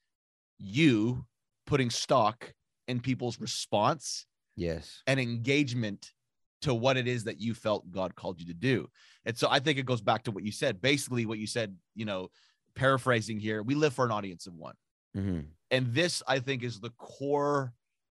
you 0.58 1.24
putting 1.72 1.88
stock 1.88 2.52
in 2.86 3.00
people's 3.00 3.40
response 3.40 4.26
Yes. 4.56 5.02
and 5.06 5.18
engagement 5.18 6.12
to 6.60 6.74
what 6.74 6.98
it 6.98 7.08
is 7.08 7.24
that 7.24 7.40
you 7.40 7.54
felt 7.54 7.90
God 7.90 8.14
called 8.14 8.38
you 8.38 8.46
to 8.48 8.52
do. 8.52 8.90
And 9.24 9.34
so 9.38 9.48
I 9.50 9.58
think 9.58 9.78
it 9.78 9.86
goes 9.86 10.02
back 10.02 10.24
to 10.24 10.30
what 10.30 10.44
you 10.44 10.52
said. 10.52 10.82
Basically, 10.82 11.24
what 11.24 11.38
you 11.38 11.46
said, 11.46 11.74
you 11.94 12.04
know, 12.04 12.28
paraphrasing 12.74 13.40
here, 13.40 13.62
we 13.62 13.74
live 13.74 13.94
for 13.94 14.04
an 14.04 14.10
audience 14.10 14.46
of 14.46 14.52
one. 14.52 14.74
hmm 15.14 15.40
And 15.70 15.94
this, 15.94 16.22
I 16.28 16.40
think, 16.40 16.62
is 16.62 16.78
the 16.78 16.92
core 16.98 17.72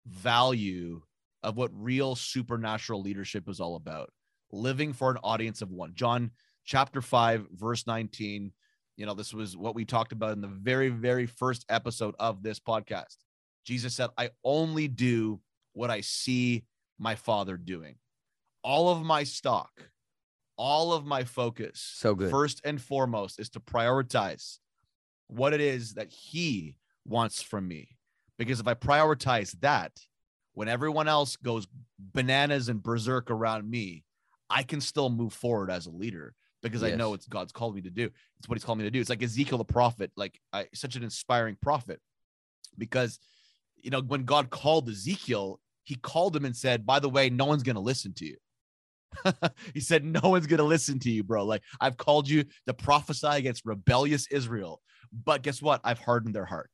value 0.06 1.02
of 1.42 1.58
what 1.58 1.70
real 1.74 2.14
supernatural 2.14 3.02
leadership 3.02 3.50
is 3.50 3.60
all 3.60 3.76
about 3.76 4.08
living 4.50 4.94
for 4.94 5.10
an 5.10 5.18
audience 5.22 5.60
of 5.60 5.70
one. 5.70 5.92
John 5.94 6.30
chapter 6.64 7.02
5, 7.02 7.48
verse 7.52 7.86
19. 7.86 8.50
You 8.96 9.04
know, 9.06 9.12
this 9.14 9.34
was 9.34 9.58
what 9.58 9.74
we 9.74 9.84
talked 9.84 10.12
about 10.12 10.32
in 10.32 10.40
the 10.40 10.48
very, 10.48 10.88
very 10.88 11.26
first 11.26 11.66
episode 11.68 12.14
of 12.18 12.42
this 12.42 12.58
podcast. 12.58 13.16
Jesus 13.64 13.94
said, 13.94 14.10
I 14.18 14.30
only 14.44 14.88
do 14.88 15.40
what 15.72 15.90
I 15.90 16.00
see 16.00 16.64
my 16.98 17.14
father 17.14 17.56
doing. 17.56 17.96
All 18.62 18.88
of 18.90 19.02
my 19.02 19.24
stock, 19.24 19.90
all 20.56 20.92
of 20.92 21.04
my 21.04 21.24
focus, 21.24 21.80
So 21.96 22.14
good. 22.14 22.30
first 22.30 22.60
and 22.64 22.80
foremost, 22.80 23.40
is 23.40 23.48
to 23.50 23.60
prioritize 23.60 24.58
what 25.28 25.52
it 25.52 25.60
is 25.60 25.94
that 25.94 26.10
he 26.10 26.76
wants 27.04 27.42
from 27.42 27.66
me. 27.66 27.96
Because 28.38 28.60
if 28.60 28.66
I 28.68 28.74
prioritize 28.74 29.58
that, 29.60 29.92
when 30.54 30.68
everyone 30.68 31.08
else 31.08 31.36
goes 31.36 31.66
bananas 31.98 32.68
and 32.68 32.82
berserk 32.82 33.30
around 33.30 33.68
me, 33.70 34.04
I 34.50 34.62
can 34.62 34.80
still 34.80 35.08
move 35.08 35.32
forward 35.32 35.70
as 35.70 35.86
a 35.86 35.90
leader 35.90 36.34
because 36.62 36.82
I 36.82 36.94
know 36.94 37.10
Yes. 37.10 37.20
it's 37.20 37.26
God's 37.26 37.52
called 37.52 37.74
me 37.74 37.80
to 37.82 37.90
do. 37.90 38.10
It's 38.38 38.48
what 38.48 38.56
he's 38.58 38.64
called 38.64 38.78
me 38.78 38.84
to 38.84 38.90
do. 38.90 39.00
It's 39.00 39.08
like 39.08 39.22
Ezekiel 39.22 39.58
the 39.58 39.64
prophet, 39.64 40.12
like 40.16 40.38
I, 40.52 40.66
such 40.74 40.94
an 40.94 41.02
inspiring 41.02 41.56
prophet 41.60 42.00
because 42.76 43.18
you 43.82 43.90
know 43.90 44.00
when 44.00 44.24
God 44.24 44.50
called 44.50 44.88
Ezekiel, 44.88 45.60
he 45.84 45.94
called 45.96 46.34
him 46.36 46.44
and 46.44 46.56
said, 46.56 46.86
"By 46.86 47.00
the 47.00 47.08
way, 47.08 47.30
no 47.30 47.44
one's 47.44 47.62
going 47.62 47.76
to 47.76 47.80
listen 47.80 48.14
to 48.14 48.24
you." 48.24 48.36
he 49.74 49.80
said, 49.80 50.04
"No 50.04 50.20
one's 50.22 50.46
going 50.46 50.58
to 50.58 50.64
listen 50.64 50.98
to 51.00 51.10
you, 51.10 51.22
bro. 51.22 51.44
Like 51.44 51.62
I've 51.80 51.96
called 51.96 52.28
you 52.28 52.44
to 52.66 52.74
prophesy 52.74 53.28
against 53.28 53.64
rebellious 53.64 54.26
Israel, 54.30 54.80
but 55.12 55.42
guess 55.42 55.60
what? 55.60 55.80
I've 55.84 55.98
hardened 55.98 56.34
their 56.34 56.44
heart, 56.44 56.70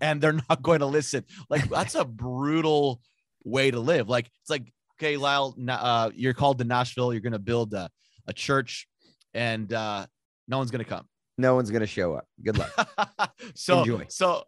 and 0.00 0.20
they're 0.20 0.32
not 0.48 0.62
going 0.62 0.80
to 0.80 0.86
listen." 0.86 1.24
Like 1.50 1.68
that's 1.68 1.94
a 1.94 2.04
brutal 2.04 3.00
way 3.44 3.70
to 3.70 3.80
live. 3.80 4.08
Like 4.08 4.30
it's 4.42 4.50
like, 4.50 4.72
okay, 4.98 5.16
Lyle, 5.16 5.54
uh, 5.68 6.10
you're 6.14 6.34
called 6.34 6.58
to 6.58 6.64
Nashville. 6.64 7.12
You're 7.12 7.22
going 7.22 7.32
to 7.32 7.38
build 7.38 7.74
a, 7.74 7.90
a 8.26 8.32
church, 8.32 8.86
and 9.34 9.72
uh, 9.72 10.06
no 10.48 10.58
one's 10.58 10.70
going 10.70 10.84
to 10.84 10.88
come. 10.88 11.06
No 11.38 11.54
one's 11.54 11.70
gonna 11.70 11.86
show 11.86 12.14
up. 12.14 12.26
Good 12.42 12.58
luck. 12.58 13.32
so 13.54 13.80
Enjoy. 13.80 14.06
so 14.08 14.44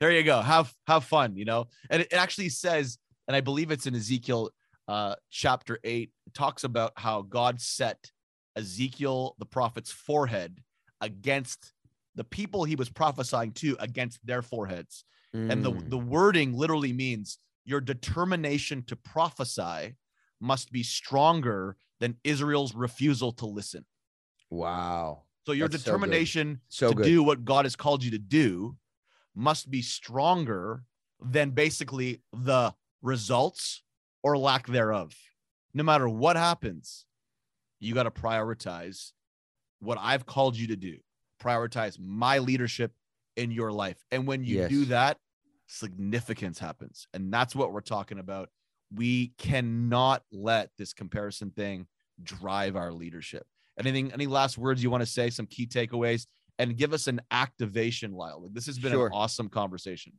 there 0.00 0.10
you 0.12 0.22
go. 0.22 0.40
Have 0.40 0.74
have 0.86 1.04
fun 1.04 1.36
you 1.36 1.44
know? 1.44 1.68
And 1.90 2.02
it 2.02 2.12
it 2.12 2.16
actually 2.16 2.48
says 2.48 2.98
and 3.28 3.36
i 3.36 3.40
believe 3.40 3.70
it's 3.70 3.86
in 3.86 3.94
ezekiel 3.94 4.50
uh 4.88 5.14
chapter 5.30 5.78
8 5.84 6.10
it 6.26 6.34
talks 6.34 6.64
about 6.64 6.92
how 6.96 7.22
god 7.22 7.60
set 7.60 8.10
ezekiel 8.56 9.36
the 9.38 9.46
prophet's 9.46 9.92
forehead 9.92 10.62
against 11.00 11.72
the 12.16 12.24
people 12.24 12.64
he 12.64 12.76
was 12.76 12.88
prophesying 12.88 13.52
to 13.52 13.76
against 13.78 14.24
their 14.26 14.42
foreheads. 14.42 15.04
And 15.48 15.64
the 15.64 15.72
Mm, 15.72 15.90
the 15.90 15.98
wording 15.98 16.52
literally 16.52 16.92
means 16.92 17.38
your 17.64 17.80
determination 17.80 18.82
to 18.84 18.96
prophesy 18.96 19.96
must 20.40 20.72
be 20.72 20.82
stronger 20.82 21.76
than 22.00 22.16
israel's 22.24 22.74
refusal 22.74 23.32
to 23.32 23.46
listen. 23.46 23.84
Wow. 24.50 25.22
so 25.46 25.52
your 25.52 25.68
That's 25.68 25.84
so 25.84 25.92
determination 25.92 26.60
So 26.68 26.88
to 26.88 26.94
good. 26.96 27.04
do 27.04 27.22
what 27.22 27.44
God 27.44 27.64
has 27.64 27.76
called 27.76 28.02
you 28.02 28.10
to 28.10 28.18
do 28.18 28.76
must 29.34 29.70
be 29.70 29.82
stronger 29.82 30.84
than 31.20 31.50
basically 31.50 32.22
the 32.32 32.74
results 33.02 33.82
or 34.22 34.36
lack 34.36 34.66
thereof. 34.66 35.14
No 35.74 35.82
matter 35.82 36.08
what 36.08 36.36
happens, 36.36 37.06
you 37.78 37.94
got 37.94 38.02
to 38.04 38.10
prioritize 38.10 39.12
what 39.80 39.98
I've 40.00 40.26
called 40.26 40.56
you 40.56 40.68
to 40.68 40.76
do. 40.76 40.98
Prioritize 41.42 41.98
my 41.98 42.38
leadership 42.38 42.92
in 43.36 43.50
your 43.50 43.72
life. 43.72 43.96
And 44.10 44.26
when 44.26 44.44
you 44.44 44.68
do 44.68 44.84
that, 44.86 45.16
significance 45.66 46.58
happens. 46.58 47.06
And 47.14 47.32
that's 47.32 47.54
what 47.54 47.72
we're 47.72 47.80
talking 47.80 48.18
about. 48.18 48.50
We 48.94 49.32
cannot 49.38 50.22
let 50.32 50.70
this 50.76 50.92
comparison 50.92 51.50
thing 51.50 51.86
drive 52.22 52.76
our 52.76 52.92
leadership. 52.92 53.46
Anything, 53.78 54.12
any 54.12 54.26
last 54.26 54.58
words 54.58 54.82
you 54.82 54.90
want 54.90 55.02
to 55.02 55.06
say, 55.06 55.30
some 55.30 55.46
key 55.46 55.66
takeaways, 55.66 56.26
and 56.60 56.76
give 56.76 56.92
us 56.92 57.06
an 57.06 57.20
activation, 57.30 58.12
Lyle. 58.12 58.42
Like, 58.42 58.52
This 58.52 58.66
has 58.66 58.78
been 58.78 58.92
Sure. 58.92 59.06
an 59.06 59.12
awesome 59.14 59.48
conversation. 59.48 60.12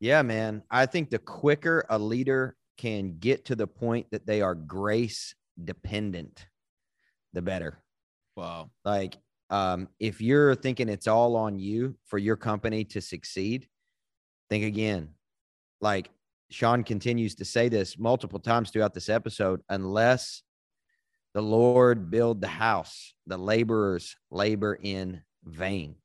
Yeah, 0.00 0.22
man. 0.22 0.62
I 0.70 0.86
think 0.86 1.10
the 1.10 1.18
quicker 1.18 1.84
a 1.90 1.98
leader 1.98 2.56
can 2.76 3.18
get 3.18 3.44
to 3.46 3.56
the 3.56 3.66
point 3.66 4.06
that 4.12 4.24
they 4.24 4.40
are 4.40 4.54
grace 4.54 5.34
dependent, 5.62 6.46
the 7.32 7.42
better. 7.42 7.82
Wow. 8.36 8.70
Like, 8.84 9.16
um, 9.50 9.88
if 9.98 10.20
you're 10.20 10.54
thinking 10.54 10.88
it's 10.88 11.08
all 11.08 11.34
on 11.34 11.58
you 11.58 11.96
for 12.04 12.18
your 12.18 12.36
company 12.36 12.84
to 12.84 13.00
succeed, 13.00 13.68
think 14.48 14.64
again. 14.64 15.14
Like 15.80 16.10
Sean 16.50 16.84
continues 16.84 17.34
to 17.36 17.44
say 17.44 17.68
this 17.68 17.98
multiple 17.98 18.38
times 18.38 18.70
throughout 18.70 18.94
this 18.94 19.08
episode, 19.08 19.62
unless 19.68 20.42
the 21.34 21.42
Lord 21.42 22.10
build 22.10 22.40
the 22.40 22.46
house, 22.48 23.14
the 23.26 23.36
laborers 23.36 24.16
labor 24.30 24.78
in 24.80 25.22
vain. 25.44 25.96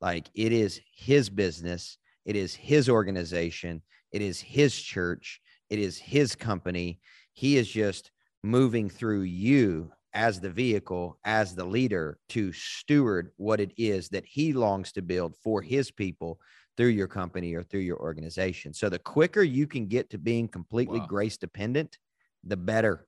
Like 0.00 0.28
it 0.34 0.52
is 0.52 0.80
his 0.94 1.30
business, 1.30 1.98
it 2.24 2.36
is 2.36 2.54
his 2.54 2.88
organization, 2.88 3.82
it 4.12 4.22
is 4.22 4.40
his 4.40 4.74
church, 4.80 5.40
it 5.70 5.78
is 5.78 5.98
his 5.98 6.34
company. 6.34 7.00
He 7.32 7.56
is 7.56 7.68
just 7.68 8.10
moving 8.42 8.88
through 8.90 9.22
you 9.22 9.90
as 10.12 10.40
the 10.40 10.50
vehicle, 10.50 11.18
as 11.24 11.54
the 11.54 11.64
leader 11.64 12.18
to 12.28 12.52
steward 12.52 13.32
what 13.36 13.60
it 13.60 13.72
is 13.76 14.08
that 14.10 14.24
he 14.24 14.52
longs 14.52 14.92
to 14.92 15.02
build 15.02 15.34
for 15.42 15.60
his 15.60 15.90
people 15.90 16.38
through 16.76 16.88
your 16.88 17.08
company 17.08 17.54
or 17.54 17.62
through 17.62 17.80
your 17.80 17.98
organization. 17.98 18.72
So 18.72 18.88
the 18.88 18.98
quicker 18.98 19.42
you 19.42 19.66
can 19.66 19.86
get 19.86 20.10
to 20.10 20.18
being 20.18 20.48
completely 20.48 21.00
Wow. 21.00 21.06
grace 21.06 21.36
dependent, 21.36 21.98
the 22.44 22.56
better, 22.56 23.06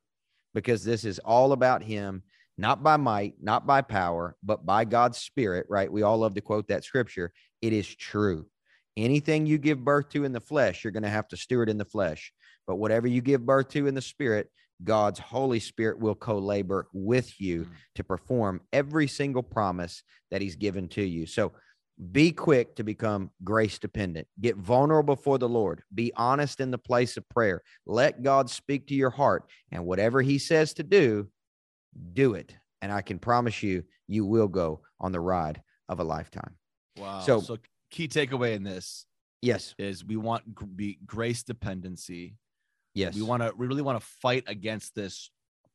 because 0.55 0.85
this 0.85 1.05
is 1.05 1.18
all 1.20 1.53
about 1.53 1.83
him, 1.83 2.22
not 2.59 2.83
by 2.83 2.97
might, 2.97 3.35
not 3.41 3.67
by 3.67 3.83
power, 3.83 4.37
but 4.43 4.65
by 4.65 4.85
God's 4.85 5.19
spirit, 5.19 5.67
right? 5.69 5.91
We 5.91 6.03
all 6.03 6.19
love 6.19 6.35
to 6.35 6.41
quote 6.41 6.69
that 6.69 6.85
scripture. 6.85 7.33
It 7.61 7.73
is 7.73 7.87
true. 7.95 8.47
Anything 8.97 9.47
you 9.47 9.59
give 9.59 9.85
birth 9.85 10.09
to 10.11 10.25
in 10.25 10.33
the 10.33 10.41
flesh, 10.41 10.83
you're 10.83 10.93
going 10.93 11.03
to 11.03 11.09
have 11.11 11.29
to 11.29 11.37
steward 11.37 11.69
in 11.69 11.77
the 11.77 11.85
flesh. 11.85 12.33
But 12.67 12.77
whatever 12.77 13.07
you 13.07 13.21
give 13.21 13.45
birth 13.45 13.69
to 13.71 13.87
in 13.87 13.95
the 13.95 14.01
spirit, 14.03 14.51
God's 14.83 15.19
Holy 15.19 15.61
Spirit 15.61 15.99
will 15.99 16.15
co 16.15 16.39
labor 16.39 16.89
with 16.93 17.41
you 17.41 17.65
Mm. 17.65 17.69
to 17.97 18.05
perform 18.05 18.61
every 18.73 19.07
single 19.07 19.43
promise 19.43 20.03
that 20.31 20.43
He's 20.43 20.57
given 20.57 20.89
to 20.89 21.03
you. 21.03 21.27
So 21.27 21.53
be 22.13 22.31
quick 22.31 22.77
to 22.77 22.85
become 22.85 23.31
grace 23.43 23.79
dependent. 23.79 24.27
Get 24.39 24.57
vulnerable 24.57 25.15
before 25.17 25.39
the 25.39 25.49
Lord. 25.49 25.83
Be 25.95 26.13
honest 26.15 26.61
in 26.61 26.71
the 26.71 26.79
place 26.79 27.17
of 27.17 27.29
prayer. 27.31 27.63
Let 27.87 28.23
God 28.23 28.51
speak 28.51 28.89
to 28.89 28.95
your 28.95 29.11
heart. 29.11 29.45
And 29.73 29.87
whatever 29.87 30.21
He 30.21 30.39
says 30.39 30.75
to 30.75 30.83
do, 30.83 31.29
do 32.14 32.34
it. 32.34 32.57
And 32.82 32.92
I 32.92 33.03
can 33.03 33.18
promise 33.18 33.62
you, 33.62 33.84
you 34.07 34.24
will 34.26 34.49
go 34.49 34.82
on 35.01 35.12
the 35.12 35.20
ride 35.20 35.62
of 35.88 36.01
a 36.01 36.05
lifetime. 36.05 36.57
Wow. 36.97 37.20
So- 37.20 37.40
So, 37.40 37.59
key 37.90 38.09
takeaway 38.09 38.55
in 38.55 38.62
this 38.62 39.07
Yes. 39.42 39.74
is 39.78 40.05
we 40.05 40.16
want 40.16 40.76
be 40.76 40.99
grace 41.07 41.42
dependency. 41.42 42.36
Yes. 42.94 43.14
We 43.14 43.22
want 43.22 43.42
to 43.42 43.53
we 43.57 43.66
really 43.66 43.82
want 43.82 44.01
to 44.01 44.07
fight 44.07 44.44
against 44.47 44.94
this 44.94 45.30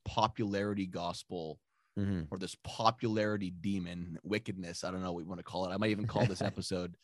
popularity 0.05 0.87
gospel 0.87 1.59
Mhm. 1.97 2.27
or 2.31 2.37
this 2.37 2.55
popularity 2.63 3.51
demon, 3.51 4.17
wickedness. 4.23 4.83
I 4.83 4.91
don't 4.91 5.01
know 5.01 5.11
what 5.13 5.23
we 5.23 5.29
want 5.29 5.39
to 5.39 5.43
call 5.43 5.65
it. 5.69 5.73
I 5.73 5.77
might 5.77 5.91
even 5.91 6.07
call 6.07 6.25
this 6.25 6.41
episode, 6.41 6.95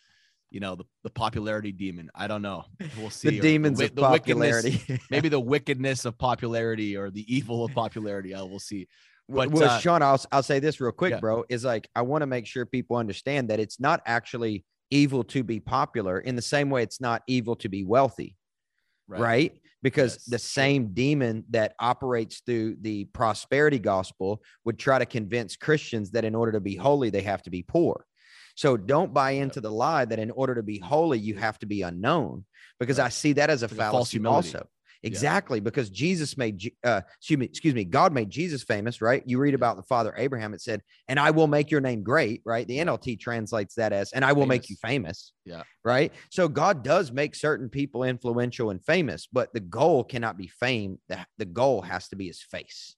you 0.49 0.59
know, 0.59 0.75
the, 0.75 0.85
the 1.03 1.09
popularity 1.09 1.71
demon. 1.71 2.09
I 2.15 2.27
don't 2.27 2.41
know. 2.41 2.65
We'll 2.97 3.09
see. 3.09 3.29
the 3.29 3.39
Or 3.39 3.41
demons 3.41 3.79
wi- 3.79 3.89
of 3.89 3.95
the 3.95 4.01
popularity. 4.01 5.01
maybe 5.11 5.29
the 5.29 5.39
wickedness 5.53 6.05
of 6.05 6.17
popularity 6.17 6.95
or 6.95 7.09
the 7.09 7.25
evil 7.33 7.65
of 7.65 7.73
popularity. 7.73 8.33
I 8.33 8.41
will 8.41 8.59
see. 8.59 8.87
But, 9.29 9.51
well, 9.51 9.69
uh, 9.69 9.79
Sean, 9.79 10.01
I'll, 10.01 10.23
I'll 10.31 10.43
say 10.43 10.59
this 10.59 10.79
real 10.79 10.93
quick, 10.93 11.11
yeah. 11.11 11.19
bro. 11.19 11.43
Is 11.49 11.65
like, 11.65 11.89
I 11.95 12.01
want 12.01 12.21
to 12.21 12.27
make 12.27 12.45
sure 12.45 12.65
people 12.65 12.95
understand 12.95 13.49
that 13.49 13.59
it's 13.59 13.79
not 13.79 14.01
actually 14.05 14.63
evil 14.89 15.23
to 15.25 15.43
be 15.43 15.59
popular 15.59 16.19
in 16.19 16.37
the 16.37 16.41
same 16.41 16.69
way 16.69 16.81
it's 16.81 17.01
not 17.01 17.23
evil 17.27 17.57
to 17.57 17.67
be 17.67 17.83
wealthy, 17.83 18.37
right? 19.07 19.51
Because 19.83 20.13
Yes, 20.13 20.25
the 20.25 20.39
same 20.39 20.93
demon 20.93 21.43
that 21.49 21.75
operates 21.79 22.41
through 22.45 22.77
the 22.81 23.05
prosperity 23.05 23.79
gospel 23.79 24.41
would 24.63 24.79
try 24.79 24.97
to 24.97 25.05
convince 25.05 25.57
Christians 25.57 26.11
that 26.11 26.23
in 26.23 26.33
order 26.33 26.53
to 26.53 26.61
be 26.61 26.75
holy, 26.75 27.09
they 27.09 27.21
have 27.21 27.43
to 27.43 27.49
be 27.49 27.63
poor. 27.63 28.05
So 28.57 28.75
don't 28.75 29.13
buy 29.13 29.31
into 29.31 29.61
the 29.61 29.69
lie 29.71 30.05
that 30.05 30.17
in 30.17 30.31
order 30.31 30.55
to 30.55 30.63
be 30.63 30.79
holy, 30.79 31.19
you 31.19 31.35
have 31.35 31.59
to 31.59 31.67
be 31.67 31.83
unknown, 31.83 32.43
because 32.79 32.97
I 32.97 33.09
see 33.09 33.33
that 33.33 33.51
as 33.51 33.61
a 33.61 33.67
Like 33.67 33.71
a 33.73 33.75
false 33.75 33.91
fallacy 33.91 34.17
humility. 34.17 34.47
also. 34.55 34.67
Exactly, 35.03 35.59
because 35.59 35.91
Jesus 35.91 36.37
made, 36.37 36.73
uh, 36.83 37.01
excuse 37.19 37.37
me, 37.37 37.45
excuse 37.45 37.75
me, 37.75 37.85
God 37.85 38.13
made 38.13 38.31
Jesus 38.31 38.63
famous, 38.63 38.99
right? 38.99 39.21
You 39.27 39.37
read 39.37 39.53
about 39.53 39.77
the 39.77 39.83
father 39.83 40.11
Abraham, 40.17 40.55
it 40.55 40.61
said, 40.61 40.81
and 41.07 41.19
I 41.19 41.29
will 41.29 41.45
make 41.45 41.69
your 41.69 41.81
name 41.81 42.01
great, 42.01 42.41
right? 42.45 42.67
The 42.67 42.79
NLT 42.79 43.19
translates 43.19 43.75
that 43.75 43.93
as, 43.93 44.11
and 44.11 44.25
I 44.25 44.33
will 44.33 44.47
make 44.47 44.71
you 44.71 44.75
famous. 44.81 45.33
Yeah. 45.45 45.61
Right. 45.85 46.11
So 46.31 46.47
God 46.49 46.83
does 46.83 47.11
make 47.11 47.35
certain 47.35 47.69
people 47.69 48.03
influential 48.03 48.71
and 48.71 48.83
famous, 48.83 49.27
but 49.31 49.53
the 49.53 49.59
goal 49.59 50.03
cannot 50.03 50.35
be 50.35 50.47
fame. 50.47 50.97
The, 51.09 51.19
the 51.37 51.45
goal 51.45 51.83
has 51.83 52.07
to 52.09 52.15
be 52.15 52.25
his 52.25 52.41
face. 52.41 52.95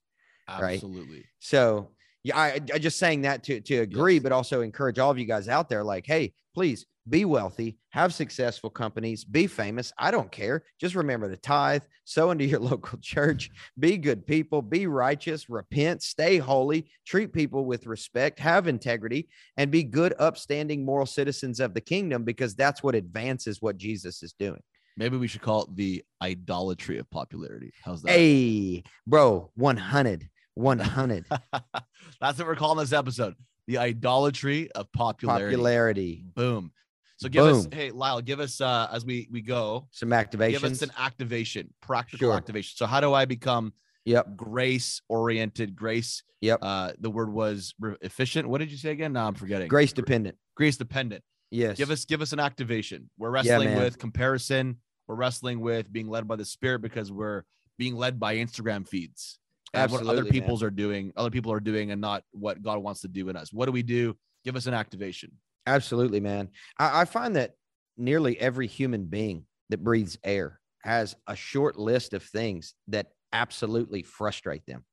Right. 0.48 0.76
Absolutely. 0.76 1.26
So 1.38 1.90
yeah, 2.22 2.38
I, 2.38 2.60
I 2.72 2.78
just 2.78 2.98
saying 2.98 3.22
that 3.22 3.42
to 3.44 3.60
to 3.60 3.76
agree, 3.78 4.14
Yes. 4.14 4.22
but 4.22 4.32
also 4.32 4.60
encourage 4.60 4.98
all 4.98 5.10
of 5.10 5.18
you 5.18 5.24
guys 5.26 5.48
out 5.48 5.68
there, 5.68 5.84
like, 5.84 6.06
hey, 6.06 6.32
please 6.54 6.86
be 7.08 7.24
wealthy, 7.24 7.78
have 7.90 8.12
successful 8.14 8.68
companies, 8.70 9.24
be 9.24 9.46
famous. 9.46 9.90
I 9.98 10.10
don't 10.10 10.30
care. 10.30 10.62
Just 10.78 10.94
remember 10.94 11.28
to 11.30 11.36
tithe, 11.36 11.82
sow 12.04 12.30
into 12.30 12.44
your 12.44 12.60
local 12.72 12.98
church, 13.00 13.50
be 13.78 13.96
good 13.96 14.26
people, 14.26 14.60
be 14.62 14.86
righteous, 14.86 15.48
repent, 15.48 16.02
stay 16.02 16.36
holy, 16.36 16.90
treat 17.06 17.32
people 17.32 17.64
with 17.64 17.86
respect, 17.86 18.38
have 18.38 18.68
integrity, 18.68 19.28
and 19.56 19.70
be 19.70 19.82
good, 19.82 20.14
upstanding, 20.18 20.84
moral 20.84 21.06
citizens 21.06 21.58
of 21.58 21.72
the 21.72 21.80
kingdom, 21.80 22.22
because 22.22 22.54
that's 22.54 22.82
what 22.82 22.94
advances 22.94 23.62
what 23.62 23.78
Jesus 23.78 24.22
is 24.22 24.34
doing. 24.38 24.60
Maybe 24.96 25.16
we 25.16 25.26
should 25.26 25.42
call 25.42 25.62
it 25.62 25.74
the 25.76 26.04
idolatry 26.20 26.98
of 26.98 27.08
popularity. 27.10 27.72
How's 27.82 28.02
that? 28.02 28.12
Hey, 28.12 28.82
bro, 29.06 29.50
100, 29.54 30.28
100 30.60 31.24
That's 32.20 32.38
what 32.38 32.46
we're 32.46 32.54
calling 32.56 32.78
this 32.78 32.92
episode. 32.92 33.34
The 33.66 33.78
idolatry 33.78 34.70
of 34.72 34.90
popularity. 34.92 35.56
popularity. 35.56 36.24
Boom. 36.34 36.72
So 37.18 37.28
give 37.28 37.44
us, 37.44 37.68
hey 37.70 37.90
Lyle, 37.90 38.20
give 38.22 38.40
us 38.40 38.60
uh 38.60 38.88
as 38.92 39.04
we 39.04 39.28
we 39.30 39.42
go, 39.42 39.86
Some 39.90 40.12
activation. 40.12 40.60
give 40.62 40.70
us 40.70 40.82
an 40.82 40.90
activation, 40.98 41.72
practical 41.82 42.28
Sure. 42.28 42.36
activation. 42.36 42.72
So 42.76 42.86
how 42.86 43.00
do 43.00 43.12
I 43.12 43.24
become 43.26 43.72
Yep. 44.06 44.36
grace 44.36 45.02
oriented? 45.08 45.76
Grace. 45.76 46.22
Yep. 46.40 46.58
Uh, 46.62 46.92
the 46.98 47.10
word 47.10 47.30
was 47.30 47.74
re- 47.78 47.96
efficient. 48.00 48.48
What 48.48 48.58
did 48.58 48.70
you 48.70 48.78
say 48.78 48.90
again? 48.92 49.12
No, 49.12 49.26
I'm 49.26 49.34
forgetting. 49.34 49.68
Grace 49.68 49.92
dependent. 49.92 50.38
Grace 50.56 50.78
dependent. 50.78 51.22
Yes. 51.50 51.76
Give 51.76 51.90
us 51.90 52.06
give 52.06 52.22
us 52.22 52.32
an 52.32 52.40
activation. 52.40 53.10
We're 53.18 53.30
wrestling 53.30 53.70
man. 53.70 53.82
with 53.82 53.98
comparison. 53.98 54.78
We're 55.06 55.16
wrestling 55.16 55.60
with 55.60 55.92
being 55.92 56.08
led 56.08 56.26
by 56.26 56.36
the 56.36 56.44
spirit 56.46 56.80
because 56.80 57.12
we're 57.12 57.42
being 57.76 57.96
led 57.96 58.18
by 58.20 58.36
Instagram 58.36 58.86
feeds 58.88 59.38
and 59.72 59.90
what 59.92 60.00
other 60.00 60.10
Absolutely, 60.10 60.22
man. 60.22 60.32
people's 60.32 60.62
are 60.62 60.70
doing, 60.70 61.12
other 61.16 61.30
people 61.30 61.52
are 61.52 61.60
doing, 61.60 61.90
and 61.90 62.00
not 62.00 62.24
what 62.32 62.62
God 62.62 62.78
wants 62.78 63.02
to 63.02 63.08
do 63.08 63.28
in 63.28 63.36
us. 63.36 63.52
What 63.52 63.66
do 63.66 63.72
we 63.72 63.82
do? 63.82 64.16
Give 64.44 64.56
us 64.56 64.66
an 64.66 64.74
activation. 64.74 65.32
Absolutely, 65.66 66.20
man. 66.20 66.48
I, 66.78 67.02
I 67.02 67.04
find 67.04 67.36
that 67.36 67.52
nearly 67.96 68.38
every 68.40 68.66
human 68.66 69.04
being 69.04 69.44
that 69.68 69.84
breathes 69.84 70.18
air 70.24 70.58
has 70.82 71.14
a 71.26 71.36
short 71.36 71.78
list 71.78 72.14
of 72.14 72.22
things 72.22 72.74
that 72.88 73.08
absolutely 73.32 74.02
frustrate 74.02 74.66
them. 74.66 74.84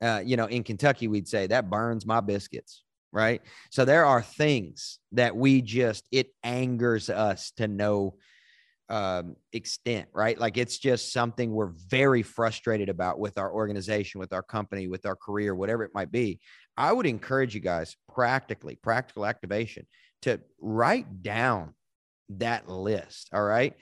Uh, 0.00 0.22
you 0.24 0.36
know, 0.36 0.46
in 0.46 0.62
Kentucky, 0.62 1.08
we'd 1.08 1.28
say 1.28 1.48
that 1.48 1.68
burns 1.68 2.06
my 2.06 2.20
biscuits, 2.20 2.84
right? 3.12 3.42
So 3.70 3.84
there 3.84 4.06
are 4.06 4.22
things 4.22 5.00
that 5.12 5.36
we 5.36 5.60
just, 5.60 6.06
it 6.12 6.28
angers 6.44 7.10
us 7.10 7.50
to 7.56 7.66
no 7.66 8.14
um, 8.88 9.36
extent, 9.52 10.08
right? 10.12 10.38
Like 10.38 10.56
it's 10.56 10.78
just 10.78 11.12
something 11.12 11.52
we're 11.52 11.72
very 11.88 12.22
frustrated 12.22 12.88
about 12.88 13.18
with 13.18 13.38
our 13.38 13.52
organization, 13.52 14.18
with 14.20 14.32
our 14.32 14.42
company, 14.42 14.88
with 14.88 15.06
our 15.06 15.16
career, 15.16 15.54
whatever 15.54 15.84
it 15.84 15.90
might 15.94 16.10
be. 16.10 16.40
I 16.76 16.92
would 16.92 17.06
encourage 17.06 17.54
you 17.54 17.60
guys 17.60 17.96
practically, 18.12 18.76
practical 18.76 19.26
activation 19.26 19.86
to 20.22 20.40
write 20.60 21.22
down 21.22 21.74
that 22.30 22.68
list. 22.68 23.28
All 23.32 23.42
right. 23.42 23.74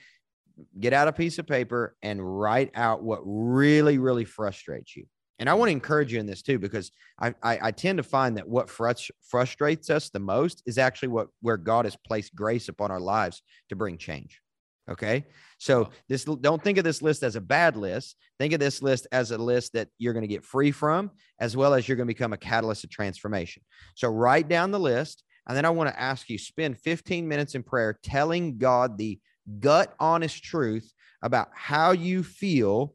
Get 0.78 0.92
out 0.92 1.08
a 1.08 1.12
piece 1.12 1.38
of 1.38 1.46
paper 1.46 1.96
and 2.02 2.40
write 2.40 2.70
out 2.74 3.02
what 3.02 3.20
really, 3.24 3.98
really 3.98 4.24
frustrates 4.24 4.96
you. 4.96 5.04
And 5.38 5.50
I 5.50 5.54
want 5.54 5.68
to 5.68 5.72
encourage 5.72 6.12
you 6.12 6.18
in 6.18 6.24
this 6.26 6.40
too, 6.40 6.58
because 6.58 6.90
I, 7.20 7.34
I, 7.42 7.58
I 7.64 7.70
tend 7.70 7.98
to 7.98 8.02
find 8.02 8.38
that 8.38 8.48
what 8.48 8.68
frus- 8.68 9.10
frustrates 9.28 9.90
us 9.90 10.08
the 10.08 10.18
most 10.18 10.62
is 10.64 10.78
actually 10.78 11.08
what 11.08 11.28
where 11.42 11.58
God 11.58 11.84
has 11.84 11.96
placed 12.06 12.34
grace 12.34 12.68
upon 12.68 12.90
our 12.90 13.00
lives 13.00 13.42
to 13.68 13.76
bring 13.76 13.98
change. 13.98 14.40
Okay. 14.88 15.24
So 15.58 15.90
this 16.08 16.24
don't 16.24 16.62
think 16.62 16.78
of 16.78 16.84
this 16.84 17.02
list 17.02 17.22
as 17.22 17.34
a 17.34 17.40
bad 17.40 17.76
list. 17.76 18.16
Think 18.38 18.52
of 18.52 18.60
this 18.60 18.82
list 18.82 19.06
as 19.10 19.32
a 19.32 19.38
list 19.38 19.72
that 19.72 19.88
you're 19.98 20.12
going 20.12 20.22
to 20.22 20.28
get 20.28 20.44
free 20.44 20.70
from, 20.70 21.10
as 21.40 21.56
well 21.56 21.74
as 21.74 21.88
you're 21.88 21.96
going 21.96 22.06
to 22.06 22.14
become 22.14 22.32
a 22.32 22.38
catalyst 22.38 22.84
of 22.84 22.90
transformation. 22.90 23.62
So 23.94 24.08
write 24.08 24.48
down 24.48 24.70
the 24.70 24.80
list. 24.80 25.24
And 25.48 25.56
then 25.56 25.64
I 25.64 25.70
want 25.70 25.90
to 25.90 26.00
ask 26.00 26.28
you 26.28 26.38
spend 26.38 26.78
15 26.78 27.26
minutes 27.26 27.54
in 27.54 27.62
prayer 27.62 27.98
telling 28.02 28.58
God 28.58 28.98
the 28.98 29.18
gut 29.60 29.94
honest 29.98 30.42
truth 30.42 30.92
about 31.22 31.48
how 31.54 31.92
you 31.92 32.22
feel 32.22 32.94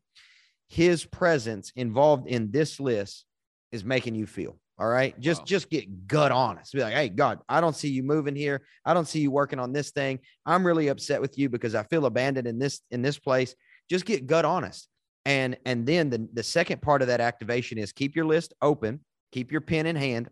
his 0.67 1.03
presence 1.03 1.71
involved 1.75 2.27
in 2.27 2.51
this 2.51 2.79
list 2.79 3.25
is 3.71 3.83
making 3.83 4.15
you 4.15 4.25
feel. 4.25 4.60
All 4.81 4.87
right. 4.87 5.17
Just 5.19 5.41
Wow. 5.41 5.45
just 5.45 5.69
get 5.69 6.07
gut 6.07 6.31
honest. 6.31 6.73
Be 6.73 6.79
like, 6.79 6.95
hey, 6.95 7.07
God, 7.07 7.39
I 7.47 7.61
don't 7.61 7.75
see 7.75 7.89
you 7.89 8.01
moving 8.01 8.35
here. 8.35 8.63
I 8.83 8.95
don't 8.95 9.07
see 9.07 9.19
you 9.19 9.29
working 9.29 9.59
on 9.59 9.73
this 9.73 9.91
thing. 9.91 10.17
I'm 10.43 10.65
really 10.65 10.87
upset 10.87 11.21
with 11.21 11.37
you 11.37 11.49
because 11.49 11.75
I 11.75 11.83
feel 11.83 12.07
abandoned 12.07 12.47
in 12.47 12.57
this 12.57 12.81
in 12.89 13.03
this 13.03 13.19
place. 13.19 13.53
Just 13.91 14.05
get 14.05 14.25
gut 14.25 14.43
honest. 14.43 14.89
And 15.23 15.55
and 15.67 15.85
then 15.85 16.09
the, 16.09 16.27
the 16.33 16.41
second 16.41 16.81
part 16.81 17.03
of 17.03 17.09
that 17.09 17.21
activation 17.21 17.77
is 17.77 17.91
keep 17.91 18.15
your 18.15 18.25
list 18.25 18.55
open, 18.59 19.01
keep 19.31 19.51
your 19.51 19.61
pen 19.61 19.85
in 19.85 19.95
hand, 19.95 20.31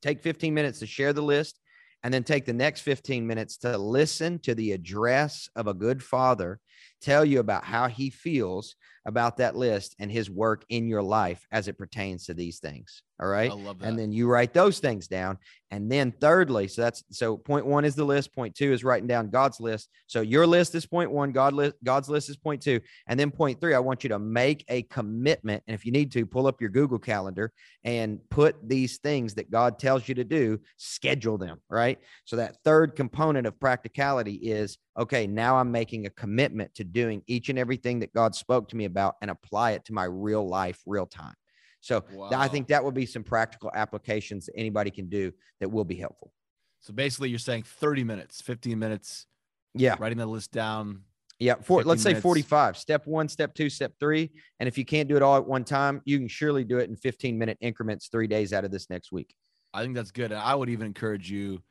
take 0.00 0.22
15 0.22 0.54
minutes 0.54 0.78
to 0.78 0.86
share 0.86 1.12
the 1.12 1.20
list, 1.20 1.58
and 2.04 2.14
then 2.14 2.22
take 2.22 2.46
the 2.46 2.52
next 2.52 2.82
15 2.82 3.26
minutes 3.26 3.56
to 3.58 3.76
listen 3.76 4.38
to 4.40 4.54
the 4.54 4.70
address 4.70 5.48
of 5.56 5.66
a 5.66 5.74
good 5.74 6.04
father 6.04 6.60
tell 7.00 7.24
you 7.24 7.40
about 7.40 7.64
how 7.64 7.88
he 7.88 8.10
feels 8.10 8.76
about 9.06 9.38
that 9.38 9.56
list 9.56 9.96
and 9.98 10.10
his 10.10 10.30
work 10.30 10.64
in 10.68 10.86
your 10.86 11.02
life 11.02 11.46
as 11.50 11.68
it 11.68 11.78
pertains 11.78 12.26
to 12.26 12.34
these 12.34 12.58
things. 12.58 13.02
All 13.20 13.28
right. 13.28 13.50
I 13.50 13.54
love 13.54 13.78
that. 13.78 13.88
And 13.88 13.98
then 13.98 14.12
you 14.12 14.28
write 14.28 14.54
those 14.54 14.78
things 14.78 15.06
down. 15.06 15.36
And 15.70 15.92
then 15.92 16.10
thirdly, 16.10 16.68
so 16.68 16.82
that's 16.82 17.04
so 17.10 17.36
point 17.36 17.66
one 17.66 17.84
is 17.84 17.94
the 17.94 18.04
list. 18.04 18.34
Point 18.34 18.54
two 18.54 18.72
is 18.72 18.82
writing 18.82 19.06
down 19.06 19.28
God's 19.28 19.60
list. 19.60 19.90
So 20.06 20.22
your 20.22 20.46
list 20.46 20.74
is 20.74 20.86
point 20.86 21.10
one, 21.10 21.30
God 21.30 21.52
list, 21.52 21.76
God's 21.84 22.08
list 22.08 22.30
is 22.30 22.36
point 22.36 22.62
two. 22.62 22.80
And 23.06 23.20
then 23.20 23.30
point 23.30 23.60
three, 23.60 23.74
I 23.74 23.78
want 23.78 24.02
you 24.04 24.08
to 24.08 24.18
make 24.18 24.64
a 24.68 24.82
commitment. 24.82 25.62
And 25.66 25.74
if 25.74 25.84
you 25.84 25.92
need 25.92 26.12
to, 26.12 26.24
pull 26.24 26.46
up 26.46 26.60
your 26.60 26.70
Google 26.70 26.98
calendar 26.98 27.52
and 27.84 28.20
put 28.30 28.56
these 28.66 28.98
things 28.98 29.34
that 29.34 29.50
God 29.50 29.78
tells 29.78 30.08
you 30.08 30.14
to 30.14 30.24
do, 30.24 30.58
schedule 30.78 31.36
them. 31.36 31.60
Right. 31.68 31.98
So 32.24 32.36
that 32.36 32.56
third 32.64 32.96
component 32.96 33.46
of 33.46 33.60
practicality 33.60 34.34
is 34.34 34.78
okay, 34.98 35.26
now 35.26 35.56
I'm 35.56 35.70
making 35.70 36.06
a 36.06 36.10
commitment 36.10 36.74
to 36.74 36.84
doing 36.92 37.22
each 37.26 37.48
and 37.48 37.58
everything 37.58 38.00
that 38.00 38.12
God 38.12 38.34
spoke 38.34 38.68
to 38.68 38.76
me 38.76 38.84
about 38.84 39.16
and 39.22 39.30
apply 39.30 39.72
it 39.72 39.84
to 39.86 39.92
my 39.92 40.04
real 40.04 40.46
life, 40.48 40.80
real 40.86 41.06
time. 41.06 41.34
So 41.80 42.00
th- 42.00 42.32
I 42.32 42.48
think 42.48 42.68
that 42.68 42.84
would 42.84 42.94
be 42.94 43.06
some 43.06 43.22
practical 43.24 43.70
applications 43.74 44.46
that 44.46 44.52
anybody 44.56 44.90
can 44.90 45.08
do 45.08 45.32
that 45.60 45.68
will 45.70 45.84
be 45.84 45.96
helpful. 45.96 46.32
so 46.80 46.92
basically, 46.94 47.28
you're 47.30 47.38
saying 47.38 47.62
30 47.64 48.04
minutes, 48.04 48.40
15 48.40 48.78
minutes, 48.78 49.26
Yeah. 49.74 49.96
writing 49.98 50.18
the 50.18 50.26
list 50.26 50.50
down. 50.52 51.04
Yeah. 51.38 51.54
For, 51.62 51.82
let's 51.84 52.02
say 52.02 52.14
45. 52.14 52.76
Step 52.76 53.06
one, 53.06 53.28
step 53.28 53.54
two, 53.54 53.70
step 53.70 53.92
three. 54.00 54.30
And 54.58 54.66
if 54.68 54.76
you 54.78 54.84
can't 54.84 55.08
do 55.08 55.16
it 55.16 55.22
all 55.22 55.36
at 55.36 55.46
one 55.46 55.64
time, 55.64 56.02
you 56.04 56.18
can 56.18 56.28
surely 56.28 56.64
do 56.64 56.78
it 56.78 56.88
in 56.90 56.96
15 56.96 57.38
minute 57.38 57.56
increments 57.60 58.08
three 58.08 58.26
days 58.26 58.52
out 58.52 58.64
of 58.64 58.70
this 58.70 58.90
next 58.90 59.10
week. 59.12 59.34
I 59.72 59.82
think 59.82 59.94
that's 59.94 60.10
good. 60.10 60.32
And 60.32 60.40
I 60.40 60.54
would 60.54 60.68
even 60.68 60.86
encourage 60.86 61.30
you 61.30 61.62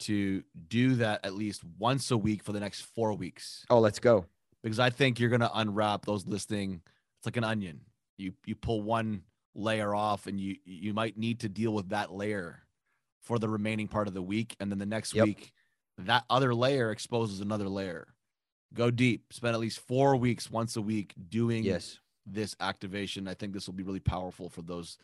to 0.00 0.42
do 0.68 0.94
that 0.96 1.24
at 1.24 1.34
least 1.34 1.62
once 1.78 2.10
a 2.10 2.16
week 2.16 2.42
for 2.42 2.52
the 2.52 2.60
next 2.60 2.82
four 2.94 3.14
weeks. 3.14 3.64
Oh, 3.70 3.80
let's 3.80 3.98
go. 3.98 4.26
Because 4.62 4.78
I 4.78 4.90
think 4.90 5.18
you're 5.20 5.30
gonna 5.30 5.50
unwrap 5.54 6.04
those 6.04 6.26
listing. 6.26 6.82
It's 7.18 7.26
like 7.26 7.36
an 7.36 7.44
onion. 7.44 7.80
You 8.16 8.32
you 8.46 8.54
pull 8.54 8.82
one 8.82 9.22
layer 9.54 9.94
off, 9.94 10.26
and 10.26 10.40
you 10.40 10.56
you 10.64 10.92
might 10.94 11.16
need 11.18 11.40
to 11.40 11.48
deal 11.48 11.72
with 11.72 11.88
that 11.90 12.12
layer 12.12 12.62
for 13.22 13.38
the 13.38 13.48
remaining 13.48 13.88
part 13.88 14.08
of 14.08 14.14
the 14.14 14.22
week, 14.22 14.56
and 14.60 14.70
then 14.70 14.78
the 14.78 14.86
next 14.86 15.14
Yep. 15.14 15.24
week 15.24 15.52
that 15.98 16.24
other 16.30 16.54
layer 16.54 16.90
exposes 16.92 17.40
another 17.40 17.68
layer. 17.68 18.14
Go 18.72 18.90
deep. 18.90 19.32
Spend 19.32 19.54
at 19.54 19.60
least 19.60 19.80
four 19.80 20.14
weeks 20.16 20.50
once 20.50 20.76
a 20.76 20.82
week 20.82 21.14
doing 21.28 21.64
Yes. 21.64 21.98
this 22.26 22.54
activation. 22.60 23.26
I 23.26 23.34
think 23.34 23.52
this 23.52 23.66
will 23.66 23.74
be 23.74 23.82
really 23.82 23.98
powerful 24.00 24.48
for 24.48 24.62
those 24.62 24.98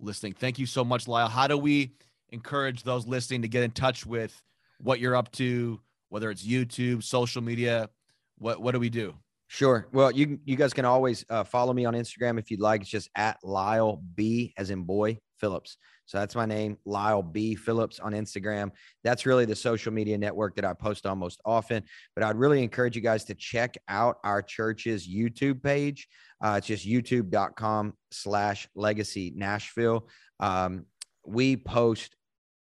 listening. 0.00 0.32
Thank 0.32 0.58
you 0.58 0.64
so 0.66 0.84
much, 0.84 1.06
Lyle. 1.08 1.28
How 1.28 1.46
do 1.48 1.58
we 1.58 1.92
encourage 2.30 2.82
those 2.84 3.06
listening 3.06 3.42
to 3.42 3.48
get 3.48 3.62
in 3.64 3.72
touch 3.72 4.06
with 4.06 4.42
what 4.78 5.00
you're 5.00 5.16
up 5.16 5.30
to, 5.32 5.80
whether 6.08 6.30
it's 6.30 6.46
YouTube, 6.46 7.02
social 7.02 7.42
media? 7.42 7.90
What 8.38 8.60
what 8.60 8.72
do 8.72 8.80
we 8.80 8.90
do? 8.90 9.14
Sure. 9.48 9.88
Well, 9.92 10.10
you 10.10 10.38
you 10.44 10.56
guys 10.56 10.74
can 10.74 10.84
always 10.84 11.24
uh, 11.30 11.44
follow 11.44 11.72
me 11.72 11.84
on 11.84 11.94
Instagram 11.94 12.38
if 12.38 12.50
you'd 12.50 12.60
like. 12.60 12.82
It's 12.82 12.90
just 12.90 13.08
at 13.16 13.38
Lyle 13.42 14.02
B 14.14 14.52
as 14.58 14.70
in 14.70 14.82
boy 14.82 15.18
Phillips. 15.40 15.78
So 16.04 16.18
that's 16.18 16.34
my 16.34 16.46
name, 16.46 16.78
Lyle 16.86 17.22
B 17.22 17.54
Phillips 17.54 18.00
on 18.00 18.12
Instagram. 18.12 18.70
That's 19.04 19.26
really 19.26 19.44
the 19.44 19.54
social 19.54 19.92
media 19.92 20.16
network 20.16 20.56
that 20.56 20.64
I 20.64 20.72
post 20.72 21.06
on 21.06 21.18
most 21.18 21.40
often. 21.44 21.82
But 22.14 22.24
I'd 22.24 22.36
really 22.36 22.62
encourage 22.62 22.96
you 22.96 23.02
guys 23.02 23.24
to 23.24 23.34
check 23.34 23.76
out 23.88 24.16
our 24.24 24.40
church's 24.40 25.06
YouTube 25.06 25.62
page. 25.62 26.08
Uh, 26.42 26.54
it's 26.58 26.66
just 26.66 26.86
youtube.com 26.86 27.92
slash 28.10 28.68
legacy 28.74 29.34
Nashville. 29.36 30.08
Um, 30.40 30.86
we 31.26 31.56
post 31.56 32.16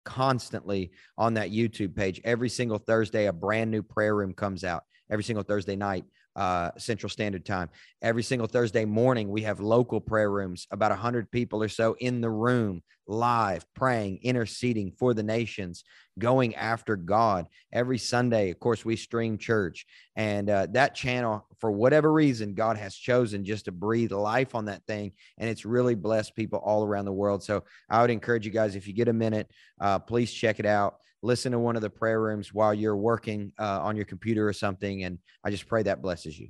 constantly 0.06 0.92
on 1.18 1.34
that 1.34 1.50
YouTube 1.50 1.94
page. 1.94 2.20
Every 2.24 2.48
single 2.48 2.78
Thursday, 2.78 3.26
a 3.26 3.32
brand 3.32 3.70
new 3.70 3.82
prayer 3.82 4.14
room 4.14 4.32
comes 4.32 4.64
out. 4.64 4.84
Every 5.14 5.22
single 5.22 5.44
Thursday 5.44 5.76
night, 5.76 6.06
uh, 6.34 6.70
Central 6.76 7.08
Standard 7.08 7.44
Time. 7.44 7.70
Every 8.02 8.24
single 8.24 8.48
Thursday 8.48 8.84
morning, 8.84 9.30
we 9.30 9.42
have 9.42 9.60
local 9.60 10.00
prayer 10.00 10.28
rooms, 10.28 10.66
about 10.72 10.90
100 10.90 11.30
people 11.30 11.62
or 11.62 11.68
so 11.68 11.94
in 12.00 12.20
the 12.20 12.30
room, 12.30 12.82
live, 13.06 13.64
praying, 13.74 14.18
interceding 14.24 14.90
for 14.90 15.14
the 15.14 15.22
nations, 15.22 15.84
going 16.18 16.56
after 16.56 16.96
God. 16.96 17.46
Every 17.72 17.98
Sunday, 17.98 18.50
of 18.50 18.58
course, 18.58 18.84
we 18.84 18.96
stream 18.96 19.38
church. 19.38 19.86
And 20.16 20.50
uh, 20.50 20.66
that 20.72 20.96
channel, 20.96 21.46
for 21.60 21.70
whatever 21.70 22.12
reason, 22.12 22.54
God 22.54 22.76
has 22.76 22.96
chosen 22.96 23.44
just 23.44 23.66
to 23.66 23.72
breathe 23.72 24.10
life 24.10 24.56
on 24.56 24.64
that 24.64 24.84
thing. 24.88 25.12
And 25.38 25.48
it's 25.48 25.64
really 25.64 25.94
blessed 25.94 26.34
people 26.34 26.58
all 26.58 26.84
around 26.84 27.04
the 27.04 27.12
world. 27.12 27.44
So 27.44 27.62
I 27.88 28.00
would 28.00 28.10
encourage 28.10 28.46
you 28.46 28.50
guys, 28.50 28.74
if 28.74 28.88
you 28.88 28.94
get 28.94 29.06
a 29.06 29.12
minute, 29.12 29.48
uh, 29.80 30.00
please 30.00 30.32
check 30.32 30.58
it 30.58 30.66
out 30.66 30.96
listen 31.24 31.52
to 31.52 31.58
one 31.58 31.74
of 31.74 31.82
the 31.82 31.90
prayer 31.90 32.20
rooms 32.20 32.52
while 32.52 32.74
you're 32.74 32.96
working 32.96 33.50
uh, 33.58 33.80
on 33.80 33.96
your 33.96 34.04
computer 34.04 34.46
or 34.46 34.52
something. 34.52 35.04
And 35.04 35.18
I 35.42 35.50
just 35.50 35.66
pray 35.66 35.82
that 35.84 36.02
blesses 36.02 36.38
you. 36.38 36.48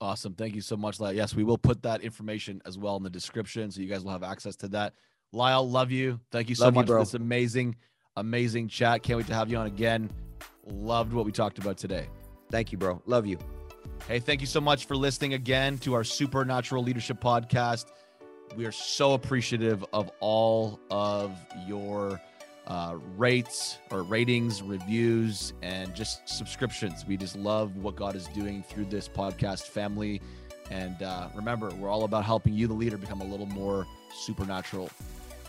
Awesome. 0.00 0.34
Thank 0.34 0.54
you 0.54 0.60
so 0.60 0.76
much, 0.76 1.00
Lyle. 1.00 1.12
Yes, 1.12 1.34
we 1.34 1.44
will 1.44 1.56
put 1.56 1.82
that 1.82 2.02
information 2.02 2.60
as 2.66 2.76
well 2.76 2.96
in 2.96 3.02
the 3.02 3.10
description 3.10 3.70
so 3.70 3.80
you 3.80 3.88
guys 3.88 4.04
will 4.04 4.10
have 4.10 4.24
access 4.24 4.56
to 4.56 4.68
that. 4.68 4.94
Lyle, 5.32 5.68
love 5.68 5.90
you. 5.90 6.20
Thank 6.32 6.48
you 6.48 6.54
so 6.54 6.64
Love 6.64 6.74
you, 6.74 6.80
much 6.80 6.88
for 6.88 6.98
this 6.98 7.14
amazing, 7.14 7.76
amazing 8.16 8.68
chat. 8.68 9.02
Can't 9.02 9.16
wait 9.16 9.26
to 9.28 9.34
have 9.34 9.48
you 9.48 9.56
on 9.56 9.66
again. 9.66 10.10
Loved 10.64 11.12
what 11.12 11.24
we 11.24 11.32
talked 11.32 11.58
about 11.58 11.78
today. 11.78 12.08
Thank 12.50 12.72
you, 12.72 12.78
bro. 12.78 13.00
Love 13.06 13.26
you. 13.26 13.38
Hey, 14.08 14.18
thank 14.18 14.40
you 14.40 14.46
so 14.46 14.60
much 14.60 14.86
for 14.86 14.96
listening 14.96 15.34
again 15.34 15.78
to 15.78 15.94
our 15.94 16.04
Supernatural 16.04 16.82
Leadership 16.82 17.20
Podcast. 17.20 17.86
We 18.56 18.66
are 18.66 18.72
so 18.72 19.14
appreciative 19.14 19.84
of 19.92 20.10
all 20.20 20.80
of 20.90 21.36
your 21.66 22.20
uh, 22.66 22.96
rates 23.16 23.78
or 23.90 24.02
ratings, 24.02 24.62
reviews, 24.62 25.52
and 25.62 25.94
just 25.94 26.28
subscriptions. 26.28 27.06
We 27.06 27.16
just 27.16 27.36
love 27.36 27.76
what 27.76 27.96
God 27.96 28.16
is 28.16 28.26
doing 28.28 28.62
through 28.62 28.86
this 28.86 29.08
podcast 29.08 29.62
family. 29.62 30.20
And 30.70 31.00
uh, 31.02 31.28
remember, 31.34 31.70
we're 31.76 31.88
all 31.88 32.04
about 32.04 32.24
helping 32.24 32.54
you, 32.54 32.66
the 32.66 32.74
leader, 32.74 32.96
become 32.96 33.20
a 33.20 33.24
little 33.24 33.46
more 33.46 33.86
supernatural. 34.12 34.90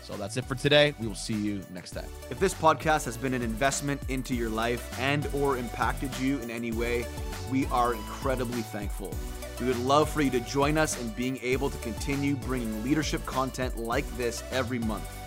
So 0.02 0.16
that's 0.16 0.36
it 0.36 0.44
for 0.44 0.54
today. 0.54 0.94
We 1.00 1.06
will 1.06 1.14
see 1.14 1.34
you 1.34 1.62
next 1.74 1.90
time. 1.90 2.08
If 2.30 2.38
this 2.38 2.54
podcast 2.54 3.04
has 3.04 3.16
been 3.16 3.34
an 3.34 3.42
investment 3.42 4.00
into 4.08 4.34
your 4.34 4.48
life 4.48 4.98
and 4.98 5.28
or 5.34 5.58
impacted 5.58 6.16
you 6.18 6.38
in 6.38 6.50
any 6.50 6.72
way, 6.72 7.04
we 7.50 7.66
are 7.66 7.94
incredibly 7.94 8.62
thankful. 8.62 9.12
We 9.60 9.66
would 9.66 9.78
love 9.80 10.08
for 10.08 10.22
you 10.22 10.30
to 10.30 10.40
join 10.40 10.78
us 10.78 10.98
in 11.00 11.08
being 11.10 11.38
able 11.42 11.68
to 11.68 11.78
continue 11.78 12.36
bringing 12.36 12.82
leadership 12.84 13.26
content 13.26 13.76
like 13.76 14.06
this 14.16 14.44
every 14.52 14.78
month. 14.78 15.17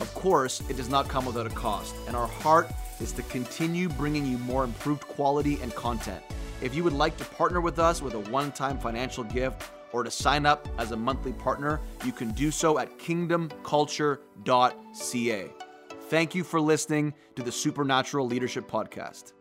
Of 0.00 0.12
course, 0.14 0.60
it 0.68 0.76
does 0.76 0.88
not 0.88 1.08
come 1.08 1.24
without 1.24 1.46
a 1.46 1.50
cost, 1.50 1.94
and 2.06 2.16
our 2.16 2.26
heart 2.26 2.68
is 3.00 3.12
to 3.12 3.22
continue 3.22 3.88
bringing 3.88 4.26
you 4.26 4.38
more 4.38 4.64
improved 4.64 5.02
quality 5.02 5.60
and 5.62 5.72
content. 5.74 6.22
If 6.60 6.74
you 6.74 6.82
would 6.84 6.92
like 6.92 7.16
to 7.18 7.24
partner 7.24 7.60
with 7.60 7.78
us 7.78 8.02
with 8.02 8.14
a 8.14 8.20
one 8.30 8.50
time 8.52 8.78
financial 8.78 9.24
gift 9.24 9.70
or 9.92 10.02
to 10.02 10.10
sign 10.10 10.46
up 10.46 10.66
as 10.78 10.92
a 10.92 10.96
monthly 10.96 11.32
partner, 11.32 11.80
you 12.04 12.12
can 12.12 12.30
do 12.32 12.50
so 12.50 12.78
at 12.78 12.98
kingdomculture.ca. 12.98 15.50
Thank 16.08 16.34
you 16.34 16.44
for 16.44 16.60
listening 16.60 17.14
to 17.34 17.42
the 17.42 17.52
Supernatural 17.52 18.26
Leadership 18.26 18.70
Podcast. 18.70 19.32